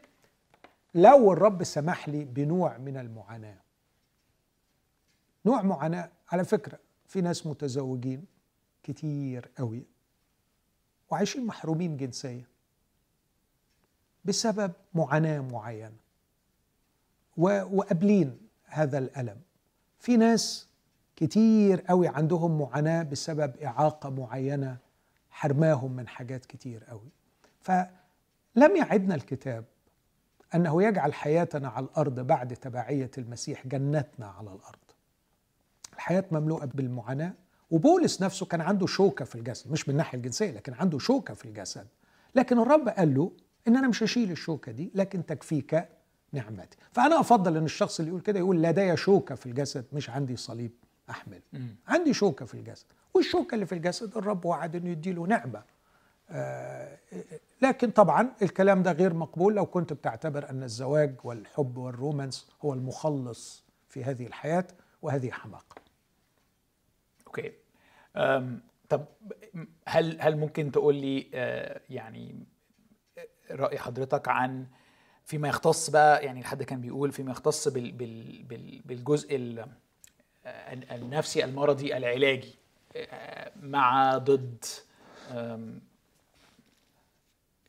لو 0.95 1.33
الرب 1.33 1.63
سمح 1.63 2.09
لي 2.09 2.25
بنوع 2.25 2.77
من 2.77 2.97
المعاناة 2.97 3.57
نوع 5.45 5.61
معاناة 5.61 6.11
على 6.31 6.43
فكرة 6.45 6.79
في 7.05 7.21
ناس 7.21 7.47
متزوجين 7.47 8.25
كتير 8.83 9.51
قوي 9.57 9.85
وعايشين 11.09 11.45
محرومين 11.45 11.97
جنسيا. 11.97 12.43
بسبب 14.25 14.71
معاناة 14.93 15.39
معينة. 15.39 15.95
وقابلين 17.37 18.37
هذا 18.65 18.97
الألم. 18.97 19.37
في 19.99 20.17
ناس 20.17 20.67
كتير 21.15 21.81
قوي 21.81 22.07
عندهم 22.07 22.59
معاناة 22.59 23.03
بسبب 23.03 23.57
إعاقة 23.57 24.09
معينة 24.09 24.77
حرماهم 25.29 25.91
من 25.91 26.07
حاجات 26.07 26.45
كتير 26.45 26.83
قوي. 26.83 27.09
فلم 27.61 28.75
يعدنا 28.77 29.15
الكتاب 29.15 29.65
أنه 30.55 30.83
يجعل 30.83 31.13
حياتنا 31.13 31.67
على 31.69 31.85
الأرض 31.85 32.19
بعد 32.19 32.55
تبعية 32.55 33.11
المسيح 33.17 33.67
جنتنا 33.67 34.27
على 34.27 34.47
الأرض. 34.53 34.79
الحياة 35.93 36.25
مملوءة 36.31 36.65
بالمعاناة. 36.65 37.33
وبولس 37.71 38.21
نفسه 38.21 38.45
كان 38.45 38.61
عنده 38.61 38.87
شوكة 38.87 39.25
في 39.25 39.35
الجسد 39.35 39.71
مش 39.71 39.87
من 39.87 39.91
الناحية 39.91 40.17
الجنسية 40.17 40.51
لكن 40.51 40.73
عنده 40.73 40.99
شوكة 40.99 41.33
في 41.33 41.45
الجسد. 41.45 41.87
لكن 42.35 42.59
الرب 42.59 42.89
قال 42.89 43.15
له 43.15 43.31
إن 43.67 43.77
أنا 43.77 43.87
مش 43.87 44.03
هشيل 44.03 44.31
الشوكة 44.31 44.71
دي 44.71 44.91
لكن 44.95 45.25
تكفيك 45.25 45.89
نعمتي. 46.31 46.77
فأنا 46.91 47.19
أفضل 47.19 47.57
إن 47.57 47.65
الشخص 47.65 47.99
اللي 47.99 48.09
يقول 48.09 48.21
كده 48.21 48.39
يقول 48.39 48.63
لدي 48.63 48.97
شوكة 48.97 49.35
في 49.35 49.45
الجسد 49.45 49.85
مش 49.93 50.09
عندي 50.09 50.35
صليب 50.35 50.71
أحمل. 51.09 51.41
عندي 51.87 52.13
شوكة 52.13 52.45
في 52.45 52.53
الجسد. 52.53 52.85
والشوكة 53.13 53.55
اللي 53.55 53.65
في 53.65 53.75
الجسد 53.75 54.17
الرب 54.17 54.45
وعد 54.45 54.75
إنه 54.75 54.89
يديله 54.89 55.27
نعمة. 55.27 55.63
آه 56.31 56.97
لكن 57.61 57.91
طبعا 57.91 58.31
الكلام 58.41 58.83
ده 58.83 58.91
غير 58.91 59.13
مقبول 59.13 59.55
لو 59.55 59.65
كنت 59.65 59.93
بتعتبر 59.93 60.49
أن 60.49 60.63
الزواج 60.63 61.15
والحب 61.23 61.77
وال 61.77 61.93
romance 61.93 62.47
هو 62.61 62.73
المخلص 62.73 63.63
في 63.89 64.03
هذه 64.03 64.27
الحياة 64.27 64.67
وهذه 65.01 65.31
حماقة. 65.31 65.75
okay. 67.27 67.51
طب 68.89 69.05
هل 69.87 70.21
هل 70.21 70.37
ممكن 70.37 70.71
تقول 70.71 70.95
لي 70.95 71.29
آه 71.33 71.81
يعني 71.89 72.35
رأي 73.51 73.79
حضرتك 73.79 74.27
عن 74.27 74.65
فيما 75.25 75.47
يختص 75.47 75.89
بقى 75.89 76.25
يعني 76.25 76.43
حد 76.43 76.63
كان 76.63 76.81
بيقول 76.81 77.11
فيما 77.11 77.31
يختص 77.31 77.67
بال 77.67 77.91
بال 77.91 78.43
بال 78.43 78.81
بالجزء 78.85 79.59
النفسي 80.91 81.43
المرضي 81.43 81.97
العلاجي 81.97 82.55
مع 83.61 84.17
ضد 84.17 84.65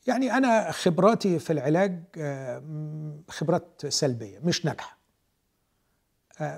يعني 0.06 0.32
أنا 0.32 0.70
خبراتي 0.70 1.38
في 1.38 1.52
العلاج 1.52 2.02
خبرات 3.28 3.86
سلبية 3.88 4.38
مش 4.38 4.64
ناجحة. 4.64 4.98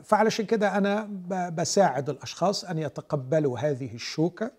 فعلشان 0.05 0.47
كده 0.47 0.77
أنا 0.79 1.05
بساعد 1.51 2.11
الأشخاص 2.11 2.65
أن 2.65 2.79
يتقبلوا 2.79 3.59
هذه 3.59 3.95
الشوكة. 3.95 4.51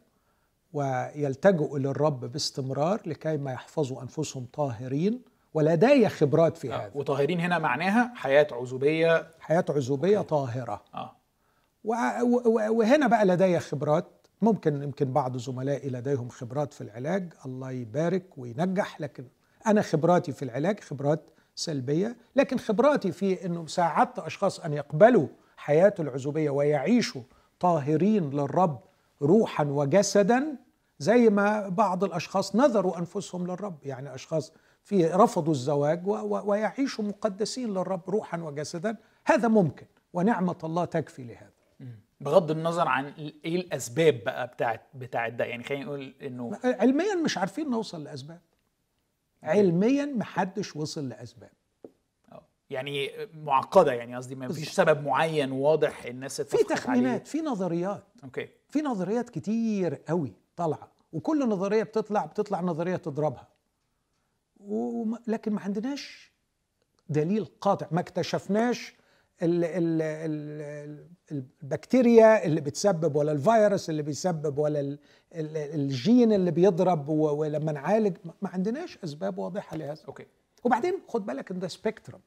ويلتجئوا 0.73 1.79
للرب 1.79 2.19
باستمرار 2.31 3.01
لكي 3.05 3.37
ما 3.37 3.51
يحفظوا 3.51 4.01
أنفسهم 4.01 4.45
طاهرين 4.53 5.21
ولدي 5.53 6.09
خبرات 6.09 6.57
في 6.57 6.71
هذا. 6.71 6.91
وطاهرين 6.95 7.39
هنا 7.39 7.59
معناها 7.59 8.11
حياة 8.15 8.47
عزوبية. 8.51 9.27
حياة 9.39 9.65
عزوبية 9.69 10.17
أوكي. 10.17 10.29
طاهرة. 10.29 10.83
آه. 10.93 11.15
وهنا 12.69 13.07
بقى 13.07 13.25
لدي 13.25 13.59
خبرات. 13.59 14.05
ممكن 14.41 14.83
يمكن 14.83 15.13
بعض 15.13 15.37
زملائي 15.37 15.89
لديهم 15.89 16.29
خبرات 16.29 16.73
في 16.73 16.81
العلاج. 16.81 17.33
الله 17.45 17.71
يبارك 17.71 18.37
وينجح. 18.37 19.01
لكن 19.01 19.25
أنا 19.67 19.81
خبراتي 19.81 20.31
في 20.31 20.45
العلاج 20.45 20.79
خبرات 20.79 21.29
سلبية. 21.55 22.17
لكن 22.35 22.57
خبراتي 22.57 23.11
في 23.11 23.45
إنه 23.45 23.67
ساعدت 23.67 24.19
أشخاص 24.19 24.59
أن 24.59 24.73
يقبلوا 24.73 25.27
حياة 25.57 25.93
العزوبية 25.99 26.49
ويعيشوا 26.49 27.21
طاهرين 27.59 28.29
للرب 28.29 28.79
روحا 29.23 29.63
وجسدا 29.63 30.57
زي 30.99 31.29
ما 31.29 31.69
بعض 31.69 32.03
الأشخاص 32.03 32.55
نذروا 32.55 32.97
أنفسهم 32.97 33.47
للرب. 33.47 33.85
يعني 33.85 34.15
أشخاص 34.15 34.53
في 34.83 35.05
رفضوا 35.05 35.53
الزواج 35.53 36.07
ويعيشوا 36.47 37.05
مقدسين 37.05 37.69
للرب 37.69 38.09
روحا 38.09 38.37
وجسدا. 38.37 38.97
هذا 39.25 39.47
ممكن 39.47 39.85
ونعمة 40.13 40.57
الله 40.63 40.85
تكفي 40.85 41.23
لهذا. 41.23 41.53
بغض 42.21 42.51
النظر 42.51 42.87
عن 42.87 43.05
إيه 43.45 43.55
الأسباب 43.55 44.23
بقى 44.25 44.47
بتاعت 44.47 44.81
بتاعت 44.93 45.33
ده. 45.33 45.45
يعني 45.45 45.63
خلينا 45.63 45.85
نقول 45.85 46.15
إنه 46.21 46.59
علميا 46.63 47.15
مش 47.15 47.37
عارفين 47.37 47.69
نوصل 47.69 48.03
لأسباب. 48.03 48.41
علميا 49.43 50.05
محدش 50.05 50.75
وصل 50.75 51.09
لأسباب. 51.09 51.51
يعني 52.69 53.09
معقدة 53.33 53.93
يعني 53.93 54.15
قصدي 54.15 54.35
ما 54.35 54.47
فيش 54.47 54.69
سبب 54.69 55.03
معين 55.03 55.51
واضح 55.51 56.05
الناس 56.05 56.41
في 56.41 56.63
تخمينات 56.63 57.27
في 57.27 57.41
نظريات. 57.41 58.03
أوكي. 58.23 58.49
في 58.69 58.81
نظريات 58.81 59.29
كتير 59.29 59.95
قوي 59.95 60.33
طالعة 60.55 60.91
وكل 61.13 61.49
نظرية 61.49 61.83
بتطلع 61.83 62.25
بتطلع 62.25 62.61
نظرية 62.61 62.95
تضربها. 62.95 63.47
و... 64.59 65.05
لكن 65.27 65.53
ما 65.53 65.61
عندناش 65.61 66.33
دليل 67.09 67.45
قاطع 67.61 67.87
ما 67.91 67.99
اكتشفناش 67.99 68.95
ال 69.41 69.63
ال 69.63 70.01
ال 70.01 71.07
البكتيريا 71.31 72.45
اللي 72.45 72.61
بتسبب 72.61 73.15
ولا 73.15 73.31
الفيروس 73.31 73.89
اللي 73.89 74.01
بيسبب 74.01 74.57
ولا 74.57 74.79
ال 74.79 74.99
ال 75.35 75.57
الجين 75.57 76.33
اللي 76.33 76.51
بيضرب 76.51 77.09
ولما 77.09 77.71
نعالج 77.71 78.17
ما 78.41 78.49
عندناش 78.49 78.97
أسباب 79.03 79.37
واضحة 79.37 79.77
لهذا. 79.77 80.01
okay. 80.07 80.25
وبعدين 80.63 80.99
خد 81.07 81.25
بالك 81.25 81.51
إن 81.51 81.59
ده 81.59 81.67
spectrum 81.67 82.19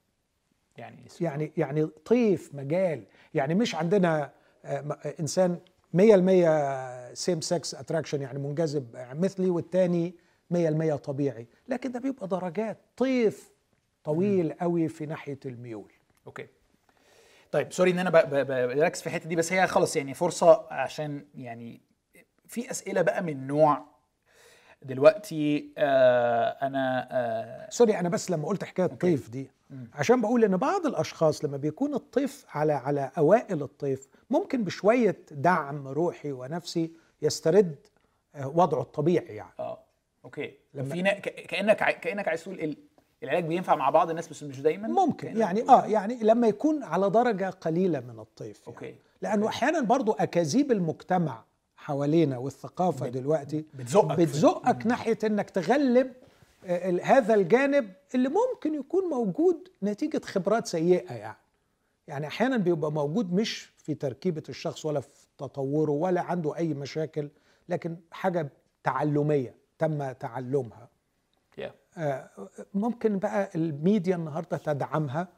يعني 0.79 1.05
يعني 1.21 1.53
يعني 1.57 1.87
طيف 1.87 2.55
مجال. 2.55 3.05
يعني 3.35 3.55
مش 3.55 3.75
عندنا 3.75 4.33
إنسان 5.21 5.59
100% 5.97 7.15
same 7.15 7.41
sex 7.41 7.75
attraction 7.75 8.23
يعني 8.23 8.39
منجذب 8.39 9.07
مثلي 9.13 9.51
والتاني 9.51 10.15
100% 10.55 10.97
طبيعي. 10.97 11.47
لكن 11.69 11.93
ده 11.93 12.01
بيبقى 12.01 12.29
درجات. 12.29 12.79
طيف 12.97 13.51
طويل 14.05 14.53
قوي 14.53 14.89
في 14.89 15.07
ناحية 15.07 15.39
الميول. 15.47 15.93
أوكي. 16.27 16.47
طيب 17.53 17.73
سوري 17.73 17.91
إن 17.91 17.99
أنا 17.99 18.11
بركز 18.43 19.01
في 19.01 19.07
الحتة 19.07 19.29
دي 19.29 19.37
بس 19.37 19.53
هي 19.53 19.67
خلص 19.67 19.97
يعني 19.97 20.15
فرصة 20.15 20.67
عشان 20.71 21.25
يعني 21.35 21.81
في 22.47 22.71
أسئلة 22.71 23.03
بقى 23.03 23.23
من 23.23 23.47
نوع 23.47 23.85
دلوقتي 24.83 25.73
آه 25.79 26.49
أنا 26.63 27.09
آه 27.11 27.71
sorry 27.71 27.99
أنا 28.01 28.09
بس 28.09 28.31
لما 28.31 28.49
قلت 28.49 28.65
حكاية 28.65 28.87
الطيف 28.87 29.29
دي 29.31 29.51
عشان 29.95 30.21
بقول 30.21 30.45
إن 30.45 30.57
بعض 30.57 30.87
الأشخاص 30.87 31.45
لما 31.45 31.57
بيكون 31.57 31.95
الطيف 31.95 32.47
على 32.49 32.73
على 32.73 33.11
أوائل 33.19 33.63
الطيف 33.63 34.09
ممكن 34.31 34.65
بشوية 34.65 35.17
دعم 35.31 35.89
روحي 35.89 36.33
ونفسي 36.33 36.93
يسترد 37.23 37.77
وضعه 38.45 38.81
الطبيعي 38.81 39.37
يعني. 39.37 39.53
آه 39.59 39.79
okay. 40.25 40.53
لما 40.75 40.95
في 40.95 41.03
كأنك 41.49 42.01
كأنك 42.01 42.29
عايز 42.29 42.43
تقول 42.43 42.77
العلاج 43.23 43.45
بينفع 43.45 43.75
مع 43.75 43.91
بعض 43.91 44.11
الناس 44.11 44.29
بس 44.29 44.43
مش 44.43 44.61
دايما؟ 44.61 44.89
ممكن 44.89 45.37
يعني 45.37 45.69
آه 45.69 45.87
يعني 45.87 46.19
لما 46.23 46.49
يكون 46.49 46.83
على 46.83 47.11
درجة 47.11 47.51
قليلة 47.51 48.01
من 48.01 48.21
الطيف 48.21 48.69
okay 48.69 48.85
يعني. 48.85 48.99
لأنه 49.23 49.43
okay. 49.43 49.49
أحيانا 49.49 49.81
برضو 49.81 50.13
أكاذيب 50.13 50.73
المجتمع 50.73 51.45
حوالينا 51.77 52.39
والثقافة 52.39 53.09
دلوقتي 53.09 53.65
بتزقك 53.75 54.19
بتزقك 54.19 54.87
ناحية 54.87 55.19
إنك 55.25 55.51
تغلب 55.51 56.13
هذا 57.03 57.35
الجانب 57.35 57.93
اللي 58.15 58.29
ممكن 58.29 58.75
يكون 58.75 59.05
موجود 59.05 59.69
نتيجة 59.83 60.21
خبرات 60.25 60.67
سيئة 60.67 61.13
يعني. 61.15 61.37
يعني 62.09 62.27
أحيانا 62.27 62.57
بيبقى 62.57 62.93
موجود 62.93 63.33
مش 63.33 63.73
في 63.77 63.95
تركيبة 63.95 64.43
الشخص 64.49 64.87
ولا 64.87 65.01
في 65.01 65.27
تطوره 65.39 65.91
ولا 65.91 66.21
عنده 66.21 66.57
أي 66.57 66.75
مشاكل 66.75 67.29
لكن 67.69 67.97
حاجة 68.11 68.49
تعلمية 68.85 69.55
تم 69.79 70.13
تعلمها. 70.13 70.89
Yeah. 71.61 71.71
ممكن 72.75 73.19
بقى 73.19 73.51
الميديا 73.55 74.17
النهارده 74.17 74.57
تدعمها 74.57 75.29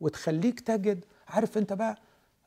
وتخليك 0.00 0.60
تجد 0.60 1.04
عارف 1.28 1.58
أنت 1.58 1.72
بقى 1.72 1.98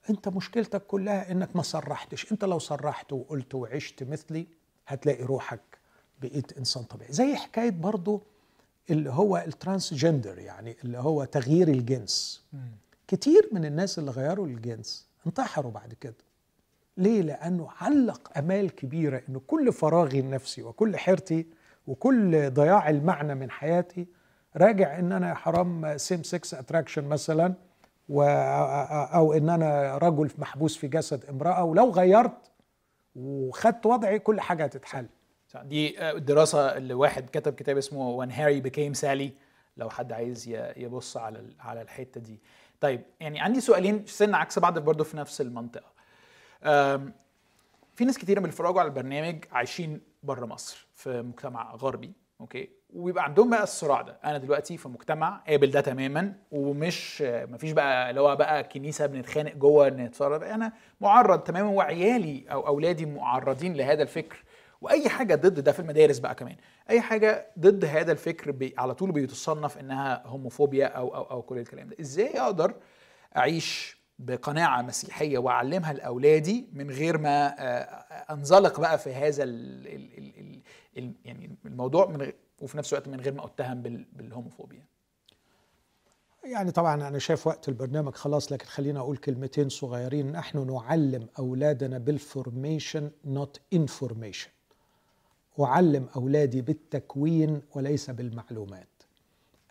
أنت 0.10 0.28
مشكلتك 0.28 0.82
كلها 0.88 1.32
إنك 1.32 1.56
ما 1.56 1.62
صرحتش. 1.62 2.32
أنت 2.32 2.46
لو 2.46 2.60
صرحت 2.60 3.14
وقلت 3.14 3.56
وعشت 3.56 4.04
مثلي 4.04 4.48
هتلاقي 4.88 5.24
روحك 5.24 5.80
بقيت 6.24 6.58
إنسان 6.58 6.84
طبيعي. 6.84 7.14
زي 7.14 7.36
حكاية 7.36 7.70
برضو 7.72 8.22
اللي 8.90 9.10
هو 9.10 9.38
ال 9.38 9.46
transgender 9.46 10.40
يعني 10.40 10.78
اللي 10.84 10.98
هو 10.98 11.24
تغيير 11.24 11.68
الجنس. 11.68 12.44
كتير 13.08 13.50
من 13.52 13.66
الناس 13.66 14.00
اللي 14.00 14.12
غيروا 14.12 14.48
الجنس 14.48 15.08
انتحروا 15.28 15.72
بعد 15.72 15.94
كده. 15.94 16.16
ليه؟ 16.98 17.22
لأنه 17.22 17.68
علق 17.82 18.38
أمال 18.38 18.76
كبيرة 18.76 19.22
انه 19.30 19.42
كل 19.48 19.74
فراغي 19.74 20.20
النفسي 20.20 20.64
وكل 20.64 20.98
حيرتي 20.98 21.46
وكل 21.88 22.50
ضياع 22.52 22.90
المعنى 22.90 23.36
من 23.36 23.52
حياتي 23.52 24.08
راجع 24.56 25.00
إن 25.00 25.12
أنا 25.12 25.30
يا 25.30 25.34
حرام 25.34 25.98
same 25.98 26.24
sex 26.24 26.54
attraction 26.54 27.04
مثلا 27.08 27.54
و 28.10 28.24
أو 29.14 29.34
إن 29.34 29.50
أنا 29.50 29.98
رجل 29.98 30.30
محبوس 30.38 30.78
في 30.78 30.88
جسد 30.88 31.26
امرأة 31.26 31.64
ولو 31.64 31.90
غيرت 31.90 32.52
وخدت 33.16 33.86
وضعي 33.86 34.20
كل 34.20 34.42
حاجة 34.42 34.64
هتتحل. 34.64 35.06
دي 35.62 36.12
الدراسه 36.12 36.78
اللي 36.78 36.94
واحد 36.94 37.30
كتب 37.30 37.54
كتاب 37.56 37.78
اسمه 37.78 38.26
When 38.26 38.30
Harry 38.30 38.68
Became 38.70 39.02
Sally. 39.02 39.30
لو 39.78 39.90
حد 39.90 40.12
عايز 40.12 40.50
يبص 40.78 41.18
على 41.18 41.44
على 41.60 41.82
الحتة 41.82 42.22
دي. 42.22 42.40
طيب 42.80 43.02
يعني 43.20 43.40
عندي 43.40 43.62
سؤالين 43.62 44.06
بس 44.06 44.36
عكس 44.36 44.60
بعض 44.60 44.80
برضه 44.80 45.04
في 45.04 45.18
نفس 45.18 45.42
المنطقة. 45.42 45.92
في 47.96 48.06
ناس 48.06 48.18
كتيره 48.18 48.40
بيتفرجوا 48.40 48.80
على 48.80 48.88
البرنامج 48.88 49.46
عايشين 49.52 50.02
بره 50.24 50.46
مصر 50.46 50.88
في 50.96 51.22
مجتمع 51.22 51.76
غربي 51.76 52.12
okay؟ 52.42 52.70
ويبقى 52.94 53.24
عندهم 53.24 53.50
بقى 53.50 53.64
الصراع 53.64 54.02
ده. 54.02 54.18
أنا 54.24 54.38
دلوقتي 54.38 54.78
في 54.78 54.90
مجتمع 54.90 55.44
قابل 55.48 55.72
ده 55.72 55.82
تماما 55.82 56.34
ومش 56.52 57.22
مفيش 57.28 57.72
بقى 57.72 58.10
اللي 58.10 58.22
هو 58.22 58.36
بقى 58.36 58.64
كنيسة 58.64 59.06
بنتخانق 59.06 59.54
جوه 59.56 59.90
نتفرج. 59.90 60.44
أنا 60.44 60.74
معرض 61.02 61.40
تماما 61.40 61.70
وعيالي 61.70 62.46
أو 62.52 62.68
أولادي 62.68 63.06
معرضين 63.06 63.74
لهذا 63.74 64.04
الفكر. 64.04 64.44
واي 64.84 65.10
حاجة 65.10 65.36
ضد 65.36 65.60
ده 65.60 65.72
في 65.72 65.80
المدارس 65.80 66.20
بقى 66.20 66.36
كمان. 66.36 66.56
اي 66.90 67.02
حاجة 67.02 67.48
ضد 67.60 67.86
هذا 67.86 68.12
الفكر 68.12 68.52
بي 68.52 68.74
على 68.78 68.96
طول 68.96 69.12
بيتصنف 69.12 69.78
انها 69.78 70.28
homophobia 70.28 70.86
أو 70.88 71.16
أو 71.16 71.24
أو 71.24 71.42
كل 71.42 71.58
الكلام 71.58 71.88
ده. 71.90 71.96
إزاي 72.02 72.40
أقدر 72.40 72.76
اعيش 73.38 73.98
بقناعه 74.20 74.82
مسيحيه 74.82 75.38
واعلمها 75.38 75.94
لاولادي 75.94 76.68
من 76.74 76.92
غير 76.92 77.18
ما 77.18 77.48
انزلق 78.34 78.80
بقى 78.80 78.98
في 79.00 79.14
هذا 79.14 79.44
ال 79.44 79.88
ال 79.88 80.18
ال 80.40 80.62
ال 80.98 81.14
يعني 81.26 81.58
الموضوع 81.66 82.06
من 82.08 82.32
وفي 82.62 82.78
نفس 82.78 82.94
الوقت 82.94 83.08
من 83.08 83.20
غير 83.22 83.34
ما 83.34 83.46
اتهم 83.46 83.82
بال 84.14 84.26
homophobia 84.26 84.86
يعني 86.44 86.72
طبعا 86.72 87.08
أنا 87.08 87.20
شايف 87.20 87.48
وقت 87.48 87.70
البرنامج 87.70 88.14
خلاص 88.14 88.52
لكن 88.52 88.66
خلينا 88.66 89.00
أقول 89.00 89.18
كلمتين 89.18 89.70
صغيرين. 89.70 90.32
نحن 90.32 90.74
نعلم 90.74 91.28
أولادنا 91.40 91.98
بال 91.98 92.18
formation 92.18 93.12
not 93.26 93.60
information 93.74 94.50
أعلم 95.60 96.08
أولادي 96.16 96.62
بالتكوين 96.62 97.62
وليس 97.76 98.10
بالمعلومات. 98.10 98.88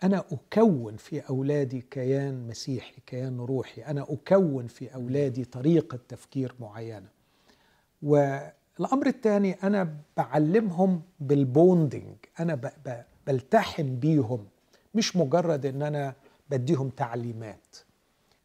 أنا 0.03 0.23
أكون 0.31 0.95
في 0.97 1.19
أولادي 1.19 1.81
كيان 1.81 2.47
مسيحي 2.47 3.01
كيان 3.05 3.39
روحي. 3.39 3.81
أنا 3.81 4.05
أكون 4.09 4.67
في 4.67 4.95
أولادي 4.95 5.45
طريقة 5.45 5.99
تفكير 6.07 6.55
معينة. 6.59 7.07
والأمر 8.03 9.07
الثاني 9.07 9.53
أنا 9.53 9.95
بعلمهم 10.17 11.01
بالبوندنج 11.19 12.15
أنا 12.39 12.71
بلتحم 13.27 13.95
بيهم. 13.95 14.45
مش 14.95 15.15
مجرد 15.17 15.65
إن 15.65 15.81
أنا 15.81 16.13
بديهم 16.49 16.89
تعليمات. 16.89 17.75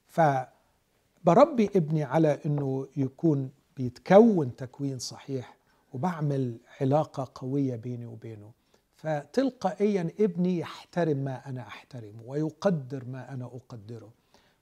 فبربي 0.09 1.70
ابني 1.76 2.05
على 2.05 2.39
إنه 2.47 2.86
يكون 2.97 3.51
بيتكون 3.76 4.57
تكوين 4.57 4.99
صحيح 4.99 5.57
وبعمل 5.93 6.59
علاقة 6.80 7.32
قوية 7.34 7.76
بيني 7.76 8.07
وبينه. 8.07 8.53
فتلقائيا 8.95 10.11
ابني 10.20 10.59
يحترم 10.59 11.16
ما 11.16 11.49
أنا 11.49 11.61
أحترمه 11.61 12.22
ويقدر 12.26 13.05
ما 13.05 13.34
أنا 13.34 13.45
أقدره. 13.45 14.12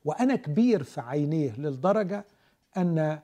وأنا 0.05 0.37
كبير 0.37 0.83
في 0.83 1.01
عينيه 1.01 1.53
للدرجة 1.61 2.27
أن 2.77 3.19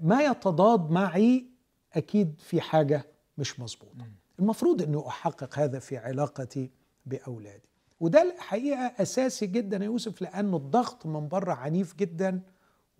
ما 0.00 0.22
يتضاد 0.22 0.90
معي 0.90 1.46
أكيد 1.94 2.34
في 2.38 2.60
حاجة 2.60 3.06
مش 3.38 3.60
مظبوطة. 3.60 4.06
المفروض 4.38 4.82
إنه 4.82 5.08
أحقق 5.08 5.58
هذا 5.58 5.78
في 5.78 5.96
علاقتي 5.96 6.70
بأولادي. 7.06 7.68
وده 8.00 8.22
الحقيقة 8.22 8.92
أساسي 8.98 9.46
جدا 9.46 9.76
يا 9.76 9.84
يوسف 9.84 10.22
لأنه 10.22 10.56
الضغط 10.56 11.06
من 11.06 11.28
بره 11.28 11.52
عنيف 11.52 11.94
جدا 11.96 12.40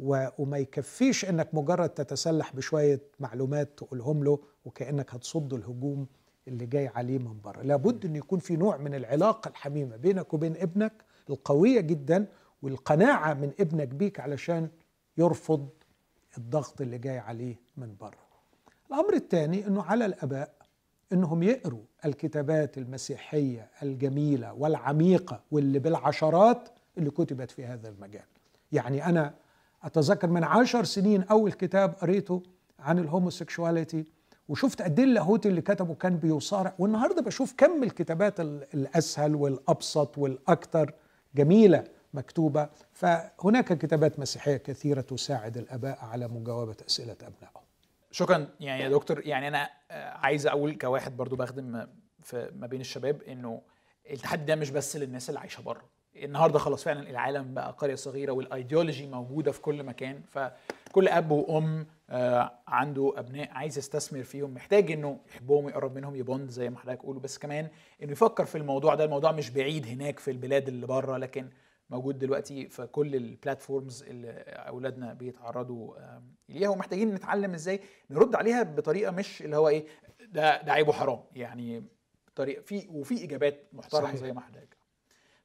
وما 0.03 0.59
يكفيش 0.59 1.24
إنك 1.24 1.55
مجرد 1.55 1.88
تتسلح 1.88 2.55
بشوية 2.57 3.01
معلومات 3.20 3.78
تقولهم 3.78 4.24
له 4.24 4.38
وكأنك 4.64 5.14
هتصد 5.14 5.55
الهجوم 5.55 6.07
اللي 6.48 6.66
جاي 6.66 6.88
عليه 6.88 7.18
من 7.18 7.40
بره. 7.40 7.62
لابد 7.62 8.05
إن 8.05 8.16
يكون 8.16 8.38
في 8.38 8.57
نوع 8.57 8.76
من 8.76 8.94
العلاقة 8.94 9.48
الحميمة 9.48 9.96
بينك 9.96 10.34
وبين 10.34 10.57
ابنك 10.57 10.92
القوية 11.30 11.80
جدا 11.80 12.26
والقناعة 12.62 13.34
من 13.34 13.53
ابنك 13.61 13.88
بيك 13.88 14.20
علشان 14.20 14.68
يرفض 15.18 15.68
الضغط 16.38 16.80
اللي 16.80 16.98
جاي 16.98 17.18
عليه 17.18 17.57
من 17.76 17.96
بره. 18.01 18.30
الأمر 18.90 19.14
الثاني 19.14 19.66
إنه 19.66 19.82
على 19.82 20.07
الآباء 20.07 20.55
إنهم 21.12 21.42
يقروا 21.42 21.82
الكتابات 22.05 22.78
المسيحية 22.78 23.70
الجميلة 23.82 24.53
والعميقة 24.53 25.40
واللي 25.51 25.78
بالعشرات 25.78 26.68
اللي 26.98 27.11
كتبت 27.11 27.51
في 27.51 27.64
هذا 27.64 27.88
المجال. 27.88 28.24
يعني 28.72 29.07
أنا 29.07 29.34
أتذكر 29.83 30.26
من 30.28 30.45
عشر 30.45 30.85
سنين 30.85 31.22
أول 31.22 31.53
كتاب 31.53 31.95
قريته 31.95 32.43
عن 32.78 32.99
الهوموسيكشواليتي 32.99 34.05
وشفت 34.49 34.83
قد 34.83 34.99
إيه 34.99 35.07
اللاهوت 35.07 35.47
اللي 35.47 35.61
كتبه 35.61 35.95
كان 35.95 36.16
بيصارع. 36.16 36.74
والنهاردة 36.78 37.22
بشوف 37.22 37.55
كم 37.57 37.83
الكتابات 37.83 38.41
الأسهل 38.41 39.35
والأبسط 39.35 40.18
والاكثر 40.18 40.93
جميلة 41.35 41.85
مكتوبة. 42.14 42.68
فهناك 42.93 43.72
كتابات 43.78 44.18
مسيحية 44.18 44.57
كثيرة 44.57 45.01
تساعد 45.01 45.57
الآباء 45.57 45.99
على 45.99 46.28
مجاوبة 46.28 46.76
أسئلة 46.89 47.12
أبنائهم. 47.12 47.62
شكرا. 48.11 48.49
يعني 48.61 48.83
يا 48.83 48.89
دكتور 48.89 49.26
يعني 49.26 49.49
أنا 49.49 49.70
عايز 49.91 50.47
أقول 50.47 50.74
كواحد 50.78 51.16
برضو 51.16 51.37
بخدم 51.37 51.87
في 52.22 52.51
ما 52.57 52.66
بين 52.66 52.81
الشباب 52.81 53.22
إنه 53.22 53.62
التحدي 54.11 54.45
ده 54.45 54.55
مش 54.55 54.70
بس 54.70 54.97
للناس 54.97 55.28
اللي 55.28 55.41
عايشة 55.41 55.62
بره. 55.62 55.85
النهارده 56.16 56.58
خلاص 56.58 56.84
فعلا 56.84 57.11
العالم 57.11 57.54
بقى 57.54 57.72
قرية 57.78 57.94
صغيرة 57.94 58.32
والايديولوجي 58.32 59.06
موجودة 59.06 59.52
في 59.52 59.61
كل 59.61 59.82
مكان 59.82 60.22
فكل 60.22 61.08
أب 61.08 61.30
وأم 61.30 61.86
عنده 62.68 63.12
أبناء 63.16 63.50
عايز 63.52 63.78
يستثمر 63.78 64.22
فيهم 64.22 64.54
محتاج 64.54 64.92
إنه 64.92 65.20
يحبهم 65.28 65.64
ويقرب 65.64 65.94
منهم 65.94 66.16
ي 66.16 66.23
bond 66.23 66.51
زي 66.50 66.70
ما 66.70 66.78
حضرتك 66.78 67.02
قلت 67.03 67.20
بس 67.22 67.38
كمان 67.38 67.68
إنه 68.02 68.12
يفكر 68.12 68.44
في 68.44 68.58
الموضوع 68.58 68.94
ده. 68.94 69.04
الموضوع 69.04 69.32
مش 69.32 69.50
بعيد 69.50 69.86
هناك 69.86 70.18
في 70.18 70.30
البلاد 70.30 70.68
اللي 70.68 70.86
بره 70.86 71.16
لكن 71.16 71.50
موجود 71.90 72.18
دلوقتي 72.18 72.68
في 72.68 72.86
كل 72.86 73.14
ال 73.14 73.23
platforms 73.23 74.03
اللي 74.02 74.30
أولادنا 74.46 75.14
بيتعرضوا 75.14 75.94
ليها 76.48 76.68
ومحتاجين 76.68 77.14
نتعلم 77.14 77.54
إزاي 77.54 77.80
نرد 78.11 78.34
عليها 78.34 78.62
بطريقة 78.62 79.11
مش 79.12 79.42
اللي 79.42 79.56
هو 79.56 79.68
إيه 79.68 79.84
ده 80.28 80.62
ده 80.62 80.72
عيب 80.72 80.88
وحرام 80.88 81.20
يعني 81.32 81.84
بطريقه 82.28 82.62
في 82.62 82.86
وفي 82.90 83.24
إجابات 83.24 83.62
محترمة. 83.72 84.14
زي 84.16 84.32
ما 84.32 84.40
حضرتك. 84.40 84.80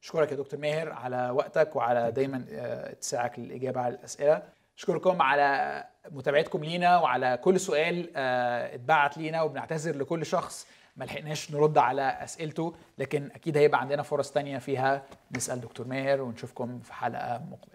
أشكرك 0.05 0.31
يا 0.31 0.37
دكتور 0.37 0.59
ماهر 0.59 0.91
على 0.91 1.29
وقتك 1.29 1.75
وعلى 1.75 2.11
دايما 2.11 2.45
اتساعك 2.49 3.39
للإجابة 3.39 3.81
على 3.81 3.95
الأسئلة. 3.95 4.41
أشكركم 4.77 5.21
على 5.21 5.83
متابعتكم 6.11 6.63
لينا 6.63 6.97
وعلى 6.97 7.37
كل 7.43 7.59
سؤال 7.59 8.09
اتبعت 8.15 9.17
لينا 9.17 9.41
وبنعتذر 9.41 9.95
لكل 9.97 10.25
شخص 10.25 10.67
ما 10.95 11.05
لحقناش 11.05 11.51
نرد 11.51 11.77
على 11.77 12.01
أسئلته 12.01 12.75
لكن 12.97 13.31
أكيد 13.35 13.57
هيبقى 13.57 13.81
عندنا 13.81 14.03
فرص 14.03 14.31
تانية 14.31 14.57
فيها. 14.57 15.03
نسأل 15.35 15.61
دكتور 15.61 15.87
ماهر 15.87 16.21
ونشوفكم 16.21 16.79
في 16.79 16.93
حلقة 16.93 17.41
مقبلة. 17.51 17.74